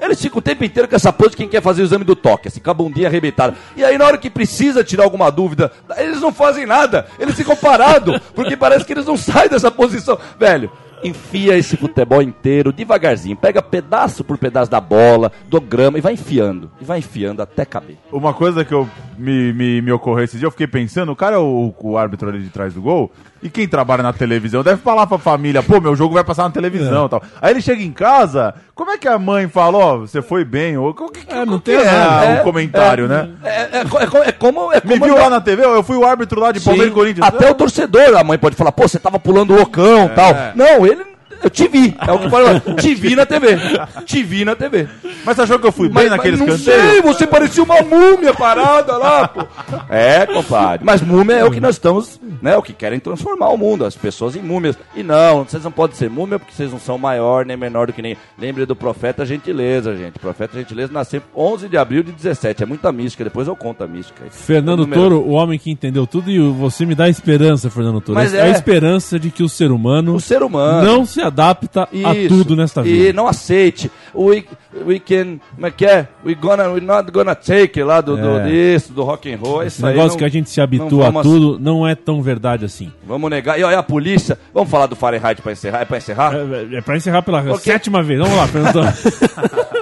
Eles 0.00 0.20
ficam 0.20 0.38
o 0.38 0.42
tempo 0.42 0.64
inteiro 0.64 0.88
com 0.88 0.96
essa 0.96 1.12
pose 1.12 1.30
de 1.30 1.36
quem 1.36 1.48
quer 1.48 1.62
fazer 1.62 1.82
o 1.82 1.84
exame 1.84 2.04
do 2.04 2.16
toque, 2.16 2.48
assim, 2.48 2.60
com 2.60 2.70
a 2.70 2.74
bundinha 2.74 3.08
arrebentada. 3.08 3.54
E 3.76 3.84
aí, 3.84 3.96
na 3.96 4.06
hora 4.06 4.18
que 4.18 4.30
precisa 4.30 4.84
tirar 4.84 5.04
alguma 5.04 5.30
dúvida, 5.30 5.72
eles 5.96 6.20
não 6.20 6.32
fazem 6.32 6.66
nada. 6.66 7.06
Eles 7.18 7.34
ficam 7.34 7.56
parados, 7.56 8.20
porque 8.34 8.56
parece 8.56 8.84
que 8.84 8.92
eles 8.92 9.06
não 9.06 9.16
saem 9.16 9.48
dessa 9.48 9.70
posição. 9.70 10.18
Velho, 10.38 10.70
enfia 11.02 11.56
esse 11.56 11.76
futebol 11.76 12.22
inteiro, 12.22 12.72
devagarzinho. 12.72 13.36
Pega 13.36 13.60
pedaço 13.60 14.22
por 14.24 14.38
pedaço 14.38 14.70
da 14.70 14.80
bola, 14.80 15.32
do 15.48 15.60
grama 15.60 15.98
e 15.98 16.00
vai 16.00 16.12
enfiando. 16.14 16.70
E 16.80 16.84
vai 16.84 16.98
enfiando 16.98 17.42
até 17.42 17.64
caber. 17.64 17.96
Uma 18.10 18.32
coisa 18.32 18.64
que 18.64 18.72
eu 18.72 18.88
me, 19.18 19.52
me, 19.52 19.82
me 19.82 19.92
ocorreu 19.92 20.24
esses 20.24 20.38
dias, 20.38 20.44
eu 20.44 20.50
fiquei 20.50 20.66
pensando, 20.66 21.12
o 21.12 21.16
cara 21.16 21.36
é 21.36 21.38
o, 21.38 21.74
o 21.78 21.98
árbitro 21.98 22.28
ali 22.28 22.40
de 22.40 22.50
trás 22.50 22.74
do 22.74 22.82
gol, 22.82 23.10
e 23.42 23.50
quem 23.50 23.66
trabalha 23.66 24.02
na 24.02 24.12
televisão 24.12 24.62
deve 24.62 24.80
falar 24.80 25.06
pra 25.06 25.18
família, 25.18 25.62
pô, 25.62 25.80
meu 25.80 25.96
jogo 25.96 26.14
vai 26.14 26.22
passar 26.24 26.44
na 26.44 26.48
É. 26.50 26.52
televisão 26.52 27.06
e 27.06 27.08
tal. 27.08 27.22
Aí 27.40 27.52
ele 27.52 27.60
chega 27.60 27.82
em 27.82 27.92
casa, 27.92 28.54
como 28.74 28.90
é 28.90 28.96
que 28.98 29.08
a 29.08 29.18
mãe 29.18 29.48
fala, 29.48 29.78
ó, 29.78 29.98
você 29.98 30.22
foi 30.22 30.44
bem? 30.44 30.76
Ou, 30.76 30.90
o 30.90 30.94
que, 30.94 31.20
É, 31.28 31.44
não 31.44 31.58
que 31.58 31.64
tem 31.64 31.74
é 31.76 32.40
o 32.40 32.44
comentário, 32.44 33.08
né? 33.08 33.30
É, 33.42 33.78
é, 33.80 33.84
co- 33.84 33.98
é, 33.98 34.06
co- 34.06 34.18
é 34.18 34.32
como. 34.32 34.72
É 34.72 34.80
Me 34.84 34.98
como 34.98 35.04
viu 35.04 35.16
lá 35.16 35.28
na 35.28 35.40
TV, 35.40 35.64
eu 35.64 35.82
fui 35.82 35.96
o 35.96 36.04
árbitro 36.06 36.40
lá 36.40 36.52
de 36.52 36.60
Palmeiras 36.60 36.92
e 36.92 36.94
Corinthians. 36.94 37.26
Até 37.26 37.50
o 37.50 37.54
torcedor, 37.54 38.16
a 38.16 38.24
mãe 38.24 38.38
pode 38.38 38.54
falar, 38.56 38.72
pô, 38.72 38.86
você 38.86 38.98
tava 38.98 39.18
pulando 39.18 39.54
o 39.54 39.62
ocão 39.62 40.06
e 40.06 40.08
tal. 40.10 40.32
Não, 40.54 40.86
ele. 40.86 41.11
Eu 41.42 41.50
te 41.50 41.66
vi. 41.68 41.94
É 42.06 42.12
o 42.12 42.18
que 42.18 42.28
pode 42.30 42.60
falar. 42.60 42.76
Te 42.76 42.94
vi 42.94 43.16
na 43.16 43.26
TV. 43.26 43.58
Te 44.04 44.22
vi 44.22 44.44
na 44.44 44.54
TV. 44.54 44.88
Mas 45.24 45.36
você 45.36 45.42
achou 45.42 45.58
que 45.58 45.66
eu 45.66 45.72
fui 45.72 45.88
bem 45.88 46.08
naquele 46.08 46.36
não 46.36 46.46
escanteio? 46.48 46.90
sei, 46.90 47.02
você 47.02 47.26
parecia 47.26 47.62
uma 47.62 47.80
múmia 47.82 48.32
parada 48.34 48.96
lá, 48.96 49.28
pô. 49.28 49.44
É, 49.88 50.26
compadre. 50.26 50.84
Mas 50.84 51.00
múmia 51.00 51.34
é 51.36 51.44
o 51.44 51.50
que 51.50 51.60
nós 51.60 51.74
estamos, 51.76 52.20
né? 52.40 52.56
O 52.56 52.62
que 52.62 52.72
querem 52.72 52.98
transformar 52.98 53.48
o 53.50 53.56
mundo, 53.56 53.84
as 53.84 53.94
pessoas 53.96 54.36
em 54.36 54.42
múmias. 54.42 54.76
E 54.94 55.02
não, 55.02 55.44
vocês 55.44 55.62
não 55.64 55.70
podem 55.72 55.96
ser 55.96 56.10
múmia 56.10 56.38
porque 56.38 56.54
vocês 56.54 56.70
não 56.70 56.78
são 56.78 56.98
maior 56.98 57.44
nem 57.44 57.56
menor 57.56 57.86
do 57.86 57.92
que 57.92 58.02
nem. 58.02 58.16
Lembre 58.38 58.66
do 58.66 58.74
profeta 58.76 59.24
Gentileza, 59.24 59.94
gente. 59.96 60.18
Profeta 60.18 60.58
Gentileza 60.58 60.92
nasceu 60.92 61.22
11 61.36 61.68
de 61.68 61.76
abril 61.76 62.02
de 62.02 62.12
17. 62.12 62.62
É 62.62 62.66
muita 62.66 62.90
mística, 62.92 63.24
depois 63.24 63.46
eu 63.48 63.56
conto 63.56 63.82
a 63.84 63.86
mística. 63.86 64.22
Fernando 64.30 64.80
Número- 64.80 65.00
Toro, 65.02 65.20
o 65.20 65.30
homem 65.32 65.58
que 65.58 65.70
entendeu 65.70 66.06
tudo, 66.06 66.30
e 66.30 66.38
você 66.38 66.84
me 66.84 66.94
dá 66.94 67.08
esperança, 67.08 67.70
Fernando 67.70 68.00
Toro. 68.00 68.18
Mas 68.18 68.34
a 68.34 68.46
é. 68.46 68.50
esperança 68.50 69.18
de 69.18 69.30
que 69.30 69.42
o 69.42 69.48
ser 69.48 69.70
humano 69.70 70.14
O 70.14 70.20
ser 70.20 70.42
humano. 70.42 70.86
não 70.86 71.06
se 71.06 71.20
adapta 71.32 71.88
a 72.04 72.14
Isso. 72.14 72.28
tudo 72.36 72.54
nesta 72.56 72.82
vida. 72.82 73.08
E 73.08 73.12
não 73.12 73.26
aceite. 73.26 73.90
We, 74.14 74.44
we 74.86 74.98
can. 74.98 75.38
Como 75.54 75.66
é 75.66 75.70
que 75.70 75.84
é? 75.84 76.06
We 76.24 76.34
gonna, 76.34 76.68
we're 76.68 76.84
not 76.84 77.10
gonna 77.10 77.34
take 77.34 77.82
lá 77.82 78.00
do, 78.00 78.16
do, 78.16 78.38
É. 78.38 78.46
disso, 78.48 78.92
do 78.92 79.02
rock 79.02 79.32
and 79.32 79.38
roll. 79.38 79.62
Esse 79.62 79.76
Isso 79.78 79.86
aí 79.86 79.92
negócio 79.94 80.10
não- 80.12 80.18
que 80.18 80.24
a 80.24 80.28
gente 80.28 80.50
se 80.50 80.60
habitua 80.60 81.08
a 81.08 81.22
tudo 81.22 81.58
não 81.58 81.86
é 81.86 81.94
tão 81.94 82.22
verdade 82.22 82.64
assim. 82.64 82.92
Vamos 83.06 83.30
negar. 83.30 83.58
E 83.58 83.64
olha 83.64 83.78
a 83.78 83.82
polícia. 83.82 84.38
Vamos 84.52 84.70
falar 84.70 84.86
do 84.86 84.94
Fahrenheit 84.96 85.40
pra 85.42 85.52
encerrar? 85.52 85.80
É 85.80 85.84
pra 85.84 85.96
encerrar? 85.98 86.34
É, 86.34 86.76
é 86.76 86.80
pra 86.80 86.96
encerrar 86.96 87.22
pela 87.22 87.40
Ok. 87.40 87.58
sétima 87.58 88.02
vez. 88.02 88.20
Vamos 88.20 88.36
lá. 88.36 88.46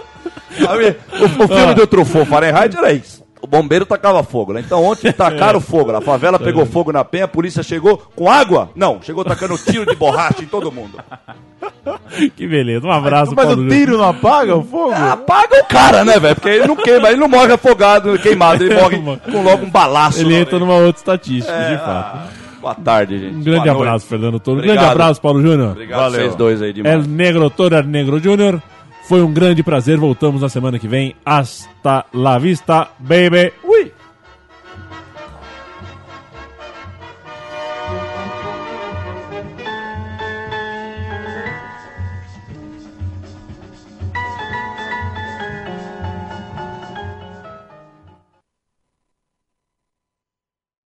Sabe, 0.61 0.97
o, 1.13 1.25
o 1.25 1.49
filme 1.49 1.63
Ah. 1.71 1.73
do 1.73 1.87
Truffaut, 1.87 2.29
Fahrenheit, 2.29 2.77
era 2.77 2.93
isso. 2.93 3.20
O 3.43 3.47
bombeiro 3.47 3.87
tacava 3.87 4.23
fogo, 4.23 4.53
né? 4.53 4.61
Então 4.65 4.85
ontem 4.85 5.11
tacaram 5.13 5.61
fogo. 5.63 5.91
A 5.97 6.01
favela 6.01 6.39
pegou 6.39 6.67
fogo 6.67 6.93
na 6.93 7.05
penha, 7.05 7.25
a 7.25 7.29
polícia 7.29 7.63
chegou 7.63 7.97
com 8.15 8.31
água? 8.31 8.71
Não, 8.77 9.01
chegou 9.03 9.25
tacando 9.25 9.57
tiro 9.57 9.87
de 9.87 9.97
borracha 9.97 10.43
em 10.43 10.47
todo 10.47 10.71
mundo. 10.71 10.99
que 12.37 12.47
beleza. 12.47 12.87
Um 12.87 12.93
abraço, 12.93 13.33
Mas 13.35 13.47
Paulo 13.47 13.63
o 13.65 13.69
tiro 13.69 13.97
não 13.97 14.09
apaga 14.09 14.55
o 14.57 14.63
fogo? 14.63 14.93
Apaga 14.93 15.61
o 15.61 15.65
cara, 15.65 16.05
né, 16.05 16.19
velho? 16.19 16.35
Porque 16.35 16.49
ele 16.49 16.67
não 16.67 16.77
queima, 16.77 17.09
ele 17.09 17.19
não 17.21 17.29
morre 17.29 17.53
afogado, 17.53 18.19
queimado, 18.19 18.63
ele 18.65 18.75
morre 18.75 18.99
com 19.31 19.43
logo 19.43 19.65
um 19.65 19.71
balaço. 19.71 20.21
Ele 20.21 20.35
na 20.35 20.41
entra 20.41 20.59
numa 20.59 20.75
outra 20.75 21.01
estatística, 21.01 21.53
É, 21.55 21.71
de 21.73 21.79
fato. 21.79 22.19
ah, 22.19 22.27
boa 22.61 22.75
tarde, 22.75 23.19
gente. 23.19 23.37
Um 23.37 23.43
grande 23.43 23.61
Boa 23.61 23.73
noite. 23.75 23.81
abraço, 23.89 24.07
Fernando 24.07 24.39
Toro. 24.41 24.59
Um 24.59 24.63
grande 24.63 24.85
abraço, 24.85 25.21
Paulo 25.21 25.41
Júnior. 25.41 25.71
Obrigado 25.71 25.99
Valeu. 26.01 26.21
vocês 26.21 26.35
dois 26.35 26.61
aí 26.63 26.73
de 26.75 26.87
El 26.87 27.03
Negro 27.05 27.49
Toro, 27.51 27.75
El 27.77 27.85
Negro 27.85 28.19
Júnior. 28.19 28.63
Foi 29.11 29.23
um 29.23 29.33
grande 29.33 29.61
prazer. 29.65 29.99
Voltamos 29.99 30.41
na 30.41 30.49
semana 30.49 30.79
que 30.79 30.87
vem. 30.87 31.17
Hasta 31.27 32.07
la 32.15 32.39
vista, 32.39 32.91
baby. 33.01 33.53